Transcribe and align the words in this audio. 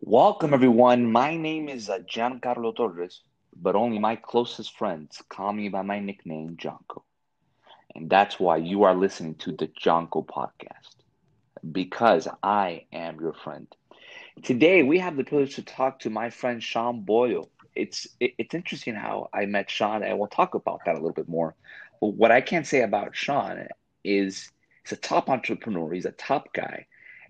Welcome, 0.00 0.52
everyone. 0.52 1.10
My 1.10 1.36
name 1.36 1.68
is 1.68 1.88
uh, 1.88 1.98
Giancarlo 2.00 2.74
Torres, 2.74 3.22
but 3.54 3.76
only 3.76 3.98
my 3.98 4.16
closest 4.16 4.76
friends 4.76 5.22
call 5.28 5.52
me 5.52 5.68
by 5.68 5.82
my 5.82 6.00
nickname, 6.00 6.56
Jonko. 6.56 7.02
And 7.94 8.10
that's 8.10 8.40
why 8.40 8.56
you 8.56 8.82
are 8.82 8.94
listening 8.94 9.36
to 9.36 9.52
the 9.52 9.68
Jonko 9.68 10.26
podcast, 10.26 10.96
because 11.72 12.26
I 12.42 12.86
am 12.92 13.20
your 13.20 13.34
friend. 13.34 13.68
Today, 14.42 14.82
we 14.82 14.98
have 14.98 15.16
the 15.16 15.24
privilege 15.24 15.54
to 15.56 15.62
talk 15.62 16.00
to 16.00 16.10
my 16.10 16.28
friend 16.30 16.62
Sean 16.62 17.02
Boyle. 17.02 17.48
It's 17.76 18.08
it, 18.20 18.34
it's 18.36 18.54
interesting 18.54 18.94
how 18.96 19.28
I 19.32 19.46
met 19.46 19.70
Sean, 19.70 20.02
and 20.02 20.18
we'll 20.18 20.28
talk 20.28 20.54
about 20.54 20.80
that 20.86 20.94
a 20.96 20.98
little 20.98 21.12
bit 21.12 21.28
more. 21.28 21.54
But 22.00 22.14
what 22.14 22.32
I 22.32 22.40
can 22.40 22.64
say 22.64 22.82
about 22.82 23.14
Sean 23.16 23.68
is 24.02 24.50
he's 24.82 24.92
a 24.92 24.96
top 24.96 25.30
entrepreneur. 25.30 25.92
He's 25.92 26.04
a 26.04 26.12
top 26.12 26.52
guy, 26.52 26.86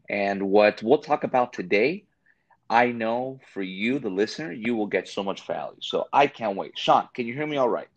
and 0.08 0.50
what 0.50 0.82
we'll 0.82 0.98
talk 0.98 1.24
about 1.24 1.52
today 1.52 2.04
I 2.70 2.92
know 2.92 3.40
for 3.52 3.62
you, 3.62 3.98
the 3.98 4.08
listener, 4.08 4.52
you 4.52 4.74
will 4.74 4.86
get 4.86 5.08
so 5.08 5.22
much 5.22 5.46
value. 5.46 5.76
So 5.80 6.06
I 6.12 6.26
can't 6.26 6.56
wait. 6.56 6.78
Sean, 6.78 7.08
can 7.14 7.26
you 7.26 7.34
hear 7.34 7.46
me 7.46 7.56
all 7.56 7.68
right? 7.68 7.88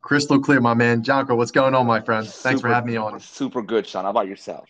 Crystal 0.00 0.40
clear, 0.40 0.60
my 0.60 0.74
man. 0.74 1.02
Jonko, 1.02 1.36
what's 1.36 1.52
going 1.52 1.74
on, 1.74 1.86
my 1.86 2.00
friend? 2.00 2.26
Thanks 2.26 2.60
for 2.60 2.68
having 2.68 2.90
me 2.90 2.96
on. 2.96 3.20
Super 3.20 3.62
good, 3.62 3.86
Sean. 3.86 4.04
How 4.04 4.10
about 4.10 4.26
yourself? 4.26 4.68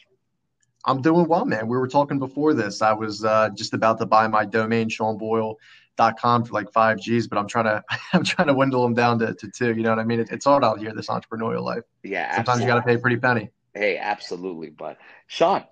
I'm 0.84 1.00
doing 1.00 1.26
well, 1.26 1.44
man. 1.44 1.68
We 1.68 1.76
were 1.78 1.88
talking 1.88 2.18
before 2.18 2.54
this. 2.54 2.82
I 2.82 2.92
was 2.92 3.24
uh, 3.24 3.48
just 3.50 3.72
about 3.72 3.98
to 3.98 4.06
buy 4.06 4.26
my 4.26 4.44
domain, 4.44 4.88
SeanBoyle.com, 4.88 6.44
for 6.44 6.52
like 6.52 6.70
five 6.72 6.98
G's, 6.98 7.28
but 7.28 7.38
I'm 7.38 7.48
trying 7.48 7.64
to 7.64 7.82
I'm 8.12 8.24
trying 8.24 8.48
to 8.48 8.54
dwindle 8.54 8.82
them 8.82 8.94
down 8.94 9.18
to, 9.20 9.32
to 9.32 9.48
two. 9.48 9.74
You 9.74 9.82
know 9.82 9.90
what 9.90 10.00
I 10.00 10.04
mean? 10.04 10.20
It, 10.20 10.28
it's 10.30 10.44
hard 10.44 10.64
out 10.64 10.80
here, 10.80 10.92
this 10.92 11.06
entrepreneurial 11.06 11.62
life. 11.62 11.84
Yeah, 12.02 12.34
sometimes 12.34 12.60
absolutely. 12.60 12.64
you 12.64 12.68
got 12.68 12.80
to 12.80 12.86
pay 12.86 12.94
a 12.94 12.98
pretty 12.98 13.16
penny. 13.16 13.50
Hey, 13.74 13.96
absolutely. 13.96 14.70
But 14.70 14.98
Sean, 15.28 15.64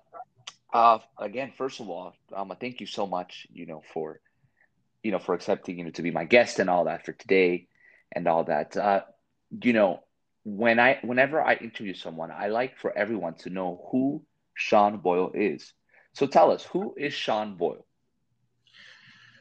uh, 0.73 0.99
again, 1.17 1.51
first 1.57 1.79
of 1.79 1.89
all, 1.89 2.13
um, 2.35 2.53
thank 2.59 2.79
you 2.79 2.87
so 2.87 3.07
much. 3.07 3.47
You 3.51 3.65
know 3.65 3.83
for 3.93 4.21
you 5.03 5.11
know, 5.11 5.19
for 5.19 5.33
accepting, 5.33 5.77
you 5.77 5.85
know, 5.85 5.91
to 5.91 6.01
be 6.01 6.11
my 6.11 6.25
guest 6.25 6.59
and 6.59 6.69
all 6.69 6.85
that 6.85 7.05
for 7.05 7.13
today 7.13 7.67
and 8.11 8.27
all 8.27 8.43
that. 8.45 8.77
Uh, 8.77 9.01
you 9.63 9.73
know, 9.73 10.01
when 10.43 10.79
I 10.79 10.99
whenever 11.01 11.41
I 11.41 11.55
interview 11.55 11.93
someone, 11.93 12.31
I 12.31 12.47
like 12.47 12.77
for 12.77 12.95
everyone 12.97 13.35
to 13.39 13.49
know 13.49 13.87
who 13.91 14.23
Sean 14.53 14.97
Boyle 14.97 15.31
is. 15.33 15.73
So 16.13 16.27
tell 16.27 16.51
us, 16.51 16.63
who 16.63 16.93
is 16.97 17.13
Sean 17.13 17.55
Boyle? 17.55 17.85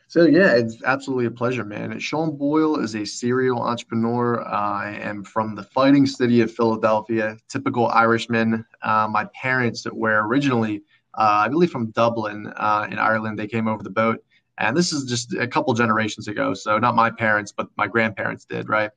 So 0.09 0.25
yeah, 0.25 0.55
it's 0.55 0.83
absolutely 0.85 1.27
a 1.27 1.31
pleasure, 1.31 1.65
man. 1.65 1.99
Sean 2.01 2.37
Boyle 2.37 2.81
is 2.81 2.97
a 2.97 3.05
serial 3.05 3.63
entrepreneur. 3.63 4.45
I 4.45 4.99
am 5.01 5.23
from 5.23 5.55
the 5.55 5.63
fighting 5.63 6.05
city 6.05 6.41
of 6.41 6.53
Philadelphia, 6.53 7.37
typical 7.49 7.87
Irishman. 7.87 8.65
Uh, 8.83 9.09
my 9.09 9.27
parents 9.41 9.87
were 9.93 10.27
originally, 10.27 10.83
I 11.15 11.49
believe, 11.49 11.71
from 11.71 11.91
Dublin 11.91 12.53
uh, 12.57 12.87
in 12.91 12.99
Ireland. 12.99 13.39
They 13.39 13.47
came 13.47 13.69
over 13.69 13.83
the 13.83 13.91
boat 13.91 14.23
and 14.61 14.77
this 14.77 14.93
is 14.93 15.05
just 15.05 15.35
a 15.35 15.49
couple 15.49 15.73
generations 15.73 16.29
ago. 16.29 16.53
So 16.53 16.79
not 16.79 16.95
my 16.95 17.11
parents, 17.11 17.51
but 17.51 17.69
my 17.77 17.87
grandparents 17.87 18.45
did, 18.45 18.69
right? 18.69 18.91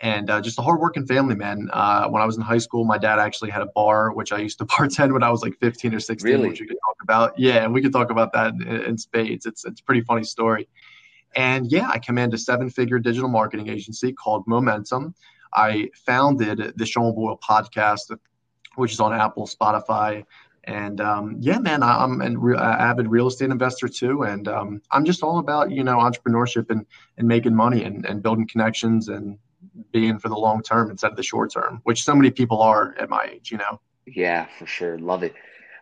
And 0.00 0.28
uh, 0.28 0.42
just 0.42 0.58
a 0.58 0.62
hardworking 0.62 1.06
family, 1.06 1.34
man. 1.34 1.70
Uh, 1.72 2.06
when 2.08 2.20
I 2.20 2.26
was 2.26 2.36
in 2.36 2.42
high 2.42 2.58
school, 2.58 2.84
my 2.84 2.98
dad 2.98 3.18
actually 3.18 3.50
had 3.50 3.62
a 3.62 3.66
bar, 3.74 4.12
which 4.12 4.30
I 4.30 4.38
used 4.38 4.58
to 4.58 4.66
bartend 4.66 5.14
when 5.14 5.22
I 5.22 5.30
was 5.30 5.40
like 5.40 5.54
15 5.58 5.94
or 5.94 6.00
16, 6.00 6.30
really? 6.30 6.50
which 6.50 6.60
we 6.60 6.66
could 6.66 6.76
talk 6.86 6.96
about. 7.02 7.38
Yeah, 7.38 7.64
and 7.64 7.72
we 7.72 7.80
could 7.80 7.94
talk 7.94 8.10
about 8.10 8.34
that 8.34 8.52
in, 8.52 8.82
in 8.82 8.98
spades. 8.98 9.46
It's 9.46 9.64
it's 9.64 9.80
a 9.80 9.84
pretty 9.84 10.02
funny 10.02 10.24
story. 10.24 10.68
And 11.34 11.70
yeah, 11.72 11.88
I 11.88 11.98
command 11.98 12.34
a 12.34 12.38
seven-figure 12.38 12.98
digital 12.98 13.28
marketing 13.28 13.68
agency 13.68 14.12
called 14.12 14.46
Momentum. 14.46 15.14
I 15.54 15.88
founded 15.94 16.74
the 16.76 16.86
Sean 16.86 17.14
Boyle 17.14 17.38
podcast, 17.38 18.14
which 18.74 18.92
is 18.92 19.00
on 19.00 19.14
Apple, 19.14 19.46
Spotify, 19.46 20.24
and 20.66 21.00
um, 21.00 21.36
yeah, 21.40 21.58
man, 21.58 21.82
I'm 21.82 22.20
an 22.20 22.38
re- 22.38 22.56
avid 22.56 23.08
real 23.08 23.28
estate 23.28 23.50
investor 23.50 23.88
too, 23.88 24.22
and 24.22 24.48
um, 24.48 24.82
I'm 24.90 25.04
just 25.04 25.22
all 25.22 25.38
about 25.38 25.70
you 25.70 25.84
know 25.84 25.98
entrepreneurship 25.98 26.70
and 26.70 26.84
and 27.18 27.28
making 27.28 27.54
money 27.54 27.84
and, 27.84 28.04
and 28.04 28.22
building 28.22 28.48
connections 28.48 29.08
and 29.08 29.38
being 29.92 30.18
for 30.18 30.28
the 30.28 30.36
long 30.36 30.62
term 30.62 30.90
instead 30.90 31.10
of 31.10 31.16
the 31.16 31.22
short 31.22 31.52
term, 31.52 31.80
which 31.84 32.02
so 32.02 32.14
many 32.14 32.30
people 32.30 32.60
are 32.60 32.94
at 32.98 33.08
my 33.08 33.28
age, 33.32 33.52
you 33.52 33.58
know. 33.58 33.80
Yeah, 34.06 34.46
for 34.58 34.66
sure, 34.66 34.98
love 34.98 35.22
it. 35.22 35.34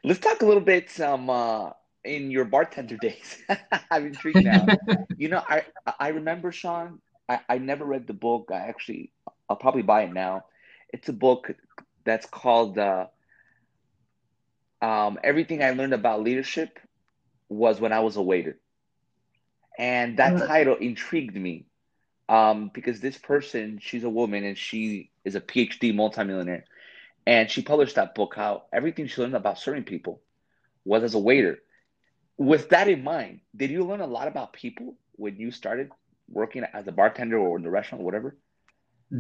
Let's 0.02 0.20
talk 0.20 0.42
a 0.42 0.46
little 0.46 0.62
bit 0.62 1.00
um, 1.00 1.30
uh, 1.30 1.70
in 2.04 2.30
your 2.30 2.44
bartender 2.44 2.96
days. 3.00 3.42
I'm 3.90 4.06
intrigued 4.06 4.42
now. 4.42 4.70
you 5.16 5.28
know, 5.28 5.42
I 5.48 5.64
I 5.98 6.08
remember 6.08 6.52
Sean. 6.52 7.00
I, 7.26 7.40
I 7.48 7.56
never 7.56 7.86
read 7.86 8.06
the 8.06 8.12
book. 8.12 8.50
I 8.52 8.68
actually 8.68 9.12
I'll 9.48 9.56
probably 9.56 9.82
buy 9.82 10.02
it 10.02 10.12
now. 10.12 10.44
It's 10.92 11.08
a 11.08 11.14
book 11.14 11.52
that's 12.04 12.26
called. 12.26 12.78
Uh, 12.78 13.06
um, 14.84 15.18
everything 15.24 15.62
I 15.62 15.70
learned 15.70 15.94
about 15.94 16.22
leadership 16.22 16.78
was 17.48 17.80
when 17.80 17.92
I 17.92 18.00
was 18.00 18.16
a 18.16 18.22
waiter. 18.22 18.58
And 19.78 20.18
that 20.18 20.34
mm. 20.34 20.46
title 20.46 20.76
intrigued 20.76 21.34
me 21.34 21.64
um, 22.28 22.70
because 22.72 23.00
this 23.00 23.16
person, 23.16 23.78
she's 23.80 24.04
a 24.04 24.10
woman 24.10 24.44
and 24.44 24.58
she 24.58 25.10
is 25.24 25.36
a 25.36 25.40
PhD 25.40 25.94
multimillionaire. 25.94 26.64
And 27.26 27.50
she 27.50 27.62
published 27.62 27.94
that 27.94 28.14
book, 28.14 28.34
how 28.36 28.64
everything 28.74 29.06
she 29.06 29.22
learned 29.22 29.34
about 29.34 29.58
serving 29.58 29.84
people 29.84 30.20
was 30.84 31.02
as 31.02 31.14
a 31.14 31.18
waiter. 31.18 31.60
With 32.36 32.68
that 32.68 32.86
in 32.86 33.02
mind, 33.02 33.40
did 33.56 33.70
you 33.70 33.84
learn 33.84 34.02
a 34.02 34.06
lot 34.06 34.28
about 34.28 34.52
people 34.52 34.96
when 35.12 35.36
you 35.36 35.50
started 35.50 35.90
working 36.28 36.64
as 36.74 36.86
a 36.86 36.92
bartender 36.92 37.38
or 37.38 37.56
in 37.56 37.64
the 37.64 37.70
restaurant 37.70 38.02
or 38.02 38.04
whatever? 38.04 38.36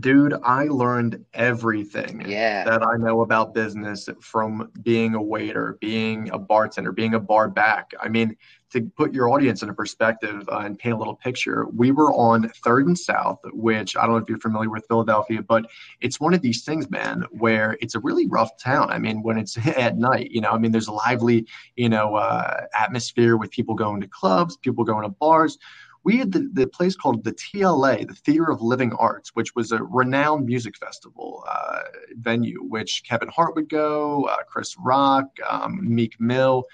Dude, 0.00 0.34
I 0.42 0.64
learned 0.64 1.24
everything 1.34 2.24
yeah. 2.26 2.64
that 2.64 2.82
I 2.82 2.96
know 2.96 3.20
about 3.20 3.54
business 3.54 4.08
from 4.20 4.70
being 4.82 5.14
a 5.14 5.22
waiter, 5.22 5.78
being 5.80 6.30
a 6.30 6.38
bartender, 6.38 6.90
being 6.90 7.14
a 7.14 7.20
bar 7.20 7.48
back. 7.48 7.92
I 8.00 8.08
mean, 8.08 8.36
to 8.70 8.82
put 8.96 9.14
your 9.14 9.28
audience 9.30 9.62
in 9.62 9.68
a 9.68 9.74
perspective 9.74 10.48
uh, 10.50 10.58
and 10.58 10.76
paint 10.76 10.94
a 10.94 10.98
little 10.98 11.14
picture, 11.14 11.66
we 11.66 11.92
were 11.92 12.12
on 12.12 12.48
Third 12.64 12.88
and 12.88 12.98
South, 12.98 13.38
which 13.52 13.96
I 13.96 14.02
don't 14.02 14.12
know 14.12 14.16
if 14.16 14.28
you're 14.28 14.38
familiar 14.38 14.68
with 14.68 14.84
Philadelphia, 14.88 15.42
but 15.42 15.66
it's 16.00 16.18
one 16.18 16.34
of 16.34 16.40
these 16.40 16.64
things, 16.64 16.90
man, 16.90 17.24
where 17.30 17.76
it's 17.80 17.94
a 17.94 18.00
really 18.00 18.26
rough 18.26 18.56
town. 18.58 18.90
I 18.90 18.98
mean, 18.98 19.22
when 19.22 19.38
it's 19.38 19.56
at 19.76 19.96
night, 19.96 20.32
you 20.32 20.40
know, 20.40 20.50
I 20.50 20.58
mean, 20.58 20.72
there's 20.72 20.88
a 20.88 20.92
lively, 20.92 21.46
you 21.76 21.88
know, 21.88 22.16
uh, 22.16 22.66
atmosphere 22.76 23.36
with 23.36 23.52
people 23.52 23.76
going 23.76 24.00
to 24.00 24.08
clubs, 24.08 24.56
people 24.56 24.82
going 24.82 25.04
to 25.04 25.10
bars 25.10 25.58
we 26.04 26.18
had 26.18 26.32
the, 26.32 26.48
the 26.52 26.66
place 26.66 26.94
called 26.94 27.24
the 27.24 27.32
TLA, 27.32 28.06
the 28.06 28.14
Theater 28.14 28.50
of 28.50 28.60
Living 28.60 28.92
Arts, 28.92 29.30
which 29.34 29.54
was 29.54 29.72
a 29.72 29.82
renowned 29.82 30.44
music 30.44 30.76
festival 30.76 31.44
uh, 31.48 31.80
venue, 32.16 32.62
which 32.62 33.02
Kevin 33.08 33.28
Hart 33.28 33.54
would 33.56 33.70
go, 33.70 34.24
uh, 34.24 34.42
Chris 34.46 34.76
Rock, 34.78 35.24
um, 35.48 35.80
Meek 35.82 36.20
Mill, 36.20 36.64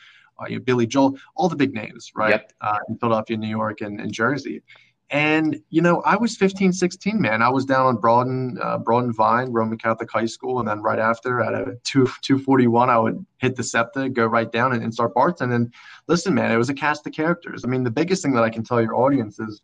uh, 0.41 0.47
you 0.49 0.57
know, 0.57 0.63
Billy 0.63 0.87
Joel, 0.87 1.17
all 1.37 1.49
the 1.49 1.57
big 1.57 1.73
names, 1.73 2.11
right? 2.15 2.31
Yep. 2.31 2.53
Uh, 2.61 2.79
in 2.89 2.99
Philadelphia, 2.99 3.37
New 3.37 3.49
York, 3.49 3.81
and, 3.83 4.01
and 4.01 4.13
Jersey. 4.13 4.63
And, 5.11 5.61
you 5.71 5.83
know, 5.83 6.03
I 6.03 6.17
was 6.17 6.37
15, 6.37 6.73
16, 6.73 7.21
man. 7.21 7.43
I 7.43 7.49
was 7.49 7.65
down 7.65 7.87
on 7.87 7.97
Broad 7.97 8.29
uh, 8.63 8.79
Broad 8.79 9.15
Vine, 9.15 9.51
Roman 9.51 9.77
Catholic 9.77 10.09
High 10.11 10.27
School. 10.27 10.61
And 10.61 10.69
then 10.69 10.83
right 10.83 11.01
after 11.01 11.41
at 11.41 11.53
a 11.53 11.77
2, 11.83 12.07
241, 12.23 12.91
I 12.91 12.99
would 12.99 13.27
hit 13.39 13.57
the 13.57 13.65
SEPTA, 13.65 14.11
go 14.11 14.27
right 14.27 14.51
down 14.51 14.73
and, 14.73 14.85
and 14.85 14.95
start 14.95 15.15
bartending. 15.15 15.55
And 15.55 15.75
listen, 16.07 16.33
man, 16.33 16.53
it 16.53 16.57
was 16.57 16.69
a 16.69 16.75
cast 16.75 17.07
of 17.09 17.13
characters. 17.13 17.65
I 17.65 17.69
mean, 17.69 17.83
the 17.83 17.91
biggest 17.91 18.23
thing 18.23 18.35
that 18.35 18.45
I 18.45 18.51
can 18.51 18.63
tell 18.63 18.81
your 18.81 18.95
audience 18.95 19.41
is 19.41 19.63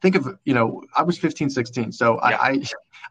think 0.00 0.14
of, 0.14 0.38
you 0.44 0.54
know, 0.54 0.84
I 0.96 1.02
was 1.02 1.18
15, 1.18 1.50
16. 1.50 1.90
So 1.90 2.14
yeah. 2.14 2.36
I, 2.36 2.50
I, 2.50 2.62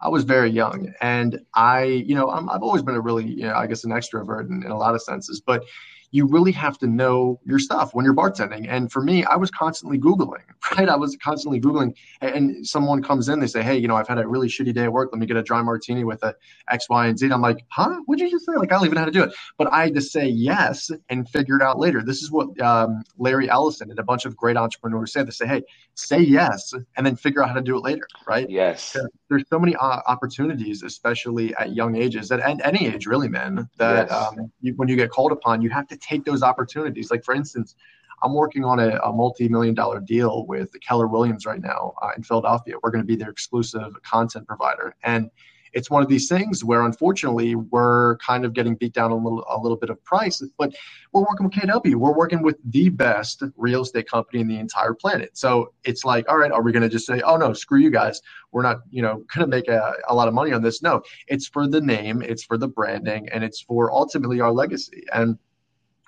I, 0.03 0.09
was 0.09 0.23
very 0.23 0.49
young. 0.49 0.93
And 1.01 1.41
I, 1.53 1.83
you 1.83 2.15
know, 2.15 2.29
i 2.29 2.39
have 2.53 2.63
always 2.63 2.81
been 2.81 2.95
a 2.95 3.01
really, 3.01 3.25
you 3.25 3.43
know, 3.43 3.55
I 3.55 3.67
guess 3.67 3.83
an 3.83 3.91
extrovert 3.91 4.49
in, 4.49 4.63
in 4.63 4.71
a 4.71 4.77
lot 4.77 4.95
of 4.95 5.01
senses. 5.01 5.41
But, 5.41 5.65
you 6.15 6.25
really 6.25 6.53
have 6.53 6.77
to 6.77 6.87
know 6.87 7.37
your 7.45 7.59
stuff 7.59 7.93
when 7.93 8.05
you're 8.05 8.15
bartending. 8.15 8.67
And 8.69 8.89
for 8.89 9.01
me, 9.01 9.25
I 9.25 9.35
was 9.35 9.51
constantly 9.51 9.99
Googling, 9.99 10.43
right? 10.77 10.87
I 10.87 10.95
was 10.95 11.17
constantly 11.17 11.59
Googling, 11.59 11.93
and 12.21 12.65
someone 12.65 13.03
comes 13.03 13.27
in, 13.27 13.41
they 13.41 13.47
say, 13.47 13.61
Hey, 13.61 13.77
you 13.77 13.89
know, 13.89 13.97
I've 13.97 14.07
had 14.07 14.17
a 14.17 14.25
really 14.25 14.47
shitty 14.47 14.73
day 14.73 14.83
at 14.83 14.93
work. 14.93 15.09
Let 15.11 15.19
me 15.19 15.25
get 15.25 15.35
a 15.35 15.43
dry 15.43 15.61
martini 15.61 16.05
with 16.05 16.23
a 16.23 16.33
X, 16.71 16.87
Y, 16.89 17.07
and 17.07 17.19
Z. 17.19 17.25
And 17.25 17.33
I'm 17.33 17.41
like, 17.41 17.65
Huh? 17.69 17.99
What'd 18.05 18.21
you 18.21 18.31
just 18.31 18.45
say? 18.45 18.53
Like, 18.55 18.71
I 18.71 18.75
don't 18.75 18.85
even 18.85 18.95
know 18.95 19.01
how 19.01 19.05
to 19.07 19.11
do 19.11 19.23
it. 19.23 19.33
But 19.57 19.73
I 19.73 19.83
had 19.83 19.93
to 19.95 20.01
say 20.01 20.25
yes 20.25 20.89
and 21.09 21.27
figure 21.27 21.57
it 21.57 21.61
out 21.61 21.79
later. 21.79 22.01
This 22.01 22.21
is 22.21 22.31
what 22.31 22.59
um, 22.61 23.03
Larry 23.17 23.49
Ellison 23.49 23.89
and 23.89 23.99
a 23.99 24.03
bunch 24.03 24.23
of 24.23 24.37
great 24.37 24.55
entrepreneurs 24.55 25.11
say. 25.11 25.23
They 25.23 25.31
say, 25.31 25.47
Hey, 25.47 25.63
say 25.95 26.19
yes 26.19 26.73
and 26.95 27.05
then 27.05 27.17
figure 27.17 27.43
out 27.43 27.49
how 27.49 27.55
to 27.55 27.61
do 27.61 27.75
it 27.75 27.83
later, 27.83 28.07
right? 28.25 28.49
Yes. 28.49 28.95
There's 29.29 29.43
so 29.49 29.59
many 29.59 29.75
uh, 29.75 29.99
opportunities, 30.07 30.81
especially 30.83 31.53
at 31.55 31.75
young 31.75 31.97
ages, 31.97 32.31
at, 32.31 32.39
at 32.39 32.65
any 32.65 32.87
age, 32.87 33.05
really, 33.05 33.27
man, 33.27 33.67
that 33.77 34.07
yes. 34.09 34.11
um, 34.11 34.51
you, 34.61 34.73
when 34.75 34.87
you 34.87 34.95
get 34.95 35.09
called 35.09 35.33
upon, 35.33 35.61
you 35.61 35.69
have 35.71 35.87
to 35.87 35.97
take 36.05 36.25
those 36.25 36.43
opportunities. 36.43 37.11
Like 37.11 37.23
for 37.23 37.33
instance, 37.33 37.75
I'm 38.23 38.33
working 38.33 38.63
on 38.63 38.79
a, 38.79 38.97
a 38.99 39.11
multi-million 39.11 39.75
dollar 39.75 39.99
deal 39.99 40.45
with 40.47 40.69
Keller 40.81 41.07
Williams 41.07 41.45
right 41.45 41.61
now 41.61 41.93
uh, 42.01 42.11
in 42.15 42.23
Philadelphia. 42.23 42.75
We're 42.81 42.91
going 42.91 43.03
to 43.03 43.07
be 43.07 43.15
their 43.15 43.29
exclusive 43.29 44.01
content 44.03 44.47
provider, 44.47 44.95
and 45.03 45.29
it's 45.75 45.89
one 45.89 46.01
of 46.01 46.07
these 46.07 46.29
things 46.29 46.63
where 46.63 46.83
unfortunately 46.83 47.55
we're 47.55 48.17
kind 48.17 48.45
of 48.45 48.53
getting 48.53 48.75
beat 48.75 48.93
down 48.93 49.11
a 49.11 49.15
little 49.15 49.45
a 49.49 49.59
little 49.59 49.77
bit 49.77 49.89
of 49.89 50.01
price, 50.05 50.41
but 50.57 50.73
we're 51.11 51.21
working 51.21 51.45
with 51.45 51.53
KW. 51.53 51.95
We're 51.95 52.15
working 52.15 52.41
with 52.41 52.57
the 52.71 52.89
best 52.89 53.43
real 53.57 53.81
estate 53.81 54.09
company 54.09 54.39
in 54.39 54.47
the 54.47 54.57
entire 54.57 54.93
planet. 54.93 55.37
So 55.37 55.73
it's 55.83 56.05
like, 56.05 56.27
all 56.29 56.37
right, 56.37 56.51
are 56.51 56.63
we 56.63 56.71
going 56.71 56.83
to 56.83 56.89
just 56.89 57.05
say, 57.05 57.21
oh 57.21 57.35
no, 57.35 57.51
screw 57.51 57.79
you 57.79 57.91
guys, 57.91 58.21
we're 58.53 58.63
not, 58.63 58.77
you 58.89 59.01
know, 59.01 59.15
going 59.35 59.41
to 59.41 59.47
make 59.47 59.67
a, 59.67 59.93
a 60.07 60.15
lot 60.15 60.29
of 60.29 60.33
money 60.33 60.53
on 60.53 60.63
this? 60.63 60.81
No, 60.81 61.01
it's 61.27 61.47
for 61.47 61.67
the 61.67 61.81
name, 61.81 62.21
it's 62.21 62.43
for 62.43 62.57
the 62.57 62.69
branding, 62.69 63.27
and 63.29 63.43
it's 63.43 63.61
for 63.61 63.91
ultimately 63.91 64.39
our 64.39 64.53
legacy. 64.53 65.03
And 65.13 65.37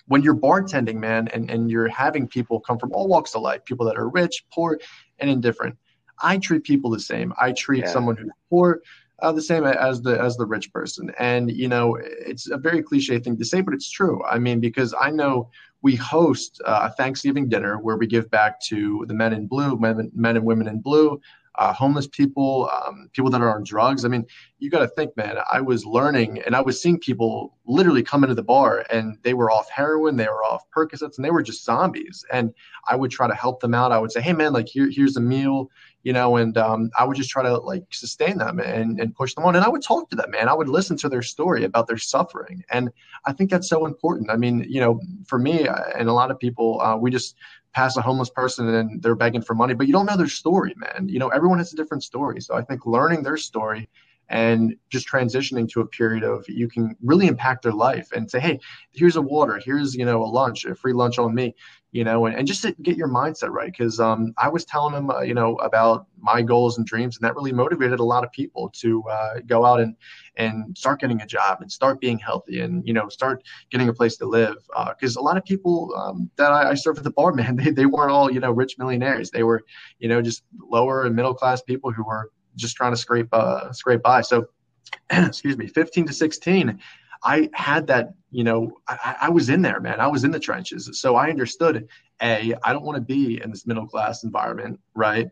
when 0.07 0.24
you're 0.24 0.36
bartending, 0.36 0.95
man, 0.95 1.27
and, 1.30 1.50
and 1.50 1.69
you're 1.69 1.88
having 1.88 2.27
people 2.27 2.59
come 2.59 2.80
from 2.80 2.92
all 2.94 3.07
walks 3.07 3.36
of 3.36 3.42
life, 3.42 3.63
people 3.65 3.86
that 3.86 3.98
are 3.98 4.09
rich, 4.09 4.45
poor, 4.51 4.80
and 5.19 5.30
indifferent. 5.30 5.77
I 6.21 6.38
treat 6.38 6.63
people 6.63 6.89
the 6.89 7.00
same. 7.00 7.33
I 7.39 7.51
treat 7.51 7.83
yeah. 7.83 7.92
someone 7.92 8.18
who's 8.18 8.31
poor 8.50 8.81
uh, 9.19 9.31
the 9.31 9.42
same 9.42 9.63
as 9.63 10.01
the 10.01 10.19
as 10.19 10.38
the 10.38 10.45
rich 10.45 10.71
person. 10.71 11.12
And 11.19 11.51
you 11.51 11.68
know, 11.68 11.98
it's 12.01 12.50
a 12.50 12.57
very 12.57 12.83
cliche 12.83 13.19
thing 13.19 13.38
to 13.38 13.45
say, 13.45 13.62
but 13.62 13.74
it's 13.74 13.89
true. 13.89 14.24
I 14.25 14.39
mean, 14.39 14.59
because 14.59 14.94
I 15.00 15.09
know 15.09 15.50
we 15.81 15.95
host 15.95 16.62
uh, 16.65 16.89
a 16.92 16.95
Thanksgiving 16.95 17.50
dinner 17.50 17.77
where 17.77 17.98
we 17.98 18.07
give 18.07 18.30
back 18.30 18.59
to 18.62 19.06
the 19.07 19.13
men 19.13 19.33
in 19.33 19.48
blue, 19.48 19.77
men, 19.77 20.12
men 20.13 20.36
and 20.36 20.45
women 20.45 20.68
in 20.68 20.81
blue, 20.81 21.21
uh, 21.57 21.74
homeless 21.74 22.07
people, 22.07 22.69
um, 22.71 23.09
people 23.13 23.31
that 23.31 23.42
are 23.42 23.54
on 23.54 23.63
drugs. 23.63 24.06
I 24.06 24.07
mean, 24.07 24.25
you 24.59 24.69
got 24.69 24.80
to 24.80 24.88
think, 24.88 25.15
man. 25.18 25.38
I 25.51 25.62
was 25.62 25.86
learning 25.86 26.42
and 26.45 26.56
I 26.56 26.62
was 26.62 26.81
seeing 26.81 27.00
people 27.00 27.56
literally 27.65 28.04
come 28.04 28.24
into 28.24 28.36
the 28.36 28.44
bar 28.44 28.86
and 28.89 29.18
they 29.24 29.33
were 29.33 29.51
off 29.51 29.69
heroin, 29.69 30.18
they 30.18 30.27
were 30.27 30.44
off 30.44 30.63
Percocets, 30.75 31.18
and 31.18 31.25
they 31.25 31.31
were 31.31 31.44
just 31.44 31.65
zombies. 31.65 32.24
And 32.31 32.54
I 32.88 32.95
would 32.95 33.12
try 33.12 33.27
to 33.27 33.36
help 33.36 33.59
them 33.59 33.74
out. 33.74 33.92
I 33.92 34.00
would 34.00 34.12
say, 34.12 34.21
hey, 34.21 34.33
man, 34.33 34.54
like 34.54 34.68
here, 34.68 34.89
here's 34.92 35.18
a 35.18 35.21
meal, 35.21 35.69
you 36.04 36.13
know, 36.13 36.38
and 36.38 36.57
um, 36.57 36.89
I 36.98 37.04
would 37.04 37.18
just 37.18 37.30
try 37.30 37.44
to 37.44 37.57
like 37.57 37.83
sustain 37.92 38.38
them 38.38 38.59
and, 38.59 39.00
and 39.00 39.15
push 39.15 39.33
them 39.33 39.45
on. 39.45 39.56
And 39.56 39.65
I 39.65 39.69
would 39.69 39.81
talk 39.81 40.09
to 40.12 40.15
them, 40.15 40.31
man. 40.31 40.48
I 40.48 40.54
would 40.54 40.69
listen 40.69 40.98
to 40.98 41.09
their 41.09 41.24
story 41.24 41.63
about 41.63 41.88
their 41.88 41.98
suffering. 41.98 42.63
And 42.71 42.89
I 43.25 43.33
think 43.33 43.50
that's 43.50 43.69
so 43.69 43.86
important. 43.86 44.30
I 44.30 44.38
mean, 44.38 44.65
you 44.68 44.80
know, 44.80 45.01
for 45.25 45.39
me 45.39 45.68
uh, 45.68 45.83
and 45.98 46.07
a 46.07 46.13
lot 46.13 46.31
of 46.31 46.39
people, 46.39 46.81
uh, 46.81 46.98
we 46.98 47.12
just 47.12 47.36
pass 47.77 47.95
a 47.95 48.01
homeless 48.01 48.31
person 48.31 48.68
and 48.74 49.03
they're 49.03 49.13
begging 49.13 49.44
for 49.44 49.53
money, 49.53 49.75
but 49.75 49.85
you 49.85 49.94
don't 49.94 50.07
know 50.07 50.18
their 50.18 50.27
story, 50.27 50.74
man. 50.77 51.07
You 51.07 51.19
know, 51.19 51.27
everyone 51.27 51.59
has 51.59 51.71
a 51.74 51.75
different 51.75 52.03
story. 52.03 52.41
So 52.41 52.56
I 52.56 52.63
think 52.63 52.88
learning 52.88 53.21
their 53.21 53.38
story 53.38 53.88
and 54.29 54.75
just 54.89 55.07
transitioning 55.07 55.69
to 55.69 55.81
a 55.81 55.85
period 55.85 56.24
of 56.24 56.44
you 56.50 56.68
can 56.68 56.95
really 57.03 57.27
impact 57.27 57.62
their 57.62 57.71
life 57.71 58.09
and 58.15 58.31
say, 58.31 58.39
hey, 58.39 58.59
here's 58.94 59.15
a 59.15 59.21
water, 59.21 59.62
here's 59.63 59.94
you 59.94 60.06
know 60.06 60.24
a 60.24 60.25
lunch, 60.25 60.65
a 60.65 60.74
free 60.74 60.91
lunch 60.91 61.19
on 61.19 61.35
me, 61.35 61.53
you 61.91 62.03
know, 62.03 62.25
and, 62.25 62.35
and 62.35 62.47
just 62.47 62.61
to 62.63 62.73
get 62.81 62.97
your 62.97 63.07
mindset 63.07 63.49
right. 63.49 63.71
Because 63.71 63.99
um, 63.99 64.33
I 64.37 64.49
was 64.49 64.65
telling 64.65 64.93
them, 64.93 65.09
uh, 65.09 65.21
you 65.21 65.33
know, 65.33 65.55
about 65.55 66.07
my 66.19 66.41
goals 66.41 66.77
and 66.77 66.85
dreams, 66.85 67.17
and 67.17 67.23
that 67.23 67.35
really 67.35 67.53
motivated 67.53 67.99
a 67.99 68.03
lot 68.03 68.23
of 68.23 68.31
people 68.31 68.69
to 68.77 69.03
uh, 69.03 69.39
go 69.45 69.65
out 69.65 69.79
and 69.79 69.95
and 70.35 70.77
start 70.77 70.99
getting 70.99 71.21
a 71.21 71.25
job 71.25 71.59
and 71.61 71.71
start 71.71 71.99
being 71.99 72.19
healthy 72.19 72.59
and 72.59 72.85
you 72.87 72.93
know 72.93 73.07
start 73.09 73.43
getting 73.71 73.89
a 73.89 73.93
place 73.93 74.17
to 74.17 74.25
live. 74.25 74.57
Because 74.89 75.17
uh, 75.17 75.21
a 75.21 75.23
lot 75.23 75.37
of 75.37 75.45
people 75.45 75.93
um, 75.97 76.29
that 76.35 76.51
I, 76.51 76.71
I 76.71 76.73
served 76.73 76.97
at 76.97 77.03
the 77.03 77.11
bar, 77.11 77.33
man, 77.33 77.55
they, 77.55 77.71
they 77.71 77.85
weren't 77.85 78.11
all 78.11 78.31
you 78.31 78.39
know 78.39 78.51
rich 78.51 78.77
millionaires. 78.77 79.31
They 79.31 79.43
were 79.43 79.63
you 79.99 80.09
know 80.09 80.21
just 80.21 80.43
lower 80.59 81.05
and 81.05 81.15
middle 81.15 81.33
class 81.33 81.61
people 81.61 81.91
who 81.91 82.03
were 82.03 82.31
just 82.57 82.75
trying 82.75 82.91
to 82.91 82.97
scrape 82.97 83.29
uh, 83.31 83.71
scrape 83.71 84.01
by. 84.01 84.21
So, 84.21 84.47
excuse 85.09 85.57
me, 85.57 85.67
15 85.67 86.07
to 86.07 86.13
16, 86.13 86.79
I 87.23 87.49
had 87.53 87.87
that. 87.87 88.13
You 88.29 88.43
know, 88.43 88.77
I, 88.87 89.15
I 89.21 89.29
was 89.29 89.49
in 89.49 89.61
there, 89.61 89.79
man. 89.79 89.99
I 89.99 90.07
was 90.07 90.23
in 90.23 90.31
the 90.31 90.39
trenches, 90.39 90.89
so 90.93 91.15
I 91.15 91.29
understood. 91.29 91.87
A, 92.21 92.53
I 92.63 92.73
don't 92.73 92.83
want 92.83 92.97
to 92.97 93.01
be 93.01 93.41
in 93.41 93.51
this 93.51 93.65
middle 93.65 93.87
class 93.87 94.23
environment, 94.23 94.79
right? 94.93 95.29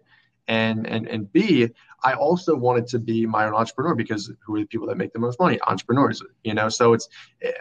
and 0.48 0.88
and 0.88 1.08
and 1.08 1.32
B, 1.32 1.70
I 2.04 2.14
also 2.14 2.56
wanted 2.56 2.88
to 2.88 3.00
be 3.00 3.26
my 3.26 3.46
own 3.46 3.54
entrepreneur 3.54 3.96
because 3.96 4.32
who 4.46 4.56
are 4.56 4.60
the 4.60 4.66
people 4.66 4.88
that 4.88 4.98
make 4.98 5.14
the 5.14 5.20
most 5.20 5.40
money? 5.40 5.60
Entrepreneurs, 5.68 6.22
you 6.44 6.54
know. 6.54 6.70
So 6.70 6.94
it's 6.94 7.10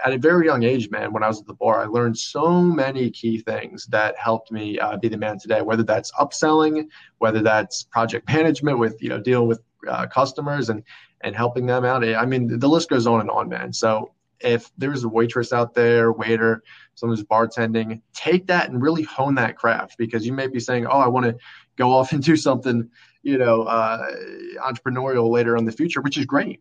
at 0.04 0.12
a 0.12 0.18
very 0.18 0.46
young 0.46 0.64
age, 0.64 0.90
man. 0.90 1.12
When 1.12 1.22
I 1.22 1.28
was 1.28 1.40
at 1.40 1.46
the 1.46 1.54
bar, 1.54 1.80
I 1.80 1.86
learned 1.86 2.18
so 2.18 2.60
many 2.60 3.10
key 3.10 3.38
things 3.38 3.86
that 3.86 4.16
helped 4.18 4.52
me 4.52 4.78
uh, 4.78 4.96
be 4.96 5.08
the 5.08 5.16
man 5.16 5.38
today. 5.38 5.62
Whether 5.62 5.82
that's 5.82 6.12
upselling, 6.12 6.88
whether 7.18 7.42
that's 7.42 7.84
project 7.84 8.28
management 8.28 8.78
with 8.78 9.02
you 9.02 9.08
know 9.08 9.20
dealing 9.20 9.48
with 9.48 9.62
uh, 9.88 10.06
customers 10.06 10.68
and 10.70 10.82
and 11.24 11.34
helping 11.34 11.66
them 11.66 11.84
out. 11.84 12.04
I 12.04 12.26
mean, 12.26 12.58
the 12.58 12.68
list 12.68 12.90
goes 12.90 13.06
on 13.06 13.20
and 13.20 13.30
on, 13.30 13.48
man. 13.48 13.72
So 13.72 14.12
if 14.40 14.70
there's 14.76 15.04
a 15.04 15.08
waitress 15.08 15.52
out 15.52 15.74
there, 15.74 16.12
waiter, 16.12 16.62
someone 16.94 17.16
who's 17.16 17.26
bartending, 17.26 18.02
take 18.12 18.46
that 18.48 18.68
and 18.68 18.80
really 18.80 19.02
hone 19.02 19.34
that 19.36 19.56
craft 19.56 19.96
because 19.96 20.26
you 20.26 20.34
may 20.34 20.46
be 20.46 20.60
saying, 20.60 20.86
"Oh, 20.86 20.98
I 20.98 21.08
want 21.08 21.26
to 21.26 21.36
go 21.76 21.92
off 21.92 22.12
and 22.12 22.22
do 22.30 22.36
something, 22.36 22.90
you 23.22 23.38
know, 23.38 23.62
uh, 23.62 24.10
entrepreneurial 24.58 25.30
later 25.30 25.56
on 25.56 25.60
in 25.60 25.64
the 25.64 25.72
future, 25.72 26.02
which 26.02 26.18
is 26.18 26.26
great. 26.26 26.60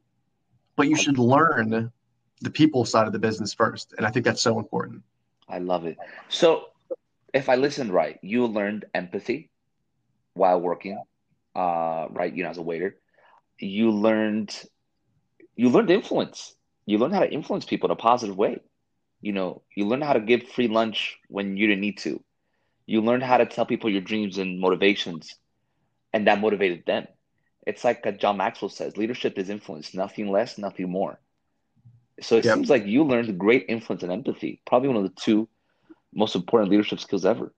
But 0.76 0.88
you 0.88 0.96
should 0.96 1.20
learn 1.20 1.92
the 2.42 2.50
people 2.50 2.86
side 2.86 3.06
of 3.06 3.14
the 3.14 3.20
business 3.20 3.54
first. 3.54 3.94
And 3.98 4.08
I 4.08 4.10
think 4.10 4.26
that's 4.26 4.42
so 4.42 4.58
important. 4.58 5.04
I 5.48 5.60
love 5.60 5.86
it. 5.86 5.98
So 6.30 6.70
if 7.34 7.48
I 7.48 7.56
listened 7.56 7.92
right, 7.92 8.18
you 8.24 8.48
learned 8.48 8.86
empathy 8.96 9.50
while 10.34 10.60
working, 10.60 11.04
uh, 11.56 12.08
right? 12.10 12.34
You 12.34 12.44
know, 12.44 12.50
as 12.50 12.58
a 12.58 12.64
waiter, 12.64 12.98
you 13.64 13.92
learned, 13.92 14.56
you 15.56 15.70
learned 15.70 15.90
influence. 15.90 16.56
You 16.86 16.98
learned 16.98 17.14
how 17.14 17.22
to 17.22 17.32
influence 17.32 17.66
people 17.66 17.88
in 17.88 17.92
a 17.92 17.96
positive 17.96 18.38
way. 18.38 18.60
You 19.22 19.32
know, 19.32 19.62
you 19.76 19.88
learned 19.88 20.04
how 20.04 20.14
to 20.14 20.20
give 20.20 20.44
free 20.50 20.68
lunch 20.68 21.18
when 21.30 21.56
you 21.56 21.68
didn't 21.68 21.82
need 21.82 21.98
to 22.00 22.24
you 22.86 23.02
learned 23.02 23.24
how 23.24 23.38
to 23.38 23.46
tell 23.46 23.66
people 23.66 23.90
your 23.90 24.02
dreams 24.02 24.38
and 24.38 24.60
motivations, 24.60 25.36
and 26.12 26.28
that 26.28 26.42
motivated 26.42 26.86
them. 26.86 27.08
It's 27.66 27.84
like 27.84 28.20
John 28.20 28.38
Maxwell 28.38 28.70
says 28.70 28.98
leadership 28.98 29.38
is 29.38 29.50
influence, 29.50 29.94
nothing 29.94 30.30
less, 30.30 30.58
nothing 30.58 30.90
more. 30.92 31.20
So 32.22 32.38
it 32.38 32.46
yep. 32.46 32.56
seems 32.56 32.70
like 32.70 32.86
you 32.86 33.04
learned 33.04 33.38
great 33.40 33.66
influence 33.70 34.04
and 34.04 34.12
empathy, 34.12 34.62
probably 34.68 34.90
one 34.90 34.98
of 34.98 35.04
the 35.04 35.22
two 35.22 35.48
most 36.14 36.36
important 36.36 36.72
leadership 36.72 37.00
skills 37.00 37.26
ever. 37.26 37.54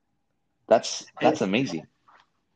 That's 0.67 1.05
that's 1.19 1.41
amazing. 1.41 1.87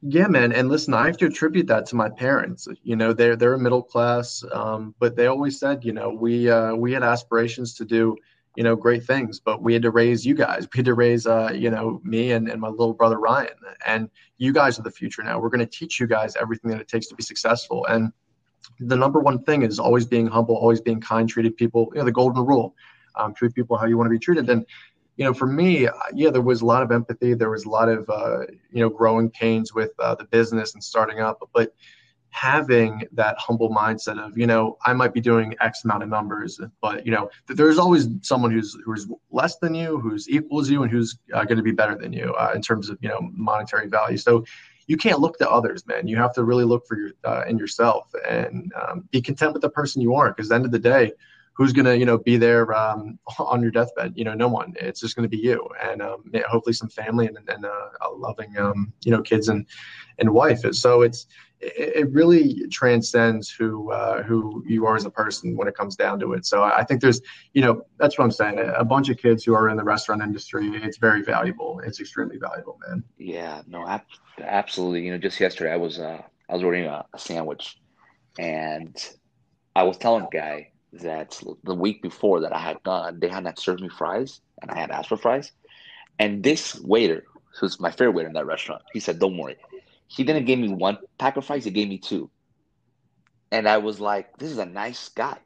Yeah, 0.02 0.28
man. 0.28 0.54
And 0.54 0.70
listen, 0.70 0.94
I 0.94 1.08
have 1.08 1.18
to 1.18 1.26
attribute 1.26 1.68
that 1.68 1.86
to 1.88 1.96
my 1.96 2.10
parents. 2.10 2.68
You 2.84 2.96
know, 2.96 3.12
they're 3.12 3.36
they're 3.36 3.58
middle 3.58 3.84
class, 3.84 4.44
um, 4.54 4.96
but 5.00 5.16
they 5.16 5.28
always 5.28 5.60
said, 5.60 5.84
you 5.84 5.92
know, 5.92 6.10
we 6.10 6.50
uh, 6.50 6.74
we 6.74 6.94
had 6.94 7.04
aspirations 7.04 7.74
to 7.76 7.86
do 7.86 8.16
you 8.60 8.64
know, 8.64 8.76
great 8.76 9.06
things. 9.06 9.40
But 9.40 9.62
we 9.62 9.72
had 9.74 9.82
to 9.84 9.92
raise 9.92 10.26
you 10.26 10.36
guys. 10.36 10.68
We 10.74 10.80
had 10.80 10.86
to 10.86 10.94
raise, 10.94 11.26
uh, 11.26 11.52
you 11.54 11.70
know, 11.70 12.02
me 12.04 12.32
and, 12.34 12.50
and 12.50 12.60
my 12.60 12.68
little 12.68 12.94
brother 12.94 13.18
Ryan. 13.18 13.56
And 13.86 14.10
you 14.38 14.52
guys 14.52 14.78
are 14.80 14.82
the 14.84 14.92
future 14.92 15.24
now. 15.24 15.40
We're 15.40 15.50
going 15.50 15.60
to 15.62 15.66
teach 15.66 15.98
you 15.98 16.08
guys 16.08 16.36
everything 16.36 16.70
that 16.72 16.82
it 16.82 16.90
takes 16.90 17.08
to 17.08 17.16
be 17.16 17.24
successful. 17.24 17.86
And 17.86 18.12
the 18.82 18.98
number 18.98 19.22
one 19.22 19.44
thing 19.44 19.62
is 19.64 19.80
always 19.80 20.06
being 20.06 20.28
humble, 20.28 20.56
always 20.56 20.82
being 20.82 21.00
kind, 21.00 21.30
treated 21.30 21.56
people, 21.58 21.90
you 21.94 22.00
know, 22.00 22.06
the 22.06 22.12
golden 22.12 22.46
rule. 22.46 22.76
Um, 23.16 23.34
treat 23.34 23.54
people 23.54 23.76
how 23.76 23.86
you 23.86 23.98
want 23.98 24.08
to 24.08 24.12
be 24.12 24.20
treated. 24.20 24.50
And 24.50 24.66
you 25.20 25.26
know, 25.26 25.34
for 25.34 25.48
me, 25.48 25.86
yeah, 26.16 26.30
there 26.30 26.42
was 26.42 26.62
a 26.62 26.66
lot 26.66 26.82
of 26.82 26.94
empathy. 26.94 27.34
There 27.34 27.50
was 27.50 27.66
a 27.66 27.70
lot 27.70 27.90
of, 27.90 28.10
uh, 28.10 28.46
you 28.72 28.80
know, 28.80 28.90
growing 28.90 29.30
pains 29.30 29.74
with 29.74 29.92
uh, 30.00 30.16
the 30.16 30.24
business 30.24 30.74
and 30.74 30.82
starting 30.82 31.20
up. 31.20 31.48
But 31.54 31.76
having 32.32 33.04
that 33.12 33.36
humble 33.40 33.72
mindset 33.72 34.24
of 34.24 34.38
you 34.38 34.46
know 34.46 34.78
i 34.86 34.94
might 34.94 35.16
be 35.16 35.20
doing 35.20 35.56
x 35.62 35.84
amount 35.84 36.04
of 36.04 36.10
numbers 36.10 36.62
but 36.80 37.04
you 37.04 37.12
know 37.12 37.28
there's 37.48 37.80
always 37.80 38.08
someone 38.22 38.52
who's 38.52 38.78
who's 38.86 39.08
less 39.32 39.58
than 39.58 39.74
you 39.74 39.98
who's 39.98 40.30
equals 40.30 40.70
you 40.70 40.84
and 40.84 40.92
who's 40.92 41.18
uh, 41.34 41.44
going 41.44 41.58
to 41.58 41.64
be 41.64 41.72
better 41.72 41.96
than 41.96 42.14
you 42.14 42.32
uh, 42.36 42.52
in 42.54 42.62
terms 42.62 42.88
of 42.88 43.00
you 43.02 43.10
know 43.10 43.20
monetary 43.34 43.88
value 43.88 44.16
so 44.16 44.46
you 44.86 44.96
can't 44.96 45.20
look 45.20 45.40
to 45.40 45.50
others 45.50 45.88
man 45.88 46.08
you 46.08 46.18
have 46.18 46.32
to 46.32 46.44
really 46.44 46.66
look 46.66 46.86
for 46.86 47.00
your 47.00 47.10
uh, 47.24 47.44
in 47.48 47.58
yourself 47.58 48.12
and 48.30 48.72
um, 48.80 49.10
be 49.10 49.20
content 49.20 49.52
with 49.52 49.64
the 49.64 49.70
person 49.70 50.00
you 50.00 50.14
are 50.14 50.30
because 50.30 50.46
at 50.46 50.50
the 50.50 50.56
end 50.56 50.66
of 50.66 50.72
the 50.72 50.78
day 50.78 51.12
who's 51.60 51.74
going 51.74 51.86
to 51.86 51.98
you 51.98 52.06
know 52.06 52.18
be 52.18 52.38
there 52.38 52.74
um, 52.74 53.20
on 53.40 53.62
your 53.62 53.70
deathbed 53.70 54.14
you 54.16 54.24
know 54.24 54.34
no 54.34 54.48
one 54.48 54.74
it's 54.80 55.02
just 55.02 55.16
going 55.16 55.24
to 55.24 55.30
be 55.30 55.38
you 55.38 55.68
and 55.84 56.02
um, 56.02 56.24
hopefully 56.48 56.74
some 56.74 56.90
family 56.90 57.28
and, 57.28 57.38
and 57.50 57.66
uh, 57.66 57.90
a 58.02 58.10
loving 58.10 58.58
um, 58.58 58.92
you 59.04 59.12
know 59.12 59.22
kids 59.22 59.50
and 59.50 59.68
and 60.18 60.30
wife 60.30 60.62
so 60.72 61.02
it's 61.02 61.28
it, 61.62 62.10
really 62.12 62.66
transcends 62.70 63.50
who 63.50 63.92
uh, 63.92 64.24
who 64.24 64.64
you 64.66 64.86
are 64.86 64.96
as 64.96 65.04
a 65.04 65.10
person 65.10 65.58
when 65.58 65.68
it 65.68 65.76
comes 65.76 65.98
down 65.98 66.18
to 66.22 66.32
it. 66.32 66.46
So 66.46 66.64
I 66.64 66.86
think 66.86 67.02
there's, 67.02 67.22
you 67.54 67.62
know, 67.62 67.82
that's 67.98 68.18
what 68.18 68.24
I'm 68.24 68.32
saying. 68.32 68.60
A 68.78 68.86
bunch 68.86 69.10
of 69.10 69.18
kids 69.18 69.44
who 69.44 69.54
are 69.54 69.68
in 69.68 69.76
the 69.76 69.84
restaurant 69.84 70.22
industry, 70.22 70.70
it's 70.76 70.98
very 70.98 71.22
valuable. 71.22 71.82
It's 71.84 72.00
extremely 72.00 72.38
valuable, 72.38 72.80
man. 72.88 73.04
Yeah, 73.18 73.62
no, 73.68 73.86
absolutely. 74.42 75.06
You 75.06 75.12
know, 75.12 75.18
just 75.18 75.38
yesterday 75.40 75.74
I 75.74 75.78
was 75.78 76.00
uh, 76.00 76.22
I 76.50 76.54
was 76.54 76.64
ordering 76.64 76.86
a, 76.86 77.06
a 77.14 77.20
sandwich, 77.20 77.78
and 78.38 78.96
I 79.76 79.84
was 79.84 79.98
telling 79.98 80.24
the 80.24 80.38
guy 80.38 80.72
that 80.94 81.42
the 81.64 81.76
week 81.76 82.02
before 82.02 82.42
that 82.42 82.54
I 82.54 82.60
had 82.60 82.84
gone, 82.84 83.20
they 83.20 83.28
had 83.30 83.44
not 83.44 83.60
served 83.60 83.82
me 83.82 83.90
fries, 83.90 84.42
and 84.62 84.72
I 84.72 84.78
had 84.78 84.92
asked 84.92 85.10
for 85.10 85.18
fries, 85.18 85.52
and 86.20 86.44
this 86.44 86.80
waiter, 86.82 87.26
who's 87.60 87.80
my 87.80 87.92
favorite 87.92 88.14
waiter 88.16 88.28
in 88.28 88.34
that 88.34 88.46
restaurant, 88.46 88.84
he 88.94 89.00
said, 89.00 89.20
"Don't 89.20 89.38
worry." 89.38 89.58
He 90.08 90.24
didn't 90.24 90.46
give 90.46 90.60
me 90.60 90.70
one 90.70 90.98
pack 91.18 91.38
of 91.38 91.46
fries, 91.46 91.66
he 91.66 91.72
gave 91.72 91.90
me 91.90 92.00
two. 92.00 92.32
And 93.52 93.68
I 93.68 93.78
was 93.78 94.00
like, 94.00 94.38
this 94.38 94.52
is 94.52 94.58
a 94.58 94.66
nice 94.66 95.10
guy. 95.10 95.38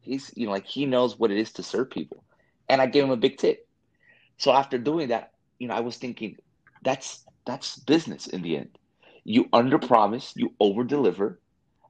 He's, 0.00 0.32
you 0.36 0.46
know, 0.46 0.52
like 0.52 0.66
he 0.66 0.86
knows 0.86 1.18
what 1.18 1.30
it 1.30 1.38
is 1.38 1.52
to 1.54 1.62
serve 1.62 1.90
people. 1.90 2.24
And 2.68 2.80
I 2.80 2.86
gave 2.86 3.04
him 3.04 3.10
a 3.10 3.16
big 3.16 3.38
tip. 3.38 3.66
So 4.38 4.52
after 4.52 4.78
doing 4.78 5.08
that, 5.08 5.32
you 5.58 5.68
know, 5.68 5.74
I 5.74 5.80
was 5.80 5.96
thinking, 5.96 6.36
that's 6.82 7.24
that's 7.46 7.78
business 7.78 8.26
in 8.26 8.42
the 8.42 8.56
end. 8.58 8.78
You 9.24 9.48
under 9.52 9.78
promise, 9.78 10.32
you 10.36 10.54
over 10.60 10.84
deliver, 10.84 11.40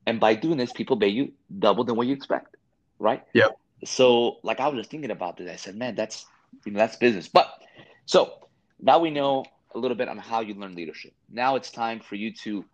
and 0.07 0.21
by 0.21 0.35
doing 0.35 0.59
this, 0.59 0.73
people 0.73 0.97
pay 0.99 1.09
you 1.09 1.33
double 1.59 1.85
than 1.85 1.97
what 1.97 2.07
you 2.07 2.15
expect, 2.15 2.57
right? 2.99 3.25
Yeah. 3.33 3.49
So, 3.85 4.39
like, 4.43 4.61
I 4.61 4.69
was 4.69 4.79
just 4.79 4.91
thinking 4.91 5.11
about 5.11 5.37
this. 5.37 5.51
I 5.51 5.57
said, 5.57 5.77
man, 5.77 5.95
that's 5.95 6.27
you 6.65 6.73
know, 6.73 6.79
that's 6.79 6.97
business. 6.97 7.29
But 7.29 7.53
so 8.07 8.49
now 8.81 8.99
we 8.99 9.11
know 9.11 9.45
a 9.75 9.79
little 9.79 9.97
bit 9.97 10.09
on 10.09 10.19
how 10.19 10.41
you 10.41 10.55
learn 10.55 10.75
leadership. 10.75 11.13
Now 11.31 11.57
it's 11.57 11.71
time 11.71 12.01
for 12.01 12.15
you 12.15 12.33
to, 12.45 12.65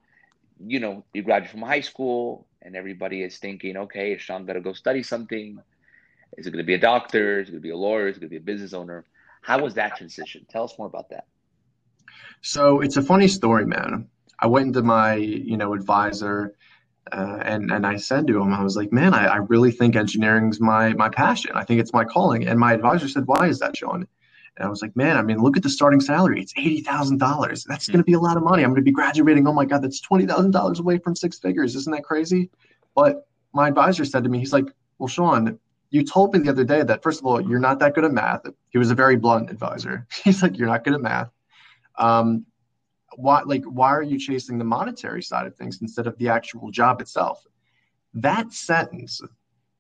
you 0.64 0.80
know, 0.80 1.04
you 1.12 1.22
graduate 1.22 1.50
from 1.50 1.62
high 1.62 1.80
school 1.80 2.46
and 2.62 2.76
everybody 2.76 3.22
is 3.22 3.38
thinking, 3.38 3.76
okay, 3.76 4.12
is 4.12 4.22
Sean 4.22 4.46
to 4.46 4.60
go 4.60 4.72
study 4.72 5.02
something? 5.02 5.58
Is 6.36 6.46
it 6.46 6.50
going 6.50 6.62
to 6.62 6.66
be 6.66 6.74
a 6.74 6.78
doctor? 6.78 7.40
Is 7.40 7.48
it 7.48 7.52
going 7.52 7.62
to 7.62 7.66
be 7.66 7.70
a 7.70 7.76
lawyer? 7.76 8.08
Is 8.08 8.16
it 8.16 8.20
going 8.20 8.28
to 8.28 8.30
be 8.30 8.36
a 8.36 8.40
business 8.40 8.72
owner? 8.72 9.04
How 9.42 9.60
was 9.60 9.74
that 9.74 9.96
transition? 9.96 10.46
Tell 10.48 10.64
us 10.64 10.74
more 10.78 10.86
about 10.86 11.10
that. 11.10 11.26
So 12.40 12.80
it's 12.80 12.96
a 12.96 13.02
funny 13.02 13.28
story, 13.28 13.66
man. 13.66 14.08
I 14.38 14.46
went 14.46 14.68
into 14.68 14.82
my, 14.82 15.14
you 15.14 15.56
know, 15.56 15.74
advisor 15.74 16.54
uh, 17.12 17.38
and 17.42 17.70
and 17.70 17.86
I 17.86 17.96
said 17.96 18.26
to 18.28 18.40
him, 18.40 18.52
I 18.52 18.62
was 18.62 18.76
like, 18.76 18.92
man, 18.92 19.14
I, 19.14 19.26
I 19.26 19.36
really 19.36 19.70
think 19.70 19.96
engineering's 19.96 20.60
my 20.60 20.92
my 20.94 21.08
passion. 21.08 21.52
I 21.54 21.64
think 21.64 21.80
it's 21.80 21.92
my 21.92 22.04
calling. 22.04 22.46
And 22.46 22.58
my 22.58 22.72
advisor 22.72 23.08
said, 23.08 23.26
why 23.26 23.46
is 23.48 23.58
that, 23.60 23.76
Sean? 23.76 24.06
And 24.56 24.66
I 24.66 24.68
was 24.68 24.82
like, 24.82 24.94
man, 24.94 25.16
I 25.16 25.22
mean, 25.22 25.38
look 25.38 25.56
at 25.56 25.62
the 25.62 25.70
starting 25.70 26.00
salary. 26.00 26.40
It's 26.40 26.54
eighty 26.56 26.80
thousand 26.80 27.18
dollars. 27.18 27.64
That's 27.64 27.88
going 27.88 27.98
to 27.98 28.04
be 28.04 28.12
a 28.14 28.20
lot 28.20 28.36
of 28.36 28.42
money. 28.42 28.62
I'm 28.62 28.70
going 28.70 28.80
to 28.80 28.82
be 28.82 28.92
graduating. 28.92 29.46
Oh 29.46 29.52
my 29.52 29.64
God, 29.64 29.82
that's 29.82 30.00
twenty 30.00 30.26
thousand 30.26 30.52
dollars 30.52 30.80
away 30.80 30.98
from 30.98 31.14
six 31.16 31.38
figures. 31.38 31.74
Isn't 31.74 31.92
that 31.92 32.04
crazy? 32.04 32.50
But 32.94 33.26
my 33.52 33.68
advisor 33.68 34.04
said 34.04 34.24
to 34.24 34.30
me, 34.30 34.38
he's 34.38 34.52
like, 34.52 34.66
well, 34.98 35.08
Sean, 35.08 35.58
you 35.90 36.04
told 36.04 36.32
me 36.32 36.40
the 36.40 36.50
other 36.50 36.64
day 36.64 36.82
that 36.82 37.02
first 37.02 37.20
of 37.20 37.26
all, 37.26 37.40
you're 37.40 37.58
not 37.58 37.78
that 37.80 37.94
good 37.94 38.04
at 38.04 38.12
math. 38.12 38.46
He 38.70 38.78
was 38.78 38.90
a 38.90 38.94
very 38.94 39.16
blunt 39.16 39.50
advisor. 39.50 40.06
He's 40.24 40.42
like, 40.42 40.58
you're 40.58 40.68
not 40.68 40.84
good 40.84 40.94
at 40.94 41.00
math. 41.00 41.30
Um, 41.98 42.46
why, 43.16 43.42
like, 43.42 43.64
why 43.64 43.90
are 43.90 44.02
you 44.02 44.18
chasing 44.18 44.58
the 44.58 44.64
monetary 44.64 45.22
side 45.22 45.46
of 45.46 45.56
things 45.56 45.80
instead 45.80 46.06
of 46.06 46.16
the 46.18 46.28
actual 46.28 46.70
job 46.70 47.00
itself? 47.00 47.44
That 48.14 48.52
sentence 48.52 49.20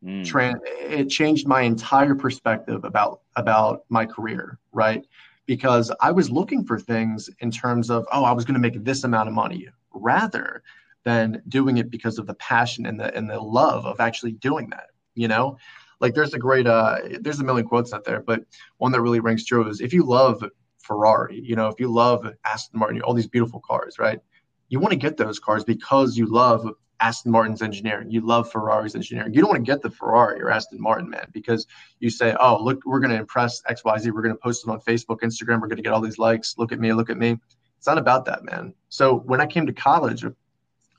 Mm. 0.04 0.54
it 0.80 1.08
changed 1.08 1.48
my 1.48 1.62
entire 1.62 2.14
perspective 2.14 2.84
about 2.84 3.22
about 3.36 3.84
my 3.88 4.04
career, 4.04 4.58
right? 4.72 5.06
Because 5.46 5.90
I 6.00 6.12
was 6.12 6.30
looking 6.30 6.64
for 6.64 6.78
things 6.78 7.30
in 7.40 7.50
terms 7.50 7.90
of, 7.90 8.06
oh, 8.12 8.24
I 8.24 8.32
was 8.32 8.44
going 8.44 8.54
to 8.54 8.60
make 8.60 8.84
this 8.84 9.04
amount 9.04 9.28
of 9.28 9.34
money, 9.34 9.68
rather 9.92 10.62
than 11.04 11.42
doing 11.48 11.78
it 11.78 11.90
because 11.90 12.18
of 12.18 12.26
the 12.26 12.34
passion 12.34 12.86
and 12.86 13.00
the 13.00 13.14
and 13.16 13.30
the 13.30 13.40
love 13.40 13.86
of 13.86 14.00
actually 14.00 14.32
doing 14.32 14.68
that. 14.70 14.88
You 15.14 15.28
know, 15.28 15.56
like 16.00 16.14
there's 16.14 16.34
a 16.34 16.38
great 16.38 16.66
uh, 16.66 16.98
there's 17.20 17.40
a 17.40 17.44
million 17.44 17.66
quotes 17.66 17.92
out 17.94 18.04
there, 18.04 18.20
but 18.20 18.44
one 18.76 18.92
that 18.92 19.00
really 19.00 19.20
rings 19.20 19.44
true 19.44 19.66
is 19.68 19.80
if 19.80 19.94
you 19.94 20.04
love 20.04 20.44
Ferrari, 20.84 21.40
you 21.40 21.56
know, 21.56 21.68
if 21.68 21.80
you 21.80 21.88
love 21.88 22.26
Aston 22.44 22.78
Martin, 22.78 23.00
all 23.02 23.14
these 23.14 23.26
beautiful 23.26 23.60
cars, 23.60 23.98
right? 23.98 24.20
You 24.68 24.80
want 24.80 24.92
to 24.92 24.98
get 24.98 25.16
those 25.16 25.38
cars 25.38 25.64
because 25.64 26.16
you 26.16 26.26
love 26.26 26.68
Aston 27.00 27.32
Martin's 27.32 27.62
engineering. 27.62 28.10
You 28.10 28.20
love 28.20 28.50
Ferrari's 28.50 28.94
engineering. 28.94 29.34
You 29.34 29.40
don't 29.40 29.50
want 29.50 29.64
to 29.64 29.70
get 29.70 29.82
the 29.82 29.90
Ferrari 29.90 30.40
or 30.40 30.50
Aston 30.50 30.80
Martin, 30.80 31.08
man, 31.08 31.26
because 31.32 31.66
you 32.00 32.10
say, 32.10 32.36
oh, 32.38 32.62
look, 32.62 32.82
we're 32.84 33.00
going 33.00 33.10
to 33.10 33.18
impress 33.18 33.62
XYZ. 33.62 34.12
We're 34.12 34.22
going 34.22 34.34
to 34.34 34.40
post 34.40 34.66
it 34.66 34.70
on 34.70 34.80
Facebook, 34.80 35.20
Instagram. 35.20 35.60
We're 35.60 35.68
going 35.68 35.76
to 35.76 35.82
get 35.82 35.92
all 35.92 36.00
these 36.00 36.18
likes. 36.18 36.56
Look 36.58 36.72
at 36.72 36.78
me, 36.78 36.92
look 36.92 37.10
at 37.10 37.18
me. 37.18 37.38
It's 37.78 37.86
not 37.86 37.98
about 37.98 38.24
that, 38.26 38.44
man. 38.44 38.74
So 38.88 39.16
when 39.16 39.40
I 39.40 39.46
came 39.46 39.66
to 39.66 39.72
college, 39.72 40.24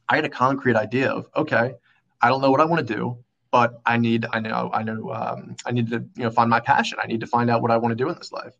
I 0.08 0.16
had 0.16 0.26
a 0.26 0.30
concrete 0.30 0.76
idea 0.76 1.10
of, 1.10 1.28
okay, 1.36 1.74
I 2.22 2.30
don't 2.30 2.42
know 2.42 2.52
what 2.52 2.62
I 2.62 2.66
want 2.66 2.86
to 2.88 2.94
do, 2.94 3.18
but 3.52 3.82
I 3.86 3.98
need, 3.98 4.26
I 4.32 4.40
know, 4.40 4.70
I 4.74 4.84
know, 4.84 5.12
um, 5.12 5.56
I 5.66 5.72
need 5.72 5.90
to, 5.90 6.06
you 6.16 6.24
know, 6.24 6.30
find 6.30 6.50
my 6.50 6.60
passion. 6.60 7.00
I 7.02 7.08
need 7.08 7.22
to 7.22 7.28
find 7.28 7.50
out 7.50 7.62
what 7.62 7.72
I 7.72 7.78
want 7.78 7.92
to 7.92 8.04
do 8.04 8.10
in 8.10 8.16
this 8.18 8.32
life. 8.32 8.54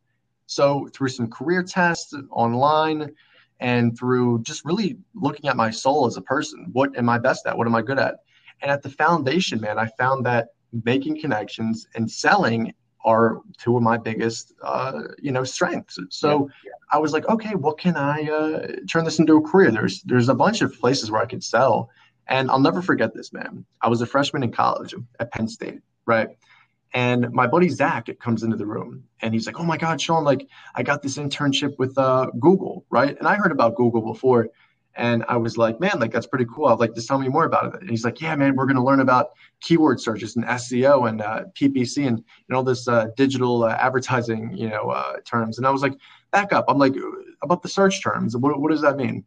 So 0.48 0.90
through 0.94 1.10
some 1.10 1.30
career 1.30 1.64
tests 1.64 2.14
online, 2.32 3.12
and 3.60 3.98
through 3.98 4.42
just 4.44 4.66
really 4.66 4.98
looking 5.14 5.50
at 5.50 5.56
my 5.56 5.70
soul 5.70 6.06
as 6.06 6.18
a 6.18 6.22
person. 6.22 6.68
What 6.74 6.98
am 6.98 7.10
I 7.10 7.18
best 7.18 7.46
at? 7.46 7.58
What 7.58 7.68
am 7.68 7.76
I 7.76 7.82
good 7.82 8.00
at? 8.00 8.18
And 8.62 8.72
at 8.72 8.84
the 8.84 8.90
foundation, 8.90 9.62
man, 9.62 9.80
I 9.80 9.88
found 9.98 10.26
that 10.26 10.50
making 10.84 11.20
connections 11.20 11.88
and 11.96 12.10
selling 12.10 12.74
are 13.06 13.42
two 13.58 13.78
of 13.78 13.84
my 13.84 13.98
biggest, 13.98 14.54
uh, 14.64 15.04
you 15.22 15.32
know, 15.32 15.44
strengths. 15.44 16.00
So 16.10 16.50
yeah. 16.66 16.72
I 16.92 16.98
was 16.98 17.14
like, 17.14 17.28
okay, 17.30 17.54
what 17.54 17.78
can 17.78 17.96
I 17.96 18.24
uh, 18.24 18.68
turn 18.90 19.06
this 19.06 19.20
into 19.20 19.38
a 19.38 19.42
career? 19.42 19.72
There's 19.72 20.02
there's 20.04 20.30
a 20.30 20.34
bunch 20.34 20.62
of 20.62 20.78
places 20.80 21.12
where 21.12 21.22
I 21.22 21.26
could 21.26 21.44
sell, 21.44 21.90
and 22.28 22.50
I'll 22.50 22.60
never 22.60 22.82
forget 22.82 23.14
this, 23.14 23.32
man. 23.32 23.64
I 23.82 23.90
was 23.90 24.02
a 24.02 24.08
freshman 24.08 24.42
in 24.42 24.52
college 24.52 24.96
at 25.20 25.32
Penn 25.32 25.48
State, 25.48 25.82
right? 26.08 26.30
And 26.96 27.30
my 27.34 27.46
buddy 27.46 27.68
Zach 27.68 28.08
comes 28.22 28.42
into 28.42 28.56
the 28.56 28.66
room 28.66 29.04
and 29.22 29.34
he's 29.34 29.46
like, 29.46 29.60
Oh 29.60 29.66
my 29.66 29.76
God, 29.78 30.00
Sean, 30.00 30.24
like 30.24 30.48
I 30.76 30.82
got 30.82 31.02
this 31.04 31.18
internship 31.18 31.78
with 31.78 31.96
uh, 31.98 32.28
Google, 32.40 32.86
right? 32.90 33.18
And 33.20 33.28
I 33.28 33.36
heard 33.36 33.52
about 33.52 33.76
Google 33.76 34.02
before. 34.02 34.48
And 34.96 35.26
I 35.28 35.36
was 35.36 35.58
like, 35.58 35.78
man, 35.82 36.00
like 36.00 36.14
that's 36.14 36.26
pretty 36.26 36.46
cool. 36.46 36.68
I'd 36.68 36.80
like 36.80 36.94
to 36.94 37.06
tell 37.06 37.20
me 37.20 37.28
more 37.28 37.44
about 37.44 37.76
it. 37.76 37.82
And 37.82 37.90
he's 37.90 38.06
like, 38.06 38.22
yeah, 38.22 38.34
man, 38.38 38.56
we're 38.56 38.66
going 38.66 38.78
to 38.78 38.82
learn 38.82 39.02
about 39.02 39.32
keyword 39.60 40.00
searches 40.00 40.38
and 40.38 40.46
SEO 40.46 41.10
and 41.10 41.22
uh, 41.22 41.44
PPC 41.54 42.08
and, 42.08 42.24
and 42.48 42.56
all 42.56 42.64
this 42.64 42.88
uh, 42.88 43.08
digital 43.18 43.66
uh, 43.66 43.76
advertising, 43.78 44.56
you 44.56 44.70
know, 44.70 44.90
uh, 44.92 45.18
terms. 45.26 45.58
And 45.58 45.68
I 45.68 45.72
was 45.72 45.82
like, 45.82 45.96
back 46.32 46.54
up. 46.54 46.64
I'm 46.70 46.78
like, 46.78 46.96
about 47.44 47.62
the 47.62 47.68
search 47.68 48.02
terms. 48.02 48.38
What, 48.38 48.58
what 48.62 48.72
does 48.72 48.82
that 48.84 48.96
mean? 48.96 49.26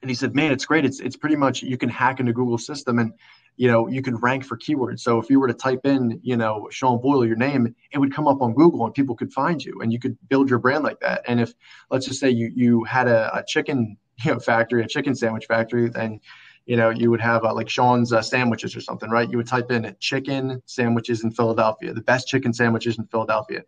And 0.00 0.08
he 0.08 0.14
said, 0.14 0.36
man, 0.36 0.52
it's 0.52 0.64
great. 0.64 0.84
It's 0.84 1.00
it's 1.00 1.16
pretty 1.16 1.34
much 1.34 1.62
you 1.62 1.76
can 1.76 1.88
hack 1.88 2.20
into 2.20 2.32
Google 2.32 2.58
system 2.58 3.00
and 3.00 3.14
you 3.56 3.68
know, 3.68 3.86
you 3.86 4.02
can 4.02 4.16
rank 4.16 4.44
for 4.44 4.56
keywords. 4.56 5.00
So 5.00 5.18
if 5.18 5.30
you 5.30 5.38
were 5.38 5.46
to 5.46 5.54
type 5.54 5.84
in, 5.84 6.18
you 6.22 6.36
know, 6.36 6.68
Sean 6.70 7.00
Boyle, 7.00 7.24
your 7.24 7.36
name, 7.36 7.74
it 7.92 7.98
would 7.98 8.12
come 8.12 8.26
up 8.26 8.42
on 8.42 8.54
Google 8.54 8.84
and 8.84 8.92
people 8.92 9.14
could 9.14 9.32
find 9.32 9.64
you 9.64 9.80
and 9.80 9.92
you 9.92 10.00
could 10.00 10.16
build 10.28 10.50
your 10.50 10.58
brand 10.58 10.82
like 10.82 11.00
that. 11.00 11.22
And 11.28 11.40
if, 11.40 11.54
let's 11.90 12.06
just 12.06 12.18
say 12.18 12.30
you, 12.30 12.50
you 12.54 12.84
had 12.84 13.06
a, 13.06 13.36
a 13.36 13.44
chicken, 13.46 13.96
you 14.24 14.32
know, 14.32 14.40
factory, 14.40 14.82
a 14.82 14.88
chicken 14.88 15.14
sandwich 15.14 15.46
factory, 15.46 15.88
then, 15.88 16.20
you 16.66 16.76
know, 16.76 16.90
you 16.90 17.10
would 17.10 17.20
have 17.20 17.44
uh, 17.44 17.54
like 17.54 17.68
Sean's 17.68 18.12
uh, 18.12 18.22
sandwiches 18.22 18.74
or 18.74 18.80
something, 18.80 19.10
right? 19.10 19.30
You 19.30 19.36
would 19.36 19.46
type 19.46 19.70
in 19.70 19.94
chicken 20.00 20.62
sandwiches 20.66 21.22
in 21.22 21.30
Philadelphia, 21.30 21.92
the 21.92 22.00
best 22.00 22.26
chicken 22.26 22.52
sandwiches 22.52 22.98
in 22.98 23.06
Philadelphia. 23.06 23.62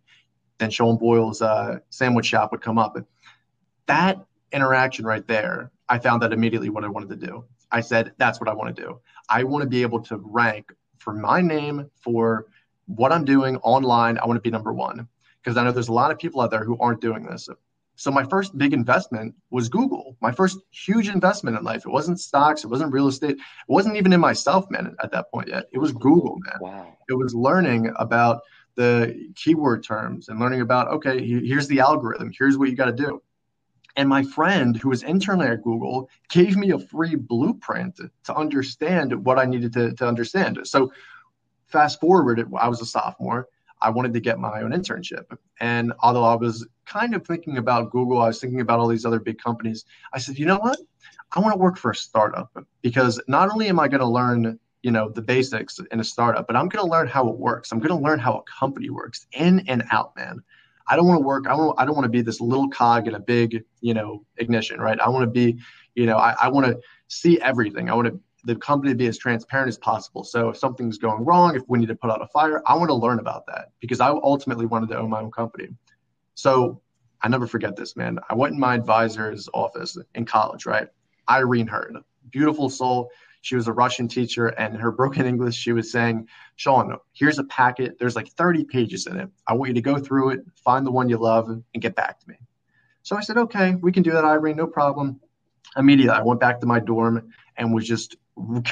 Then 0.59 0.71
Sean 0.71 0.97
Boyle's 0.97 1.43
uh, 1.43 1.78
sandwich 1.90 2.26
shop 2.26 2.52
would 2.52 2.62
come 2.62 2.78
up. 2.78 2.97
That 3.87 4.25
interaction 4.50 5.05
right 5.05 5.26
there, 5.26 5.71
I 5.88 5.99
found 5.99 6.23
that 6.23 6.33
immediately 6.33 6.71
what 6.71 6.85
I 6.85 6.88
wanted 6.88 7.11
to 7.11 7.26
do. 7.26 7.45
I 7.70 7.80
said, 7.80 8.12
that's 8.18 8.40
what 8.40 8.49
I 8.49 8.54
want 8.54 8.75
to 8.75 8.82
do. 8.82 9.00
I 9.28 9.44
want 9.44 9.62
to 9.62 9.68
be 9.68 9.82
able 9.82 10.00
to 10.04 10.16
rank 10.18 10.73
for 10.99 11.12
my 11.12 11.40
name 11.40 11.90
for 12.00 12.46
what 12.87 13.12
I'm 13.12 13.25
doing 13.25 13.56
online. 13.58 14.18
I 14.18 14.26
want 14.26 14.37
to 14.37 14.40
be 14.40 14.50
number 14.50 14.73
one 14.73 15.08
because 15.42 15.56
I 15.56 15.64
know 15.64 15.73
there's 15.73 15.88
a 15.88 15.92
lot 15.92 16.11
of 16.11 16.18
people 16.18 16.40
out 16.40 16.50
there 16.50 16.64
who 16.64 16.78
aren't 16.78 17.00
doing 17.00 17.25
this. 17.25 17.49
So 17.99 18.11
my 18.11 18.25
first 18.25 18.56
big 18.58 18.75
investment 18.75 19.35
was 19.50 19.68
Google. 19.68 20.16
My 20.20 20.30
first 20.30 20.58
huge 20.70 21.08
investment 21.08 21.56
in 21.56 21.64
life. 21.64 21.87
It 21.87 21.90
wasn't 21.90 22.20
stocks. 22.20 22.62
It 22.62 22.68
wasn't 22.68 22.92
real 22.92 23.08
estate. 23.08 23.32
It 23.32 23.38
wasn't 23.68 23.96
even 23.96 24.12
in 24.12 24.20
myself, 24.20 24.70
man, 24.70 24.94
at 25.02 25.11
that 25.12 25.30
point 25.30 25.49
yet. 25.49 25.64
It 25.73 25.78
was 25.78 25.92
Google, 25.92 26.38
man. 26.44 26.58
Wow. 26.61 26.96
It 27.08 27.14
was 27.14 27.35
learning 27.35 27.92
about 27.96 28.42
the 28.75 29.32
keyword 29.35 29.82
terms 29.82 30.28
and 30.28 30.38
learning 30.38 30.61
about, 30.61 30.88
okay, 30.88 31.26
here's 31.26 31.66
the 31.68 31.80
algorithm. 31.80 32.30
Here's 32.38 32.58
what 32.58 32.68
you 32.68 32.76
got 32.76 32.87
to 32.87 32.92
do. 32.92 33.23
And 33.96 34.08
my 34.08 34.22
friend 34.22 34.76
who 34.76 34.90
was 34.90 35.02
internally 35.02 35.46
at 35.46 35.62
Google 35.62 36.08
gave 36.28 36.56
me 36.56 36.70
a 36.70 36.78
free 36.78 37.14
blueprint 37.14 37.98
to 38.24 38.34
understand 38.34 39.24
what 39.24 39.38
I 39.38 39.46
needed 39.46 39.72
to, 39.72 39.92
to 39.94 40.06
understand. 40.06 40.58
So 40.64 40.92
fast 41.66 42.00
forward, 42.00 42.46
I 42.58 42.68
was 42.68 42.80
a 42.80 42.86
sophomore. 42.86 43.48
I 43.80 43.90
wanted 43.90 44.14
to 44.14 44.20
get 44.20 44.38
my 44.38 44.62
own 44.62 44.72
internship. 44.72 45.36
And 45.60 45.92
although 46.00 46.24
I 46.24 46.34
was 46.34 46.66
kind 46.86 47.14
of 47.14 47.26
thinking 47.26 47.58
about 47.58 47.90
Google, 47.90 48.20
I 48.20 48.28
was 48.28 48.40
thinking 48.40 48.60
about 48.60 48.78
all 48.78 48.88
these 48.88 49.04
other 49.04 49.20
big 49.20 49.38
companies. 49.38 49.84
I 50.12 50.18
said, 50.18 50.38
you 50.38 50.46
know 50.46 50.58
what? 50.58 50.78
I 51.32 51.40
want 51.40 51.54
to 51.54 51.58
work 51.58 51.76
for 51.76 51.90
a 51.90 51.94
startup 51.94 52.56
because 52.82 53.20
not 53.28 53.50
only 53.50 53.68
am 53.68 53.80
I 53.80 53.88
going 53.88 54.00
to 54.00 54.06
learn, 54.06 54.58
you 54.82 54.90
know, 54.90 55.10
the 55.10 55.22
basics 55.22 55.80
in 55.90 56.00
a 56.00 56.04
startup, 56.04 56.46
but 56.46 56.56
I'm 56.56 56.68
going 56.68 56.84
to 56.84 56.90
learn 56.90 57.08
how 57.08 57.28
it 57.28 57.36
works. 57.36 57.72
I'm 57.72 57.78
going 57.78 57.88
to 57.88 58.04
learn 58.04 58.18
how 58.18 58.38
a 58.38 58.42
company 58.42 58.90
works 58.90 59.26
in 59.32 59.60
and 59.68 59.84
out, 59.90 60.14
man. 60.16 60.42
I 60.88 60.97
don't 60.97 61.07
want 61.07 61.19
to 61.21 61.26
work. 61.26 61.47
I 61.49 61.57
don't. 61.57 61.75
I 61.78 61.85
don't 61.85 61.95
want 61.95 62.05
to 62.05 62.11
be 62.11 62.23
this 62.23 62.40
little 62.40 62.69
cog 62.69 63.09
in 63.09 63.14
a 63.14 63.21
big, 63.21 63.64
you 63.81 63.95
know, 63.95 64.25
ignition, 64.37 64.81
right? 64.81 64.99
I 65.00 65.09
want 65.09 65.25
to 65.25 65.31
be, 65.31 65.59
you 65.95 66.07
know, 66.07 66.16
I, 66.16 66.35
I 66.40 66.49
want 66.49 66.66
to 66.66 66.78
see 67.09 67.40
everything. 67.40 67.90
I 67.90 67.95
want 67.95 68.09
to 68.09 68.21
the 68.47 68.55
company 68.55 68.93
to 68.93 68.97
be 68.97 69.09
as 69.09 69.19
transparent 69.19 69.69
as 69.69 69.76
possible. 69.76 70.23
So 70.23 70.50
if 70.50 70.57
something's 70.57 70.99
going 70.99 71.25
wrong, 71.25 71.57
if 71.57 71.62
we 71.69 71.81
need 71.81 71.88
to 71.88 71.97
put 71.97 72.11
out 72.11 72.23
a 72.23 72.28
fire, 72.28 72.62
I 72.66 72.76
want 72.76 72.88
to 72.90 72.95
learn 72.95 73.19
about 73.19 73.45
that 73.47 73.73
because 73.81 74.00
I 74.00 74.09
ultimately 74.11 74.66
wanted 74.66 74.88
to 74.90 74.99
own 74.99 75.11
my 75.11 75.21
own 75.21 75.33
company. 75.33 75.69
So 76.35 76.81
I 77.23 77.28
never 77.28 77.49
forget 77.49 77.75
this, 77.75 77.97
man. 77.97 78.21
I 78.31 78.35
went 78.35 78.55
in 78.55 78.61
my 78.61 78.76
advisor's 78.76 79.49
office 79.52 79.99
in 80.14 80.25
college, 80.25 80.64
right? 80.64 80.87
Irene 81.28 81.66
Heard, 81.66 81.97
beautiful 82.31 82.71
soul. 82.71 83.11
She 83.46 83.54
was 83.54 83.68
a 83.68 83.72
Russian 83.72 84.08
teacher, 84.08 84.48
and 84.48 84.76
her 84.76 84.90
broken 84.90 85.24
English, 85.24 85.54
she 85.54 85.72
was 85.72 85.92
saying, 85.92 86.26
Sean, 86.56 86.96
here's 87.12 87.38
a 87.38 87.44
packet. 87.44 87.96
There's 87.96 88.16
like 88.16 88.26
30 88.26 88.64
pages 88.64 89.06
in 89.06 89.16
it. 89.16 89.28
I 89.46 89.54
want 89.54 89.68
you 89.68 89.74
to 89.74 89.80
go 89.80 89.98
through 89.98 90.30
it, 90.30 90.40
find 90.56 90.84
the 90.84 90.90
one 90.90 91.08
you 91.08 91.16
love, 91.16 91.48
and 91.48 91.62
get 91.78 91.94
back 91.94 92.18
to 92.18 92.28
me. 92.28 92.34
So 93.04 93.16
I 93.16 93.20
said, 93.20 93.38
okay, 93.38 93.76
we 93.76 93.92
can 93.92 94.02
do 94.02 94.10
that, 94.10 94.24
Irene, 94.24 94.56
no 94.56 94.66
problem. 94.66 95.20
Immediately, 95.76 96.10
I 96.10 96.22
went 96.22 96.40
back 96.40 96.58
to 96.58 96.66
my 96.66 96.80
dorm 96.80 97.30
and 97.56 97.72
was 97.72 97.86
just 97.86 98.16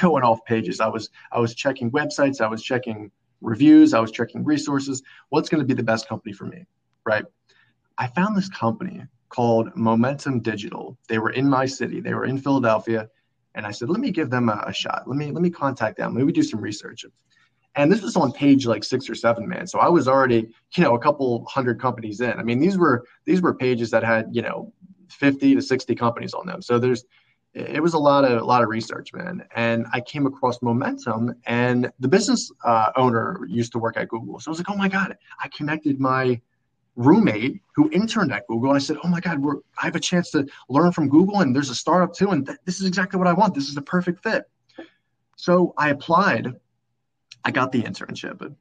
going 0.01 0.23
off 0.25 0.43
pages. 0.43 0.81
I 0.81 0.87
was 0.87 1.09
I 1.31 1.39
was 1.39 1.55
checking 1.55 1.89
websites, 1.91 2.41
I 2.41 2.47
was 2.47 2.61
checking 2.61 3.11
reviews, 3.39 3.93
I 3.93 4.01
was 4.01 4.11
checking 4.11 4.43
resources. 4.43 5.01
What's 5.29 5.47
going 5.47 5.61
to 5.61 5.65
be 5.65 5.73
the 5.73 5.83
best 5.83 6.09
company 6.09 6.33
for 6.33 6.47
me, 6.47 6.65
right? 7.05 7.23
I 7.97 8.07
found 8.07 8.35
this 8.35 8.49
company 8.49 9.03
called 9.29 9.73
Momentum 9.73 10.41
Digital. 10.41 10.97
They 11.07 11.17
were 11.17 11.29
in 11.29 11.49
my 11.49 11.65
city. 11.65 12.01
They 12.01 12.13
were 12.13 12.25
in 12.25 12.37
Philadelphia. 12.37 13.07
And 13.55 13.65
I 13.65 13.71
said, 13.71 13.89
let 13.89 13.99
me 13.99 14.11
give 14.11 14.29
them 14.29 14.49
a, 14.49 14.63
a 14.67 14.73
shot. 14.73 15.03
Let 15.07 15.17
me 15.17 15.31
let 15.31 15.41
me 15.41 15.49
contact 15.49 15.97
them. 15.97 16.13
Maybe 16.13 16.31
do 16.31 16.43
some 16.43 16.61
research. 16.61 17.05
And 17.77 17.91
this 17.91 18.01
was 18.01 18.15
on 18.15 18.31
page 18.31 18.65
like 18.65 18.83
six 18.83 19.09
or 19.09 19.15
seven, 19.15 19.47
man. 19.47 19.67
So 19.67 19.79
I 19.79 19.89
was 19.89 20.07
already, 20.07 20.47
you 20.75 20.83
know, 20.83 20.95
a 20.95 20.99
couple 20.99 21.45
hundred 21.45 21.79
companies 21.79 22.21
in. 22.21 22.31
I 22.31 22.43
mean, 22.43 22.59
these 22.59 22.77
were 22.77 23.05
these 23.25 23.41
were 23.41 23.53
pages 23.53 23.89
that 23.91 24.03
had, 24.03 24.29
you 24.31 24.41
know, 24.41 24.71
50 25.09 25.55
to 25.55 25.61
60 25.61 25.95
companies 25.95 26.33
on 26.33 26.45
them. 26.45 26.61
So 26.61 26.79
there's 26.79 27.05
it 27.53 27.81
was 27.81 27.93
a 27.93 27.97
lot 27.97 28.25
of 28.25 28.41
a 28.41 28.45
lot 28.45 28.61
of 28.61 28.69
research, 28.69 29.13
man. 29.13 29.43
And 29.55 29.85
I 29.93 30.01
came 30.01 30.25
across 30.25 30.61
Momentum, 30.61 31.33
and 31.47 31.89
the 31.99 32.07
business 32.07 32.51
uh, 32.65 32.91
owner 32.97 33.39
used 33.47 33.71
to 33.73 33.79
work 33.79 33.95
at 33.97 34.09
Google. 34.09 34.39
So 34.39 34.49
I 34.49 34.51
was 34.51 34.59
like, 34.59 34.69
oh 34.69 34.75
my 34.75 34.89
god, 34.89 35.17
I 35.41 35.47
connected 35.47 35.99
my 35.99 36.41
roommate 36.95 37.61
who 37.75 37.89
interned 37.91 38.31
at 38.31 38.47
Google, 38.47 38.69
and 38.69 38.77
I 38.77 38.79
said, 38.79 38.97
"Oh 39.03 39.07
my 39.07 39.19
God, 39.19 39.39
we're 39.39 39.57
I 39.77 39.85
have 39.85 39.95
a 39.95 39.99
chance 39.99 40.31
to 40.31 40.47
learn 40.69 40.91
from 40.91 41.09
Google, 41.09 41.41
and 41.41 41.55
there's 41.55 41.69
a 41.69 41.75
startup 41.75 42.13
too, 42.13 42.31
and 42.31 42.45
th- 42.45 42.57
this 42.65 42.79
is 42.79 42.87
exactly 42.87 43.17
what 43.17 43.27
I 43.27 43.33
want. 43.33 43.53
This 43.53 43.67
is 43.67 43.75
the 43.75 43.81
perfect 43.81 44.23
fit." 44.23 44.49
So 45.35 45.73
I 45.77 45.89
applied. 45.89 46.53
I 47.43 47.51
got 47.51 47.71
the 47.71 47.83
internship, 47.83 48.55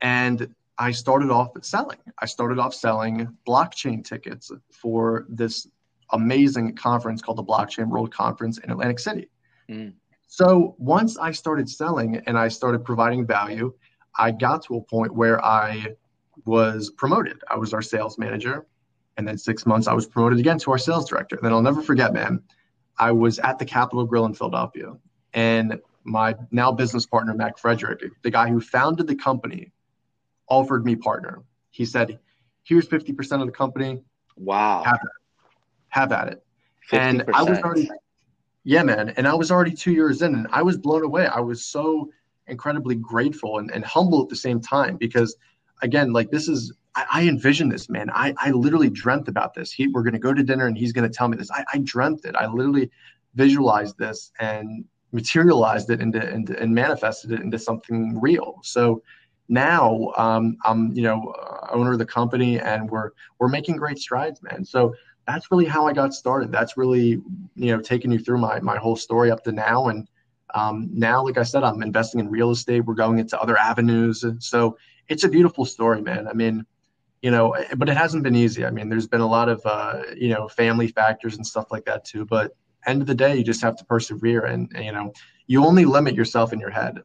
and 0.00 0.54
I 0.78 0.90
started 0.90 1.30
off 1.30 1.50
selling. 1.62 1.98
I 2.18 2.26
started 2.26 2.58
off 2.58 2.74
selling 2.74 3.36
blockchain 3.46 4.04
tickets 4.04 4.50
for 4.70 5.26
this 5.28 5.68
amazing 6.12 6.76
conference 6.76 7.22
called 7.22 7.38
the 7.38 7.44
Blockchain 7.44 7.88
World 7.88 8.12
Conference 8.12 8.58
in 8.58 8.70
Atlantic 8.70 8.98
City. 8.98 9.28
Mm. 9.68 9.94
So 10.26 10.74
once 10.78 11.16
I 11.16 11.30
started 11.30 11.68
selling 11.68 12.16
and 12.26 12.38
I 12.38 12.48
started 12.48 12.84
providing 12.84 13.26
value, 13.26 13.72
I 14.18 14.30
got 14.30 14.64
to 14.64 14.76
a 14.76 14.80
point 14.80 15.14
where 15.14 15.44
I 15.44 15.94
was 16.44 16.90
promoted. 16.90 17.42
I 17.50 17.56
was 17.56 17.72
our 17.72 17.82
sales 17.82 18.18
manager. 18.18 18.66
And 19.16 19.26
then 19.26 19.38
six 19.38 19.64
months, 19.64 19.86
I 19.86 19.92
was 19.92 20.06
promoted 20.06 20.38
again 20.38 20.58
to 20.58 20.72
our 20.72 20.78
sales 20.78 21.08
director. 21.08 21.36
And 21.36 21.44
then 21.44 21.52
I'll 21.52 21.62
never 21.62 21.82
forget, 21.82 22.12
man, 22.12 22.42
I 22.98 23.12
was 23.12 23.38
at 23.38 23.58
the 23.58 23.64
Capital 23.64 24.04
Grille 24.04 24.26
in 24.26 24.34
Philadelphia. 24.34 24.96
And 25.34 25.80
my 26.04 26.34
now 26.50 26.72
business 26.72 27.06
partner, 27.06 27.34
Mac 27.34 27.58
Frederick, 27.58 28.02
the 28.22 28.30
guy 28.30 28.48
who 28.48 28.60
founded 28.60 29.06
the 29.06 29.14
company, 29.14 29.72
offered 30.48 30.84
me 30.84 30.96
partner. 30.96 31.42
He 31.70 31.84
said, 31.84 32.18
here's 32.64 32.86
50% 32.86 33.40
of 33.40 33.46
the 33.46 33.52
company. 33.52 34.02
Wow. 34.36 34.82
Have 34.84 34.94
at 34.94 35.00
it. 35.02 35.10
Have 35.88 36.12
at 36.12 36.28
it. 36.28 36.44
And 36.92 37.24
I 37.32 37.42
was 37.42 37.58
already, 37.60 37.88
yeah, 38.64 38.82
man. 38.82 39.10
And 39.10 39.26
I 39.26 39.34
was 39.34 39.50
already 39.50 39.72
two 39.72 39.92
years 39.92 40.22
in 40.22 40.34
and 40.34 40.46
I 40.50 40.62
was 40.62 40.76
blown 40.76 41.04
away. 41.04 41.26
I 41.26 41.40
was 41.40 41.64
so 41.64 42.10
incredibly 42.46 42.94
grateful 42.94 43.58
and, 43.58 43.70
and 43.70 43.84
humble 43.84 44.22
at 44.22 44.28
the 44.28 44.36
same 44.36 44.60
time 44.60 44.96
because, 44.96 45.36
again, 45.82 46.12
like 46.12 46.30
this 46.30 46.48
is, 46.48 46.72
I, 46.94 47.06
I 47.12 47.28
envisioned 47.28 47.72
this, 47.72 47.88
man. 47.88 48.10
I, 48.10 48.34
I 48.38 48.50
literally 48.50 48.90
dreamt 48.90 49.28
about 49.28 49.54
this. 49.54 49.72
He, 49.72 49.88
we're 49.88 50.02
going 50.02 50.14
to 50.14 50.18
go 50.18 50.34
to 50.34 50.42
dinner 50.42 50.66
and 50.66 50.76
he's 50.76 50.92
going 50.92 51.08
to 51.08 51.14
tell 51.14 51.28
me 51.28 51.36
this. 51.36 51.50
I, 51.50 51.64
I 51.72 51.78
dreamt 51.78 52.24
it. 52.24 52.36
I 52.36 52.46
literally 52.46 52.90
visualized 53.34 53.98
this 53.98 54.30
and 54.38 54.84
materialized 55.12 55.90
it 55.90 56.00
into, 56.00 56.28
into 56.28 56.58
and 56.60 56.74
manifested 56.74 57.32
it 57.32 57.40
into 57.40 57.58
something 57.58 58.20
real. 58.20 58.60
So, 58.62 59.02
now 59.48 60.12
um, 60.16 60.56
I'm 60.64 60.92
you 60.92 61.02
know 61.02 61.34
uh, 61.38 61.68
owner 61.72 61.92
of 61.92 61.98
the 61.98 62.06
company 62.06 62.58
and 62.60 62.90
we're 62.90 63.10
we're 63.38 63.48
making 63.48 63.76
great 63.76 63.98
strides, 63.98 64.42
man. 64.42 64.64
So 64.64 64.94
that's 65.26 65.50
really 65.50 65.64
how 65.64 65.86
I 65.86 65.92
got 65.92 66.14
started. 66.14 66.52
That's 66.52 66.76
really 66.76 67.20
you 67.54 67.76
know 67.76 67.80
taking 67.80 68.10
you 68.10 68.18
through 68.18 68.38
my 68.38 68.60
my 68.60 68.76
whole 68.76 68.96
story 68.96 69.30
up 69.30 69.44
to 69.44 69.52
now. 69.52 69.88
And 69.88 70.08
um, 70.54 70.88
now, 70.92 71.24
like 71.24 71.38
I 71.38 71.42
said, 71.42 71.64
I'm 71.64 71.82
investing 71.82 72.20
in 72.20 72.30
real 72.30 72.50
estate. 72.50 72.80
We're 72.80 72.94
going 72.94 73.18
into 73.18 73.40
other 73.40 73.58
avenues. 73.58 74.24
So 74.38 74.76
it's 75.08 75.24
a 75.24 75.28
beautiful 75.28 75.64
story, 75.64 76.00
man. 76.00 76.28
I 76.28 76.32
mean, 76.32 76.64
you 77.22 77.30
know, 77.30 77.56
but 77.76 77.88
it 77.88 77.96
hasn't 77.96 78.22
been 78.22 78.36
easy. 78.36 78.64
I 78.64 78.70
mean, 78.70 78.88
there's 78.88 79.06
been 79.06 79.20
a 79.20 79.26
lot 79.26 79.48
of 79.48 79.60
uh, 79.64 80.02
you 80.16 80.28
know 80.28 80.48
family 80.48 80.88
factors 80.88 81.36
and 81.36 81.46
stuff 81.46 81.70
like 81.70 81.84
that 81.86 82.04
too. 82.04 82.24
But 82.26 82.56
end 82.86 83.00
of 83.00 83.06
the 83.06 83.14
day, 83.14 83.36
you 83.36 83.44
just 83.44 83.62
have 83.62 83.76
to 83.76 83.84
persevere, 83.84 84.44
and, 84.44 84.70
and 84.74 84.84
you 84.84 84.92
know, 84.92 85.12
you 85.46 85.64
only 85.64 85.84
limit 85.84 86.14
yourself 86.14 86.52
in 86.52 86.60
your 86.60 86.70
head 86.70 87.02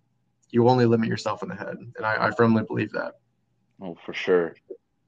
you 0.52 0.68
only 0.68 0.86
limit 0.86 1.10
yourself 1.10 1.44
in 1.44 1.50
the 1.50 1.56
head, 1.56 1.78
and 1.78 2.06
I, 2.06 2.28
I 2.28 2.32
firmly 2.32 2.64
believe 2.64 2.92
that. 2.94 3.14
Oh, 3.82 3.96
for 4.06 4.14
sure, 4.14 4.56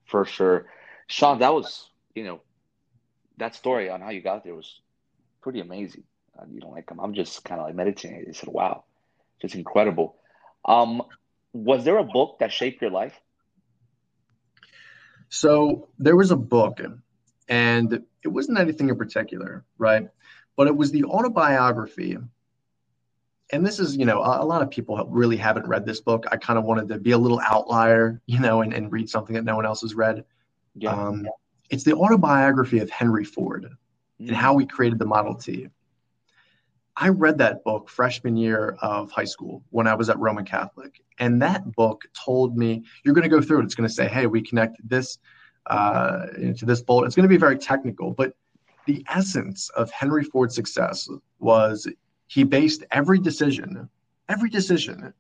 for 0.05 0.25
sure, 0.25 0.67
Sean. 1.07 1.39
That 1.39 1.53
was 1.53 1.89
you 2.15 2.23
know 2.23 2.41
that 3.37 3.55
story 3.55 3.89
on 3.89 4.01
how 4.01 4.09
you 4.09 4.21
got 4.21 4.43
there 4.43 4.55
was 4.55 4.81
pretty 5.41 5.59
amazing. 5.59 6.03
Uh, 6.37 6.45
you 6.51 6.59
know, 6.59 6.69
like 6.69 6.89
I'm, 6.91 6.99
I'm 6.99 7.13
just 7.13 7.43
kind 7.43 7.59
of 7.59 7.67
like 7.67 7.75
meditating. 7.75 8.25
I 8.27 8.31
said, 8.31 8.49
"Wow, 8.49 8.85
just 9.41 9.55
incredible." 9.55 10.17
Um, 10.63 11.01
was 11.53 11.83
there 11.83 11.97
a 11.97 12.03
book 12.03 12.39
that 12.39 12.51
shaped 12.51 12.81
your 12.81 12.91
life? 12.91 13.19
So 15.29 15.89
there 15.97 16.15
was 16.15 16.31
a 16.31 16.35
book, 16.35 16.79
and 17.47 18.03
it 18.23 18.27
wasn't 18.27 18.59
anything 18.59 18.89
in 18.89 18.97
particular, 18.97 19.63
right? 19.77 20.09
But 20.57 20.67
it 20.67 20.75
was 20.75 20.91
the 20.91 21.05
autobiography 21.05 22.17
and 23.51 23.65
this 23.65 23.79
is, 23.79 23.97
you 23.97 24.05
know, 24.05 24.21
a, 24.21 24.43
a, 24.43 24.45
lot 24.45 24.61
of 24.61 24.69
people 24.69 25.03
really 25.09 25.37
haven't 25.37 25.67
read 25.67 25.85
this 25.85 25.99
book. 25.99 26.25
I 26.31 26.37
kind 26.37 26.57
of 26.57 26.65
wanted 26.65 26.87
to 26.89 26.97
be 26.97 27.11
a 27.11 27.17
little 27.17 27.41
outlier, 27.41 28.21
you 28.25 28.39
know, 28.39 28.61
and, 28.61 28.73
and 28.73 28.91
read 28.91 29.09
something 29.09 29.35
that 29.35 29.43
no 29.43 29.55
one 29.55 29.65
else 29.65 29.81
has 29.81 29.93
read. 29.93 30.23
Yeah. 30.75 30.91
Um, 30.91 31.27
it's 31.69 31.83
the 31.83 31.93
autobiography 31.93 32.79
of 32.79 32.89
Henry 32.89 33.25
Ford 33.25 33.63
mm-hmm. 33.63 34.29
and 34.29 34.37
how 34.37 34.57
he 34.57 34.65
created 34.65 34.99
the 34.99 35.05
Model 35.05 35.35
T. 35.35 35.67
I 36.97 37.09
read 37.09 37.37
that 37.37 37.63
book 37.63 37.89
freshman 37.89 38.35
year 38.35 38.77
of 38.81 39.11
high 39.11 39.25
school 39.25 39.63
when 39.69 39.87
I 39.87 39.95
was 39.95 40.09
at 40.09 40.19
Roman 40.19 40.45
Catholic. 40.45 41.01
And 41.19 41.41
that 41.41 41.73
book 41.75 42.03
told 42.13 42.57
me, 42.57 42.83
you're 43.03 43.13
going 43.13 43.23
to 43.23 43.29
go 43.29 43.41
through 43.41 43.61
it. 43.61 43.63
It's 43.63 43.75
going 43.75 43.87
to 43.87 43.93
say, 43.93 44.07
hey, 44.07 44.27
we 44.27 44.41
connect 44.41 44.77
this 44.87 45.19
uh, 45.67 46.27
to 46.57 46.65
this 46.65 46.81
bolt. 46.81 47.05
It's 47.05 47.15
going 47.15 47.23
to 47.23 47.29
be 47.29 47.37
very 47.37 47.57
technical, 47.57 48.11
but 48.11 48.33
the 48.87 49.05
essence 49.09 49.69
of 49.69 49.91
Henry 49.91 50.23
Ford's 50.23 50.55
success 50.55 51.07
was 51.39 51.87
he 52.27 52.43
based 52.43 52.83
every 52.91 53.19
decision, 53.19 53.89
every 54.27 54.49
decision, 54.49 55.13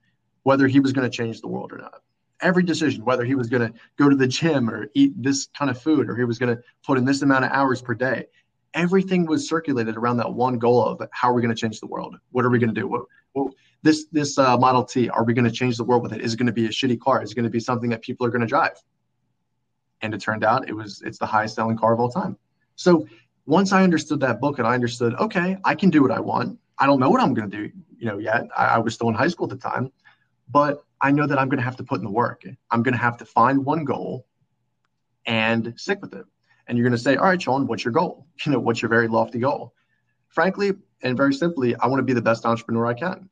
whether 0.43 0.67
he 0.67 0.79
was 0.79 0.91
going 0.91 1.09
to 1.09 1.15
change 1.15 1.41
the 1.41 1.47
world 1.47 1.71
or 1.71 1.77
not. 1.77 2.01
Every 2.41 2.63
decision, 2.63 3.05
whether 3.05 3.23
he 3.23 3.35
was 3.35 3.47
going 3.47 3.71
to 3.71 3.79
go 3.97 4.09
to 4.09 4.15
the 4.15 4.27
gym 4.27 4.67
or 4.67 4.87
eat 4.95 5.13
this 5.21 5.47
kind 5.55 5.69
of 5.69 5.79
food, 5.79 6.09
or 6.09 6.15
he 6.15 6.23
was 6.23 6.39
going 6.39 6.55
to 6.55 6.63
put 6.83 6.97
in 6.97 7.05
this 7.05 7.21
amount 7.21 7.45
of 7.45 7.51
hours 7.51 7.83
per 7.83 7.93
day, 7.93 8.25
everything 8.73 9.25
was 9.25 9.47
circulated 9.47 9.97
around 9.97 10.17
that 10.17 10.33
one 10.33 10.57
goal 10.57 10.83
of 10.83 11.01
how 11.11 11.29
are 11.29 11.33
we 11.33 11.41
going 11.41 11.53
to 11.53 11.59
change 11.59 11.79
the 11.79 11.87
world? 11.87 12.17
What 12.31 12.45
are 12.45 12.49
we 12.49 12.59
going 12.59 12.73
to 12.73 12.79
do? 12.79 12.87
What, 12.87 13.03
what, 13.33 13.53
this 13.83 14.05
this 14.11 14.37
uh, 14.37 14.57
Model 14.57 14.83
T, 14.83 15.09
are 15.09 15.23
we 15.23 15.33
going 15.33 15.45
to 15.45 15.51
change 15.51 15.77
the 15.77 15.83
world 15.83 16.03
with 16.03 16.13
it? 16.13 16.21
Is 16.21 16.33
it 16.33 16.37
going 16.37 16.47
to 16.47 16.53
be 16.53 16.65
a 16.65 16.69
shitty 16.69 16.99
car? 16.99 17.21
Is 17.21 17.31
it 17.31 17.35
going 17.35 17.43
to 17.43 17.49
be 17.49 17.59
something 17.59 17.89
that 17.89 18.01
people 18.01 18.25
are 18.25 18.29
going 18.29 18.41
to 18.41 18.47
drive? 18.47 18.81
And 20.01 20.13
it 20.13 20.21
turned 20.21 20.43
out 20.43 20.69
it 20.69 20.73
was 20.73 21.01
it's 21.05 21.17
the 21.17 21.25
highest 21.25 21.55
selling 21.55 21.77
car 21.77 21.93
of 21.93 21.99
all 21.99 22.09
time. 22.09 22.37
So 22.75 23.07
once 23.45 23.71
I 23.71 23.83
understood 23.83 24.19
that 24.21 24.39
book 24.39 24.59
and 24.59 24.67
I 24.67 24.73
understood, 24.73 25.13
okay, 25.15 25.57
I 25.63 25.75
can 25.75 25.89
do 25.89 26.01
what 26.01 26.11
I 26.11 26.19
want. 26.19 26.59
I 26.77 26.85
don't 26.85 26.99
know 26.99 27.09
what 27.09 27.21
I'm 27.21 27.33
going 27.33 27.49
to 27.49 27.57
do, 27.57 27.71
you 27.97 28.05
know, 28.05 28.17
yet. 28.17 28.43
I, 28.57 28.65
I 28.65 28.77
was 28.79 28.93
still 28.93 29.09
in 29.09 29.15
high 29.15 29.27
school 29.27 29.51
at 29.51 29.59
the 29.59 29.69
time, 29.69 29.91
but 30.49 30.83
I 31.01 31.11
know 31.11 31.27
that 31.27 31.37
I'm 31.37 31.49
going 31.49 31.59
to 31.59 31.63
have 31.63 31.75
to 31.77 31.83
put 31.83 31.99
in 31.99 32.05
the 32.05 32.11
work. 32.11 32.43
I'm 32.69 32.83
going 32.83 32.93
to 32.93 32.99
have 32.99 33.17
to 33.17 33.25
find 33.25 33.65
one 33.65 33.83
goal 33.83 34.25
and 35.25 35.73
stick 35.77 36.01
with 36.01 36.13
it. 36.13 36.25
And 36.67 36.77
you're 36.77 36.87
going 36.87 36.97
to 36.97 37.03
say, 37.03 37.15
all 37.15 37.25
right, 37.25 37.41
Sean, 37.41 37.67
what's 37.67 37.83
your 37.83 37.93
goal? 37.93 38.27
You 38.45 38.53
know, 38.53 38.59
what's 38.59 38.81
your 38.81 38.89
very 38.89 39.07
lofty 39.07 39.39
goal? 39.39 39.73
Frankly, 40.29 40.71
and 41.03 41.15
very 41.15 41.33
simply, 41.33 41.75
I 41.75 41.87
want 41.87 41.99
to 41.99 42.03
be 42.03 42.13
the 42.13 42.21
best 42.21 42.45
entrepreneur 42.45 42.87
I 42.87 42.93
can. 42.93 43.29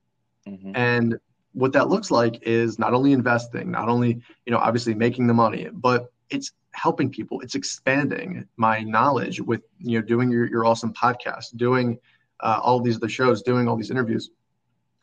Mm-hmm. 0.47 0.71
And 0.75 1.19
what 1.53 1.73
that 1.73 1.89
looks 1.89 2.11
like 2.11 2.41
is 2.43 2.77
not 2.77 2.93
only 2.93 3.11
investing, 3.11 3.71
not 3.71 3.89
only, 3.89 4.21
you 4.45 4.51
know, 4.51 4.59
obviously 4.59 4.93
making 4.93 5.27
the 5.27 5.33
money, 5.33 5.67
but 5.73 6.11
it's 6.29 6.51
helping 6.73 7.09
people. 7.09 7.41
It's 7.41 7.55
expanding 7.55 8.47
my 8.57 8.81
knowledge 8.81 9.41
with, 9.41 9.61
you 9.79 9.99
know, 9.99 10.05
doing 10.05 10.29
your, 10.29 10.47
your 10.47 10.65
awesome 10.65 10.93
podcast, 10.93 11.55
doing 11.55 11.97
uh, 12.41 12.59
all 12.61 12.79
these 12.79 12.97
other 12.97 13.09
shows, 13.09 13.41
doing 13.41 13.67
all 13.67 13.75
these 13.75 13.91
interviews, 13.91 14.29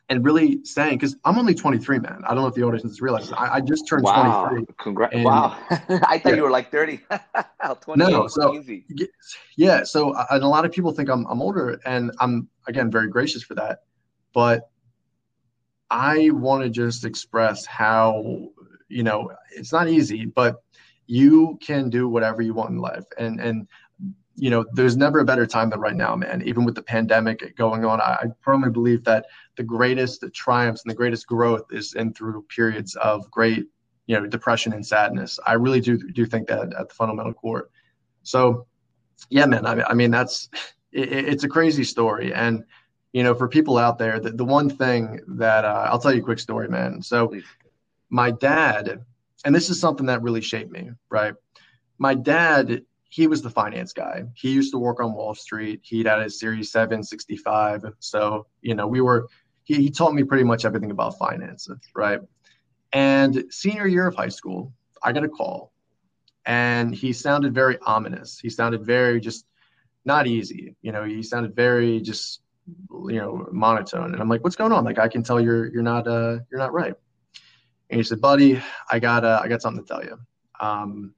and 0.09 0.23
really 0.23 0.63
saying, 0.63 0.97
because 0.97 1.17
I'm 1.25 1.37
only 1.37 1.53
23, 1.53 1.99
man. 1.99 2.21
I 2.25 2.33
don't 2.33 2.43
know 2.43 2.47
if 2.47 2.55
the 2.55 2.63
audience 2.63 3.01
realizes. 3.01 3.33
I, 3.33 3.55
I 3.55 3.61
just 3.61 3.87
turned 3.87 4.03
wow. 4.03 4.47
23. 4.47 4.75
Congrats! 4.79 5.15
Wow, 5.17 5.57
I 5.69 6.17
thought 6.17 6.21
yeah. 6.25 6.35
you 6.35 6.43
were 6.43 6.51
like 6.51 6.71
30. 6.71 7.01
no, 7.95 8.27
so 8.27 8.55
easy. 8.55 8.85
yeah. 9.57 9.83
So 9.83 10.11
uh, 10.11 10.25
and 10.31 10.43
a 10.43 10.47
lot 10.47 10.65
of 10.65 10.71
people 10.71 10.91
think 10.93 11.09
I'm 11.09 11.25
I'm 11.27 11.41
older, 11.41 11.79
and 11.85 12.11
I'm 12.19 12.47
again 12.67 12.89
very 12.89 13.09
gracious 13.09 13.43
for 13.43 13.55
that, 13.55 13.79
but 14.33 14.69
I 15.89 16.29
want 16.31 16.63
to 16.63 16.69
just 16.69 17.03
express 17.05 17.65
how 17.65 18.49
you 18.87 19.03
know 19.03 19.31
it's 19.53 19.73
not 19.73 19.89
easy, 19.89 20.25
but 20.25 20.63
you 21.07 21.57
can 21.61 21.89
do 21.89 22.07
whatever 22.07 22.41
you 22.41 22.53
want 22.53 22.69
in 22.69 22.77
life, 22.77 23.05
and 23.17 23.41
and 23.41 23.67
you 24.39 24.51
know, 24.51 24.63
there's 24.73 24.95
never 24.95 25.19
a 25.19 25.25
better 25.25 25.47
time 25.47 25.71
than 25.71 25.79
right 25.79 25.95
now, 25.95 26.15
man. 26.15 26.43
Even 26.45 26.63
with 26.63 26.75
the 26.75 26.83
pandemic 26.83 27.55
going 27.57 27.83
on, 27.83 27.99
I, 27.99 28.17
I 28.21 28.25
firmly 28.41 28.69
believe 28.69 29.03
that 29.05 29.25
the 29.55 29.63
greatest 29.63 30.23
triumphs 30.31 30.83
and 30.83 30.91
the 30.91 30.95
greatest 30.95 31.25
growth 31.25 31.63
is 31.71 31.95
in 31.95 32.13
through 32.13 32.43
periods 32.43 32.95
of 32.95 33.29
great, 33.31 33.65
you 34.05 34.15
know, 34.15 34.27
depression 34.27 34.73
and 34.73 34.85
sadness. 34.85 35.39
I 35.45 35.53
really 35.53 35.81
do 35.81 35.97
do 36.11 36.25
think 36.27 36.47
that 36.49 36.71
at 36.73 36.89
the 36.89 36.93
fundamental 36.93 37.33
core. 37.33 37.69
So, 38.21 38.67
yeah, 39.31 39.47
man. 39.47 39.65
I, 39.65 39.81
I 39.81 39.93
mean, 39.95 40.11
that's 40.11 40.49
it, 40.91 41.11
it's 41.11 41.43
a 41.43 41.49
crazy 41.49 41.83
story, 41.83 42.31
and 42.31 42.63
you 43.13 43.23
know, 43.23 43.33
for 43.33 43.47
people 43.47 43.79
out 43.79 43.97
there, 43.97 44.19
the, 44.19 44.29
the 44.29 44.45
one 44.45 44.69
thing 44.69 45.19
that 45.29 45.65
uh, 45.65 45.87
I'll 45.89 45.99
tell 45.99 46.13
you 46.13 46.21
a 46.21 46.25
quick 46.25 46.39
story, 46.39 46.69
man. 46.69 47.01
So, 47.01 47.33
my 48.11 48.29
dad, 48.29 49.03
and 49.45 49.55
this 49.55 49.71
is 49.71 49.79
something 49.79 50.05
that 50.05 50.21
really 50.21 50.41
shaped 50.41 50.71
me, 50.71 50.91
right? 51.09 51.33
My 51.97 52.13
dad 52.13 52.83
he 53.09 53.27
was 53.27 53.41
the 53.41 53.49
finance 53.49 53.93
guy. 53.93 54.23
He 54.35 54.51
used 54.51 54.71
to 54.73 54.77
work 54.77 55.01
on 55.01 55.13
Wall 55.13 55.33
Street. 55.33 55.81
He'd 55.83 56.07
had 56.07 56.21
his 56.21 56.39
Series 56.39 56.71
765. 56.71 57.85
So, 57.99 58.47
you 58.61 58.75
know, 58.75 58.87
we 58.87 59.01
were, 59.01 59.27
he, 59.63 59.75
he 59.75 59.89
taught 59.89 60.13
me 60.13 60.23
pretty 60.23 60.43
much 60.43 60.65
everything 60.65 60.91
about 60.91 61.17
finances, 61.17 61.79
right? 61.95 62.19
And 62.93 63.45
senior 63.49 63.87
year 63.87 64.07
of 64.07 64.15
high 64.15 64.29
school, 64.29 64.73
I 65.03 65.11
got 65.11 65.23
a 65.23 65.29
call 65.29 65.71
and 66.45 66.95
he 66.95 67.13
sounded 67.13 67.53
very 67.53 67.77
ominous. 67.85 68.39
He 68.39 68.49
sounded 68.49 68.85
very 68.85 69.19
just 69.19 69.45
not 70.05 70.27
easy. 70.27 70.75
You 70.81 70.91
know, 70.91 71.03
he 71.03 71.21
sounded 71.21 71.55
very 71.55 71.99
just, 71.99 72.41
you 72.89 73.17
know, 73.17 73.47
monotone. 73.51 74.13
And 74.13 74.21
I'm 74.21 74.29
like, 74.29 74.43
what's 74.43 74.55
going 74.55 74.71
on? 74.71 74.85
Like, 74.85 74.99
I 74.99 75.09
can 75.09 75.23
tell 75.23 75.39
you're, 75.39 75.67
you're 75.67 75.83
not, 75.83 76.07
uh, 76.07 76.39
you're 76.49 76.59
not 76.59 76.73
right. 76.73 76.93
And 77.89 77.99
he 77.99 78.03
said, 78.03 78.21
buddy, 78.21 78.61
I 78.89 78.99
got, 78.99 79.23
uh, 79.23 79.41
I 79.43 79.47
got 79.47 79.61
something 79.61 79.83
to 79.83 79.87
tell 79.87 80.03
you. 80.03 80.17
Um, 80.59 81.13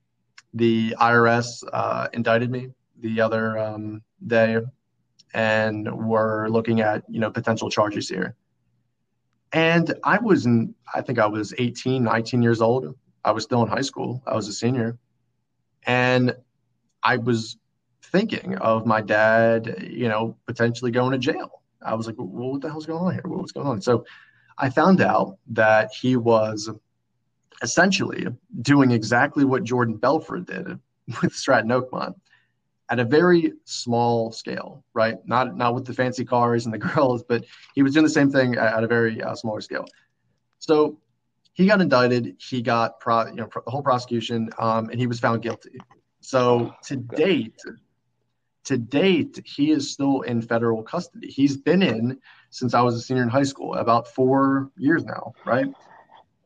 the 0.54 0.96
IRS 1.00 1.64
uh, 1.72 2.08
indicted 2.14 2.50
me 2.50 2.70
the 3.00 3.22
other 3.22 3.58
um, 3.58 4.02
day, 4.26 4.58
and 5.34 5.90
were 6.08 6.48
looking 6.50 6.82
at 6.82 7.04
you 7.10 7.20
know 7.20 7.32
potential 7.32 7.70
charges 7.70 8.10
here. 8.10 8.36
And 9.52 9.94
I 10.04 10.20
was 10.20 10.46
in, 10.46 10.76
I 10.94 11.02
think 11.02 11.18
I 11.18 11.26
was 11.26 11.54
18, 11.58 12.04
19 12.04 12.44
years 12.44 12.62
old. 12.62 12.96
I 13.26 13.32
was 13.32 13.44
still 13.44 13.64
in 13.64 13.68
high 13.68 13.82
school. 13.82 14.22
I 14.28 14.36
was 14.36 14.48
a 14.48 14.54
senior, 14.54 14.98
and 15.86 16.36
I 17.04 17.18
was 17.18 17.58
thinking 18.04 18.58
of 18.58 18.86
my 18.86 19.02
dad, 19.02 19.88
you 19.90 20.08
know, 20.08 20.38
potentially 20.46 20.92
going 20.92 21.12
to 21.12 21.18
jail. 21.18 21.62
I 21.82 21.96
was 21.96 22.08
like, 22.08 22.16
well, 22.18 22.52
what 22.52 22.62
the 22.62 22.70
hell's 22.70 22.86
going 22.86 23.04
on 23.04 23.14
here? 23.14 23.24
What's 23.26 23.52
going 23.52 23.68
on? 23.68 23.82
So 23.82 24.06
I 24.58 24.70
found 24.70 25.02
out 25.02 25.38
that 25.48 25.92
he 25.94 26.16
was 26.16 26.70
essentially 27.62 28.28
doing 28.62 28.92
exactly 28.92 29.46
what 29.46 29.64
Jordan 29.64 29.98
Belfort 29.98 30.46
did 30.46 30.80
with 31.22 31.34
Stratton 31.34 31.70
Oakmont 31.70 32.16
at 32.90 33.00
a 33.00 33.06
very 33.06 33.54
small 33.66 34.32
scale, 34.32 34.84
right? 34.94 35.18
Not 35.26 35.56
not 35.56 35.76
with 35.76 35.86
the 35.86 35.94
fancy 35.94 36.26
cars 36.26 36.66
and 36.66 36.74
the 36.74 36.78
girls, 36.94 37.24
but 37.24 37.46
he 37.76 37.84
was 37.84 37.94
doing 37.94 38.04
the 38.04 38.10
same 38.10 38.32
thing 38.32 38.56
at, 38.56 38.84
a 38.84 38.88
very 38.88 39.22
uh, 39.22 39.36
smaller 39.36 39.62
scale. 39.62 39.86
So 40.60 41.00
he 41.54 41.68
got 41.68 41.82
indicted. 41.82 42.36
He 42.40 42.62
got 42.62 43.00
pro, 43.00 43.28
you 43.28 43.36
know 43.36 43.48
pro, 43.48 43.62
the 43.64 43.72
whole 43.72 43.84
prosecution, 43.84 44.50
um, 44.58 44.90
and 44.90 45.00
he 45.00 45.08
was 45.08 45.20
found 45.20 45.42
guilty. 45.42 45.78
So 46.22 46.74
to 46.86 46.96
date, 46.96 47.62
to 48.66 48.78
date, 48.78 49.42
he 49.46 49.72
is 49.72 49.92
still 49.92 50.22
in 50.22 50.42
federal 50.42 50.84
custody. 50.84 51.28
He's 51.28 51.58
been 51.58 51.82
in 51.82 52.20
since 52.50 52.74
I 52.74 52.82
was 52.82 52.96
a 52.96 53.02
senior 53.02 53.24
in 53.24 53.30
high 53.30 53.44
school, 53.44 53.76
about 53.76 54.08
four 54.08 54.72
years 54.78 55.06
now, 55.06 55.34
right? 55.46 55.68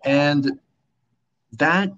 And 0.05 0.59
that 1.57 1.91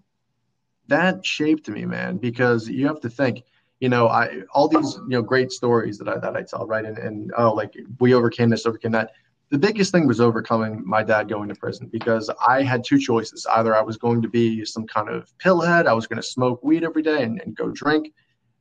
that 0.87 1.25
shaped 1.25 1.67
me, 1.67 1.85
man, 1.85 2.17
because 2.17 2.69
you 2.69 2.87
have 2.87 2.99
to 3.01 3.09
think, 3.09 3.43
you 3.79 3.89
know, 3.89 4.07
I 4.07 4.41
all 4.53 4.67
these 4.67 4.95
you 4.95 5.09
know 5.09 5.21
great 5.21 5.51
stories 5.51 5.97
that 5.97 6.07
I 6.07 6.17
that 6.19 6.35
I 6.35 6.43
tell, 6.43 6.65
right? 6.65 6.85
And 6.85 6.97
and 6.97 7.31
oh, 7.37 7.53
like 7.53 7.73
we 7.99 8.13
overcame 8.13 8.49
this, 8.49 8.65
overcame 8.65 8.91
that. 8.91 9.11
The 9.49 9.59
biggest 9.59 9.91
thing 9.91 10.07
was 10.07 10.19
overcoming 10.19 10.81
my 10.85 11.03
dad 11.03 11.29
going 11.29 11.49
to 11.49 11.55
prison 11.55 11.87
because 11.91 12.31
I 12.45 12.63
had 12.63 12.83
two 12.83 12.97
choices. 12.97 13.45
Either 13.45 13.75
I 13.75 13.81
was 13.81 13.95
going 13.95 14.21
to 14.23 14.27
be 14.27 14.65
some 14.65 14.87
kind 14.87 15.07
of 15.07 15.31
pillhead, 15.37 15.85
I 15.85 15.93
was 15.93 16.07
going 16.07 16.17
to 16.17 16.27
smoke 16.27 16.63
weed 16.63 16.83
every 16.83 17.03
day 17.03 17.23
and, 17.23 17.39
and 17.41 17.55
go 17.55 17.69
drink, 17.69 18.13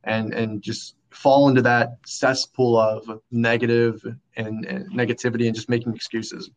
and 0.03 0.33
and 0.33 0.61
just 0.61 0.95
fall 1.09 1.47
into 1.49 1.61
that 1.61 1.97
cesspool 2.05 2.77
of 2.77 3.21
negative 3.31 4.05
and, 4.35 4.65
and 4.65 4.91
negativity 4.91 5.47
and 5.47 5.55
just 5.55 5.69
making 5.69 5.95
excuses, 5.95 6.51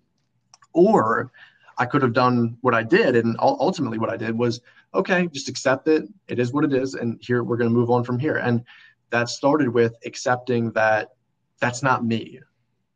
or 0.73 1.31
I 1.79 1.87
could 1.87 2.03
have 2.03 2.13
done 2.13 2.59
what 2.61 2.75
I 2.75 2.83
did, 2.83 3.17
and 3.17 3.37
ultimately 3.39 3.99
what 3.99 4.11
I 4.11 4.17
did 4.17 4.37
was 4.37 4.61
okay, 4.95 5.29
just 5.29 5.49
accept 5.49 5.87
it. 5.89 6.05
It 6.29 6.39
is 6.39 6.53
what 6.53 6.65
it 6.65 6.73
is, 6.73 6.95
and 6.95 7.19
here 7.21 7.43
we're 7.45 7.57
going 7.57 7.71
to 7.71 7.77
move 7.77 7.91
on 7.91 8.05
from 8.05 8.19
here. 8.19 8.37
And 8.37 8.65
that 9.11 9.29
started 9.29 9.69
with 9.69 9.95
accepting 10.05 10.73
that 10.73 11.11
that's 11.61 11.83
not 11.83 12.05
me. 12.05 12.41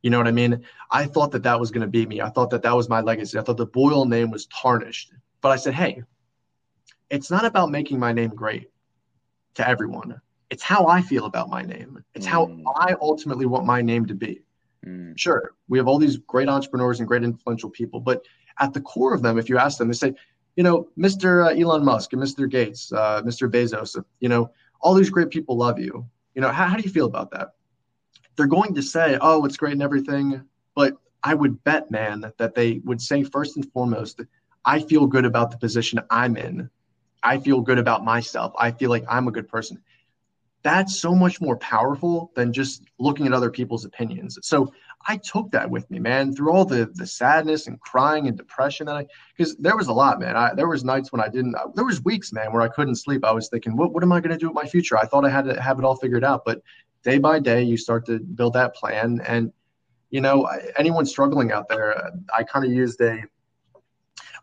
You 0.03 0.11
know 0.11 0.19
what 0.19 0.27
I 0.27 0.33
mean? 0.33 0.65
I 0.91 1.07
thought 1.07 1.31
that 1.31 1.45
that 1.45 1.59
was 1.59 1.71
going 1.71 1.83
to 1.83 1.87
be 1.87 2.07
me. 2.07 2.21
I 2.21 2.29
thought 2.29 2.51
that 2.51 2.63
that 2.63 2.77
was 2.77 2.89
my 2.89 3.01
legacy. 3.01 3.39
I 3.39 3.43
thought 3.43 3.57
the 3.57 3.67
Boyle 3.67 4.05
name 4.05 4.31
was 4.31 4.47
tarnished. 4.47 5.13
But 5.41 5.51
I 5.51 5.57
said, 5.57 5.75
hey, 5.75 6.03
it's 7.09 7.31
not 7.31 7.45
about 7.45 7.71
making 7.71 7.99
my 7.99 8.13
name 8.13 8.31
great 8.31 8.69
to 9.55 9.69
everyone. 9.69 10.21
It's 10.51 10.63
how 10.63 10.87
I 10.87 11.03
feel 11.03 11.27
about 11.27 11.49
my 11.49 11.63
name. 11.63 12.03
It's 12.15 12.27
mm. 12.27 12.31
how 12.31 12.75
I 12.77 12.95
ultimately 13.01 13.47
want 13.47 13.65
my 13.65 13.81
name 13.81 14.07
to 14.07 14.15
be. 14.15 14.43
Mm. 14.87 15.17
Sure, 15.17 15.53
we 15.69 15.79
have 15.79 15.87
all 15.87 15.99
these 15.99 16.17
great 16.17 16.49
entrepreneurs 16.49 16.99
and 16.99 17.09
great 17.09 17.23
influential 17.23 17.71
people, 17.71 18.01
but 18.01 18.25
at 18.59 18.73
the 18.73 18.81
core 18.81 19.15
of 19.15 19.23
them, 19.23 19.39
if 19.39 19.49
you 19.49 19.59
ask 19.59 19.79
them, 19.79 19.89
they 19.89 19.95
say, 19.95 20.15
you 20.57 20.63
know, 20.63 20.89
Mr. 20.99 21.47
Uh, 21.47 21.61
Elon 21.61 21.85
Musk 21.85 22.13
and 22.13 22.23
Mr. 22.23 22.49
Gates, 22.49 22.93
uh, 22.93 23.23
Mr. 23.23 23.51
Bezos, 23.51 24.03
you 24.21 24.29
know, 24.29 24.51
all 24.81 24.95
these 24.95 25.11
great 25.11 25.31
people 25.31 25.57
love 25.57 25.79
you. 25.79 26.07
You 26.35 26.43
know, 26.43 26.51
how, 26.51 26.67
how 26.67 26.77
do 26.77 26.83
you 26.83 26.91
feel 26.91 27.07
about 27.07 27.31
that? 27.31 27.55
They're 28.37 28.47
going 28.47 28.75
to 28.75 28.83
say, 28.83 29.19
oh, 29.21 29.45
it's 29.45 29.57
great 29.57 29.73
and 29.73 29.83
everything. 29.83 30.43
But 30.75 30.95
I 31.23 31.35
would 31.35 31.63
bet, 31.65 31.91
man, 31.91 32.33
that 32.39 32.55
they 32.55 32.81
would 32.85 33.01
say 33.01 33.23
first 33.23 33.57
and 33.57 33.71
foremost, 33.73 34.21
I 34.65 34.81
feel 34.81 35.07
good 35.07 35.25
about 35.25 35.51
the 35.51 35.59
position 35.59 36.01
I'm 36.11 36.37
in. 36.37 36.71
I 37.23 37.39
feel 37.39 37.61
good 37.61 37.79
about 37.79 38.05
myself. 38.05 38.53
I 38.59 38.73
feel 38.73 38.91
like 38.91 39.05
I'm 39.09 39.29
a 39.29 39.33
good 39.33 39.49
person 39.49 39.83
that's 40.63 40.97
so 40.97 41.15
much 41.15 41.41
more 41.41 41.57
powerful 41.57 42.31
than 42.35 42.53
just 42.53 42.85
looking 42.99 43.27
at 43.27 43.33
other 43.33 43.51
people's 43.51 43.85
opinions. 43.85 44.39
So 44.43 44.73
I 45.07 45.17
took 45.17 45.51
that 45.53 45.69
with 45.69 45.91
me, 45.91 45.99
man, 45.99 46.35
through 46.35 46.53
all 46.53 46.65
the 46.65 46.91
the 46.95 47.07
sadness 47.07 47.67
and 47.67 47.81
crying 47.81 48.29
and 48.29 48.37
depression 48.37 48.87
that 48.87 48.97
I 48.97 49.07
because 49.37 49.57
there 49.57 49.77
was 49.77 49.89
a 49.89 49.93
lot, 49.93 50.21
man. 50.21 50.37
I, 50.37 50.55
there 50.55 50.69
was 50.69 50.85
nights 50.85 51.13
when 51.13 51.21
I 51.21 51.29
didn't. 51.29 51.55
Uh, 51.55 51.69
there 51.75 51.85
was 51.85 52.03
weeks, 52.03 52.33
man, 52.33 52.53
where 52.53 52.63
I 52.63 52.69
couldn't 52.69 52.97
sleep. 52.97 53.25
I 53.25 53.33
was 53.33 53.49
thinking, 53.49 53.77
what 53.77 53.93
what 53.93 54.03
am 54.03 54.13
I 54.13 54.21
going 54.21 54.33
to 54.33 54.39
do 54.39 54.49
with 54.49 54.55
my 54.55 54.67
future? 54.67 54.97
I 54.97 55.05
thought 55.05 55.25
I 55.25 55.31
had 55.31 55.45
to 55.47 55.61
have 55.61 55.79
it 55.79 55.85
all 55.85 55.97
figured 55.97 56.25
out, 56.25 56.45
but 56.45 56.63
day 57.03 57.19
by 57.19 57.39
day, 57.39 57.63
you 57.63 57.77
start 57.77 58.07
to 58.07 58.21
build 58.21 58.55
that 58.55 58.75
plan. 58.75 59.21
And 59.27 59.53
you 60.11 60.21
know, 60.21 60.49
anyone 60.77 61.07
struggling 61.07 61.53
out 61.53 61.69
there, 61.69 61.97
uh, 61.97 62.11
I 62.37 62.43
kind 62.45 62.65
of 62.65 62.73
used 62.73 63.01
a 63.01 63.23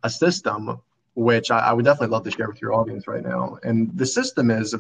a 0.04 0.10
system 0.10 0.82
which 1.15 1.52
I, 1.52 1.60
I 1.60 1.74
would 1.74 1.86
definitely 1.86 2.13
love 2.13 2.24
to 2.24 2.32
share 2.32 2.48
with 2.48 2.62
your 2.62 2.74
audience 2.74 3.08
right 3.08 3.24
now. 3.24 3.58
And 3.63 3.91
the 3.98 4.06
system 4.06 4.50
is 4.50 4.74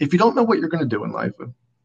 if 0.00 0.12
you 0.12 0.18
don't 0.18 0.34
know 0.34 0.42
what 0.42 0.58
you're 0.58 0.68
going 0.68 0.82
to 0.82 0.96
do 0.96 1.04
in 1.04 1.12
life, 1.12 1.34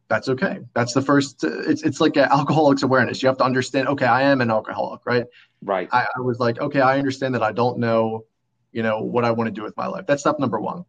that's 0.09 0.29
okay. 0.29 0.59
That's 0.73 0.93
the 0.93 1.01
first. 1.01 1.43
It's 1.43 1.83
it's 1.83 2.01
like 2.01 2.17
alcoholics 2.17 2.83
awareness. 2.83 3.21
You 3.21 3.27
have 3.27 3.37
to 3.37 3.43
understand. 3.43 3.87
Okay, 3.87 4.05
I 4.05 4.23
am 4.23 4.41
an 4.41 4.51
alcoholic, 4.51 5.05
right? 5.05 5.25
Right. 5.61 5.89
I, 5.91 6.05
I 6.15 6.19
was 6.21 6.39
like, 6.39 6.59
okay, 6.59 6.81
I 6.81 6.97
understand 6.97 7.33
that 7.35 7.43
I 7.43 7.51
don't 7.51 7.79
know, 7.79 8.25
you 8.71 8.83
know, 8.83 9.01
what 9.01 9.25
I 9.25 9.31
want 9.31 9.47
to 9.47 9.51
do 9.51 9.63
with 9.63 9.75
my 9.77 9.87
life. 9.87 10.05
That's 10.07 10.21
step 10.21 10.39
number 10.39 10.59
one. 10.59 10.85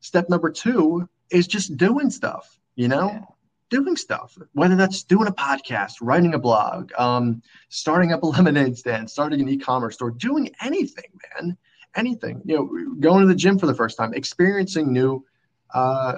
Step 0.00 0.28
number 0.28 0.50
two 0.50 1.08
is 1.30 1.46
just 1.46 1.76
doing 1.76 2.10
stuff. 2.10 2.58
You 2.76 2.88
know, 2.88 3.10
yeah. 3.10 3.24
doing 3.70 3.96
stuff. 3.96 4.36
Whether 4.52 4.76
that's 4.76 5.02
doing 5.02 5.26
a 5.26 5.32
podcast, 5.32 5.94
writing 6.00 6.34
a 6.34 6.38
blog, 6.38 6.92
um, 6.98 7.42
starting 7.68 8.12
up 8.12 8.22
a 8.22 8.26
lemonade 8.36 8.76
stand, 8.76 9.10
starting 9.10 9.40
an 9.40 9.48
e-commerce 9.48 9.94
store, 9.94 10.10
doing 10.10 10.50
anything, 10.62 11.10
man, 11.34 11.56
anything. 11.96 12.42
You 12.44 12.56
know, 12.56 12.94
going 13.00 13.22
to 13.22 13.26
the 13.26 13.34
gym 13.34 13.58
for 13.58 13.66
the 13.66 13.74
first 13.74 13.96
time, 13.96 14.14
experiencing 14.14 14.92
new 14.92 15.24
uh, 15.74 16.14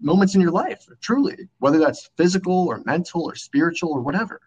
moments 0.00 0.34
in 0.34 0.40
your 0.40 0.50
life, 0.50 0.86
truly, 1.00 1.48
whether 1.58 1.78
that's 1.78 2.10
physical 2.16 2.66
or 2.68 2.82
mental 2.84 3.22
or 3.24 3.34
spiritual 3.34 3.90
or 3.90 4.00
whatever. 4.00 4.40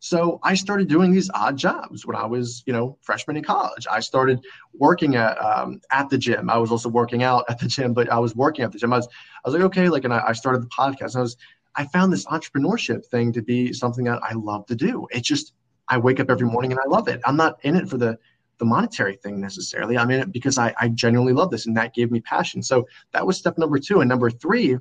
So 0.00 0.38
I 0.42 0.52
started 0.52 0.88
doing 0.88 1.12
these 1.12 1.30
odd 1.32 1.56
jobs 1.56 2.04
when 2.04 2.14
I 2.14 2.26
was, 2.26 2.62
you 2.66 2.74
know, 2.74 2.98
freshman 3.00 3.38
in 3.38 3.42
college. 3.42 3.86
I 3.90 4.00
started 4.00 4.44
working 4.74 5.16
at 5.16 5.42
um, 5.42 5.80
at 5.92 6.10
the 6.10 6.18
gym. 6.18 6.50
I 6.50 6.58
was 6.58 6.70
also 6.70 6.90
working 6.90 7.22
out 7.22 7.46
at 7.48 7.58
the 7.58 7.66
gym, 7.66 7.94
but 7.94 8.10
I 8.12 8.18
was 8.18 8.36
working 8.36 8.66
at 8.66 8.72
the 8.72 8.78
gym. 8.78 8.92
I 8.92 8.98
was, 8.98 9.08
I 9.08 9.48
was 9.48 9.54
like, 9.54 9.62
okay, 9.64 9.88
like, 9.88 10.04
and 10.04 10.12
I, 10.12 10.22
I 10.28 10.32
started 10.32 10.62
the 10.62 10.66
podcast. 10.66 11.14
And 11.14 11.16
I 11.16 11.22
was, 11.22 11.38
I 11.76 11.86
found 11.86 12.12
this 12.12 12.26
entrepreneurship 12.26 13.06
thing 13.06 13.32
to 13.32 13.40
be 13.40 13.72
something 13.72 14.04
that 14.04 14.20
I 14.22 14.34
love 14.34 14.66
to 14.66 14.74
do. 14.74 15.06
It 15.10 15.24
just, 15.24 15.54
I 15.88 15.96
wake 15.96 16.20
up 16.20 16.28
every 16.30 16.46
morning 16.46 16.70
and 16.70 16.80
I 16.80 16.88
love 16.88 17.08
it. 17.08 17.22
I'm 17.24 17.36
not 17.36 17.58
in 17.62 17.74
it 17.74 17.88
for 17.88 17.96
the 17.96 18.18
the 18.58 18.64
monetary 18.64 19.16
thing 19.16 19.40
necessarily. 19.40 19.98
I'm 19.98 20.10
in 20.10 20.20
it 20.20 20.32
because 20.32 20.58
I, 20.58 20.74
I 20.78 20.88
genuinely 20.88 21.32
love 21.32 21.50
this 21.50 21.66
and 21.66 21.76
that 21.76 21.94
gave 21.94 22.10
me 22.10 22.20
passion. 22.20 22.62
So 22.62 22.86
that 23.12 23.26
was 23.26 23.36
step 23.36 23.58
number 23.58 23.78
two. 23.78 24.00
And 24.00 24.08
number 24.08 24.30
three 24.30 24.78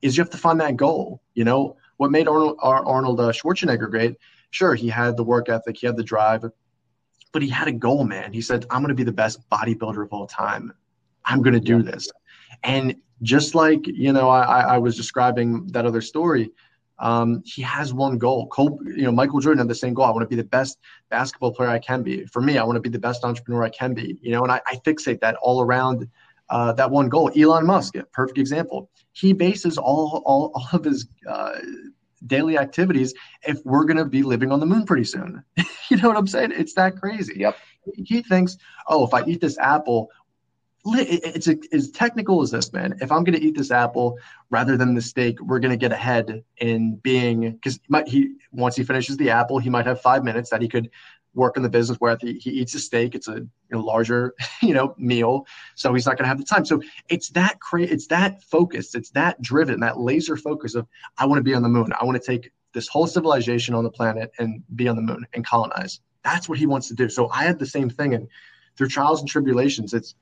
is 0.00 0.16
you 0.16 0.22
have 0.22 0.30
to 0.30 0.38
find 0.38 0.60
that 0.60 0.76
goal. 0.76 1.22
You 1.34 1.44
know, 1.44 1.76
what 1.96 2.10
made 2.10 2.28
Arnold, 2.28 2.58
Arnold 2.60 3.20
uh, 3.20 3.32
Schwarzenegger 3.32 3.90
great? 3.90 4.16
Sure, 4.50 4.74
he 4.74 4.88
had 4.88 5.16
the 5.16 5.24
work 5.24 5.48
ethic, 5.48 5.78
he 5.78 5.86
had 5.86 5.96
the 5.96 6.02
drive, 6.02 6.44
but 7.32 7.42
he 7.42 7.48
had 7.48 7.68
a 7.68 7.72
goal, 7.72 8.04
man. 8.04 8.32
He 8.32 8.42
said, 8.42 8.66
I'm 8.70 8.82
going 8.82 8.88
to 8.88 8.94
be 8.94 9.04
the 9.04 9.12
best 9.12 9.48
bodybuilder 9.48 10.02
of 10.04 10.12
all 10.12 10.26
time. 10.26 10.72
I'm 11.24 11.42
going 11.42 11.54
to 11.54 11.60
do 11.60 11.82
this. 11.82 12.10
And 12.64 12.96
just 13.22 13.54
like, 13.54 13.86
you 13.86 14.12
know, 14.12 14.28
I, 14.28 14.74
I 14.74 14.78
was 14.78 14.96
describing 14.96 15.66
that 15.68 15.86
other 15.86 16.00
story, 16.00 16.50
um, 17.02 17.42
he 17.44 17.60
has 17.62 17.92
one 17.92 18.16
goal. 18.16 18.46
Cole, 18.46 18.78
you 18.86 19.02
know, 19.02 19.12
Michael 19.12 19.40
Jordan 19.40 19.58
had 19.58 19.68
the 19.68 19.74
same 19.74 19.92
goal. 19.92 20.04
I 20.04 20.10
want 20.10 20.22
to 20.22 20.28
be 20.28 20.36
the 20.36 20.48
best 20.48 20.78
basketball 21.10 21.52
player 21.52 21.68
I 21.68 21.80
can 21.80 22.02
be. 22.02 22.24
For 22.26 22.40
me, 22.40 22.58
I 22.58 22.64
want 22.64 22.76
to 22.76 22.80
be 22.80 22.88
the 22.88 22.98
best 22.98 23.24
entrepreneur 23.24 23.64
I 23.64 23.70
can 23.70 23.92
be. 23.92 24.16
You 24.22 24.30
know, 24.30 24.44
and 24.44 24.52
I, 24.52 24.60
I 24.66 24.76
fixate 24.76 25.20
that 25.20 25.34
all 25.42 25.60
around 25.60 26.08
uh, 26.48 26.72
that 26.74 26.90
one 26.90 27.08
goal. 27.08 27.30
Elon 27.36 27.66
Musk, 27.66 27.96
perfect 28.12 28.38
example. 28.38 28.88
He 29.12 29.32
bases 29.32 29.78
all 29.78 30.22
all, 30.24 30.52
all 30.54 30.68
of 30.72 30.84
his 30.84 31.08
uh, 31.28 31.58
daily 32.26 32.56
activities 32.56 33.14
if 33.46 33.58
we're 33.64 33.84
going 33.84 33.96
to 33.96 34.04
be 34.04 34.22
living 34.22 34.52
on 34.52 34.60
the 34.60 34.66
moon 34.66 34.86
pretty 34.86 35.04
soon. 35.04 35.42
you 35.90 35.96
know 35.96 36.08
what 36.08 36.16
I'm 36.16 36.28
saying? 36.28 36.52
It's 36.54 36.74
that 36.74 36.96
crazy. 36.96 37.34
Yep. 37.36 37.56
He 37.96 38.22
thinks, 38.22 38.56
oh, 38.86 39.04
if 39.04 39.12
I 39.12 39.24
eat 39.24 39.40
this 39.40 39.58
apple, 39.58 40.08
it's 40.84 41.48
a, 41.48 41.56
as 41.72 41.90
technical 41.90 42.42
as 42.42 42.50
this, 42.50 42.72
man. 42.72 42.96
If 43.00 43.12
I'm 43.12 43.24
going 43.24 43.38
to 43.38 43.44
eat 43.44 43.56
this 43.56 43.70
apple 43.70 44.18
rather 44.50 44.76
than 44.76 44.94
the 44.94 45.02
steak, 45.02 45.40
we're 45.40 45.60
going 45.60 45.70
to 45.70 45.76
get 45.76 45.92
ahead 45.92 46.42
in 46.58 46.96
being 46.96 47.52
because 47.52 47.78
he 48.06 48.34
once 48.50 48.76
he 48.76 48.84
finishes 48.84 49.16
the 49.16 49.30
apple, 49.30 49.58
he 49.58 49.70
might 49.70 49.86
have 49.86 50.00
five 50.00 50.24
minutes 50.24 50.50
that 50.50 50.60
he 50.60 50.68
could 50.68 50.90
work 51.34 51.56
in 51.56 51.62
the 51.62 51.68
business 51.68 51.98
where 51.98 52.16
he, 52.20 52.34
he 52.34 52.50
eats 52.50 52.74
a 52.74 52.78
steak. 52.78 53.14
It's 53.14 53.28
a 53.28 53.46
larger 53.72 54.34
you 54.62 54.74
know 54.74 54.94
meal, 54.98 55.46
so 55.76 55.94
he's 55.94 56.06
not 56.06 56.16
going 56.16 56.24
to 56.24 56.28
have 56.28 56.38
the 56.38 56.44
time. 56.44 56.64
So 56.64 56.82
it's 57.08 57.30
that 57.30 57.60
cra- 57.60 57.82
it's 57.82 58.08
that 58.08 58.42
focus, 58.42 58.94
it's 58.94 59.10
that 59.10 59.40
driven, 59.40 59.80
that 59.80 60.00
laser 60.00 60.36
focus 60.36 60.74
of 60.74 60.86
I 61.18 61.26
want 61.26 61.38
to 61.38 61.44
be 61.44 61.54
on 61.54 61.62
the 61.62 61.68
moon. 61.68 61.92
I 61.98 62.04
want 62.04 62.20
to 62.20 62.26
take 62.26 62.50
this 62.74 62.88
whole 62.88 63.06
civilization 63.06 63.74
on 63.74 63.84
the 63.84 63.90
planet 63.90 64.32
and 64.38 64.62
be 64.74 64.88
on 64.88 64.96
the 64.96 65.02
moon 65.02 65.26
and 65.34 65.46
colonize. 65.46 66.00
That's 66.24 66.48
what 66.48 66.58
he 66.58 66.66
wants 66.66 66.88
to 66.88 66.94
do. 66.94 67.08
So 67.08 67.28
I 67.30 67.44
had 67.44 67.58
the 67.58 67.66
same 67.66 67.88
thing, 67.88 68.14
and 68.14 68.28
through 68.76 68.88
trials 68.88 69.20
and 69.20 69.28
tribulations, 69.28 69.94
it's 69.94 70.14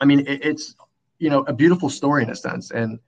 I 0.00 0.04
mean, 0.04 0.20
it, 0.20 0.44
it's 0.44 0.74
you 1.18 1.30
know, 1.30 1.40
a 1.48 1.52
beautiful 1.52 1.90
story 1.90 2.22
in 2.22 2.30
a 2.30 2.36
sense. 2.36 2.70
And 2.70 2.98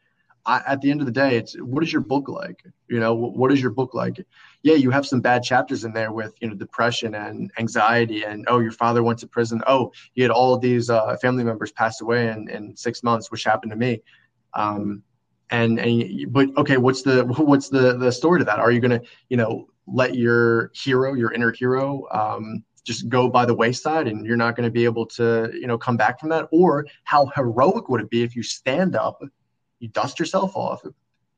I, 0.47 0.63
at 0.67 0.81
the 0.81 0.91
end 0.91 1.01
of 1.01 1.07
the 1.07 1.13
day, 1.13 1.37
it's 1.37 1.55
what 1.61 1.83
is 1.85 1.93
your 1.93 2.03
book 2.03 2.29
like? 2.29 2.65
You 2.89 2.99
know, 2.99 3.15
what 3.15 3.53
is 3.53 3.61
your 3.61 3.71
book 3.71 3.95
like? 3.95 4.25
Yeah, 4.63 4.75
you 4.75 4.91
have 4.91 5.07
some 5.07 5.21
bad 5.21 5.43
chapters 5.43 5.85
in 5.85 5.93
there 5.93 6.13
with 6.13 6.35
you 6.41 6.49
know 6.49 6.55
depression 6.55 7.15
and 7.15 7.51
anxiety, 7.59 8.25
and 8.25 8.45
oh, 8.49 8.59
your 8.61 8.73
father 8.73 9.03
went 9.03 9.19
to 9.21 9.27
prison. 9.27 9.63
Oh, 9.67 9.93
you 10.15 10.25
had 10.25 10.31
all 10.31 10.59
these 10.59 10.91
uh, 10.91 11.17
family 11.19 11.45
members 11.45 11.73
pass 11.73 12.01
away 12.01 12.29
in, 12.29 12.49
in 12.49 12.77
six 12.77 13.03
months, 13.03 13.31
which 13.31 13.45
happened 13.45 13.71
to 13.73 13.77
me. 13.77 14.03
Um, 14.55 15.03
and 15.51 15.79
and 15.79 16.33
but 16.33 16.49
okay, 16.57 16.79
what's 16.79 17.03
the 17.03 17.25
what's 17.39 17.69
the 17.69 17.97
the 17.99 18.11
story 18.11 18.41
to 18.41 18.45
that? 18.47 18.59
Are 18.59 18.71
you 18.71 18.81
gonna 18.81 19.03
you 19.29 19.37
know 19.37 19.69
let 19.87 20.15
your 20.15 20.71
hero, 20.75 21.15
your 21.15 21.33
inner 21.33 21.53
hero, 21.53 22.07
um, 22.13 22.65
just 22.85 23.09
go 23.09 23.29
by 23.29 23.45
the 23.45 23.55
wayside 23.55 24.09
and 24.09 24.25
you're 24.25 24.37
not 24.37 24.57
going 24.57 24.67
to 24.67 24.73
be 24.73 24.85
able 24.85 25.07
to 25.07 25.51
you 25.55 25.67
know 25.67 25.79
come 25.79 25.97
back 25.97 26.19
from 26.21 26.29
that? 26.31 26.49
Or 26.51 26.87
how 27.05 27.27
heroic 27.35 27.89
would 27.89 28.01
it 28.01 28.11
be 28.11 28.23
if 28.23 28.37
you 28.37 28.43
stand 28.43 28.97
up 28.97 29.23
you 29.81 29.89
dust 29.89 30.19
yourself 30.19 30.55
off 30.55 30.85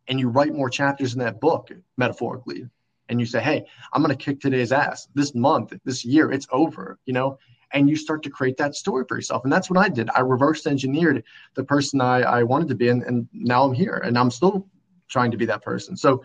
and 0.08 0.20
you 0.20 0.28
write 0.28 0.52
more 0.52 0.68
chapters 0.68 1.14
in 1.14 1.20
that 1.20 1.40
book 1.40 1.70
metaphorically 1.96 2.66
and 3.08 3.18
you 3.18 3.26
say 3.26 3.40
hey 3.40 3.64
i'm 3.92 4.02
going 4.02 4.16
to 4.16 4.24
kick 4.24 4.40
today's 4.40 4.72
ass. 4.72 5.08
This 5.14 5.34
month 5.34 5.72
this 5.84 6.04
year 6.04 6.30
it's 6.30 6.46
over 6.50 6.98
you 7.06 7.12
know? 7.12 7.38
And 7.74 7.88
you 7.88 7.96
start 7.96 8.22
to 8.24 8.30
create 8.30 8.58
that 8.58 8.74
story 8.74 9.06
for 9.08 9.16
yourself. 9.16 9.44
And 9.44 9.52
that's 9.52 9.70
what 9.70 9.78
i 9.78 9.88
did. 9.88 10.10
I 10.14 10.20
reverse 10.20 10.66
engineered 10.66 11.24
the 11.54 11.64
person 11.64 12.00
i, 12.00 12.20
I 12.20 12.42
wanted 12.42 12.68
to 12.68 12.74
be 12.74 12.88
and, 12.88 13.02
and 13.04 13.28
now 13.32 13.64
i'm 13.64 13.72
here 13.72 14.02
and 14.04 14.18
i'm 14.18 14.30
still 14.30 14.68
trying 15.08 15.30
to 15.30 15.36
be 15.36 15.46
that 15.46 15.62
person. 15.62 15.96
So 15.96 16.22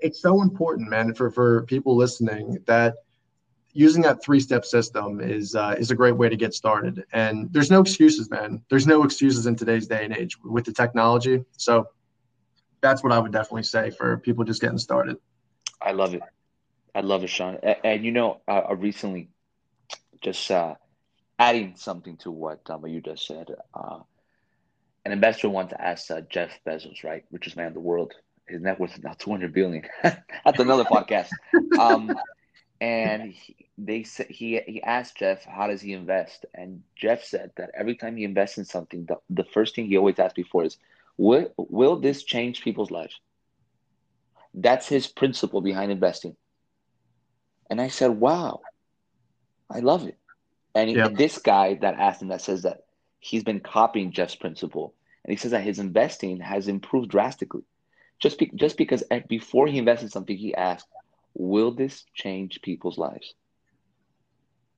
it's 0.00 0.20
so 0.20 0.42
important 0.42 0.90
man 0.90 1.14
for 1.14 1.30
for 1.30 1.62
people 1.64 1.96
listening 1.96 2.58
that 2.66 2.96
using 3.72 4.02
that 4.02 4.22
three 4.22 4.40
step 4.40 4.64
system 4.64 5.20
is 5.20 5.54
uh, 5.54 5.74
is 5.78 5.90
a 5.90 5.94
great 5.94 6.16
way 6.16 6.28
to 6.28 6.36
get 6.36 6.54
started. 6.54 7.04
And 7.12 7.52
there's 7.52 7.70
no 7.70 7.80
excuses, 7.80 8.30
man. 8.30 8.62
There's 8.68 8.86
no 8.86 9.04
excuses 9.04 9.46
in 9.46 9.56
today's 9.56 9.86
day 9.86 10.04
and 10.04 10.14
age 10.14 10.38
with 10.42 10.64
the 10.64 10.72
technology. 10.72 11.44
So 11.56 11.88
that's 12.80 13.02
what 13.02 13.12
I 13.12 13.18
would 13.18 13.32
definitely 13.32 13.64
say 13.64 13.90
for 13.90 14.18
people 14.18 14.44
just 14.44 14.60
getting 14.60 14.78
started. 14.78 15.16
I 15.80 15.92
love 15.92 16.14
it. 16.14 16.22
I 16.94 17.00
love 17.00 17.22
it, 17.22 17.28
Sean. 17.28 17.58
And, 17.84 18.04
you 18.04 18.12
know, 18.12 18.40
uh, 18.48 18.74
recently, 18.76 19.28
just 20.20 20.50
uh, 20.50 20.74
adding 21.38 21.74
something 21.76 22.16
to 22.18 22.30
what 22.30 22.60
um, 22.68 22.86
you 22.86 23.00
just 23.00 23.26
said, 23.26 23.48
uh, 23.74 24.00
an 25.04 25.12
investor 25.12 25.48
wanted 25.48 25.70
to 25.70 25.82
ask 25.82 26.10
uh, 26.10 26.20
Jeff 26.22 26.50
Bezos, 26.66 27.04
right, 27.04 27.24
richest 27.30 27.56
man 27.56 27.68
in 27.68 27.74
the 27.74 27.80
world. 27.80 28.12
His 28.46 28.60
net 28.60 28.80
worth 28.80 28.94
is 28.94 29.02
now 29.02 29.14
200 29.16 29.54
billion. 29.54 29.84
That's 30.02 30.58
another 30.58 30.84
podcast. 30.84 31.28
Um, 31.78 32.12
and 32.80 33.32
he, 33.32 33.56
they 33.76 34.02
said 34.02 34.26
he 34.28 34.60
he 34.66 34.82
asked 34.82 35.16
Jeff 35.16 35.44
how 35.44 35.66
does 35.66 35.80
he 35.80 35.92
invest, 35.92 36.46
and 36.54 36.82
Jeff 36.96 37.24
said 37.24 37.52
that 37.56 37.70
every 37.74 37.94
time 37.94 38.16
he 38.16 38.24
invests 38.24 38.58
in 38.58 38.64
something, 38.64 39.04
the, 39.06 39.16
the 39.28 39.44
first 39.44 39.74
thing 39.74 39.86
he 39.86 39.96
always 39.96 40.18
asks 40.18 40.34
before 40.34 40.64
is, 40.64 40.78
"Will 41.16 41.52
will 41.56 41.96
this 41.98 42.22
change 42.22 42.62
people's 42.62 42.90
lives?" 42.90 43.20
That's 44.54 44.88
his 44.88 45.06
principle 45.06 45.60
behind 45.60 45.92
investing. 45.92 46.36
And 47.68 47.80
I 47.80 47.88
said, 47.88 48.10
"Wow, 48.10 48.60
I 49.70 49.80
love 49.80 50.06
it." 50.06 50.16
And, 50.74 50.90
yep. 50.90 51.14
this 51.16 51.38
guy 51.38 51.74
that 51.74 51.94
asked 51.98 52.22
him 52.22 52.28
that 52.28 52.42
says 52.42 52.62
that 52.62 52.84
he's 53.18 53.44
been 53.44 53.60
copying 53.60 54.12
Jeff's 54.12 54.36
principle, 54.36 54.94
and 55.24 55.32
he 55.32 55.36
says 55.36 55.50
that 55.50 55.62
his 55.62 55.78
investing 55.78 56.40
has 56.40 56.68
improved 56.68 57.10
drastically. 57.10 57.64
Just 58.20 58.38
be, 58.38 58.50
just 58.54 58.76
because 58.76 59.02
eh, 59.10 59.20
before 59.28 59.66
he 59.66 59.78
invested 59.78 60.12
something, 60.12 60.36
he 60.36 60.54
asked, 60.54 60.86
will 61.34 61.72
this 61.72 62.04
change 62.14 62.60
people's 62.62 62.98
lives? 62.98 63.34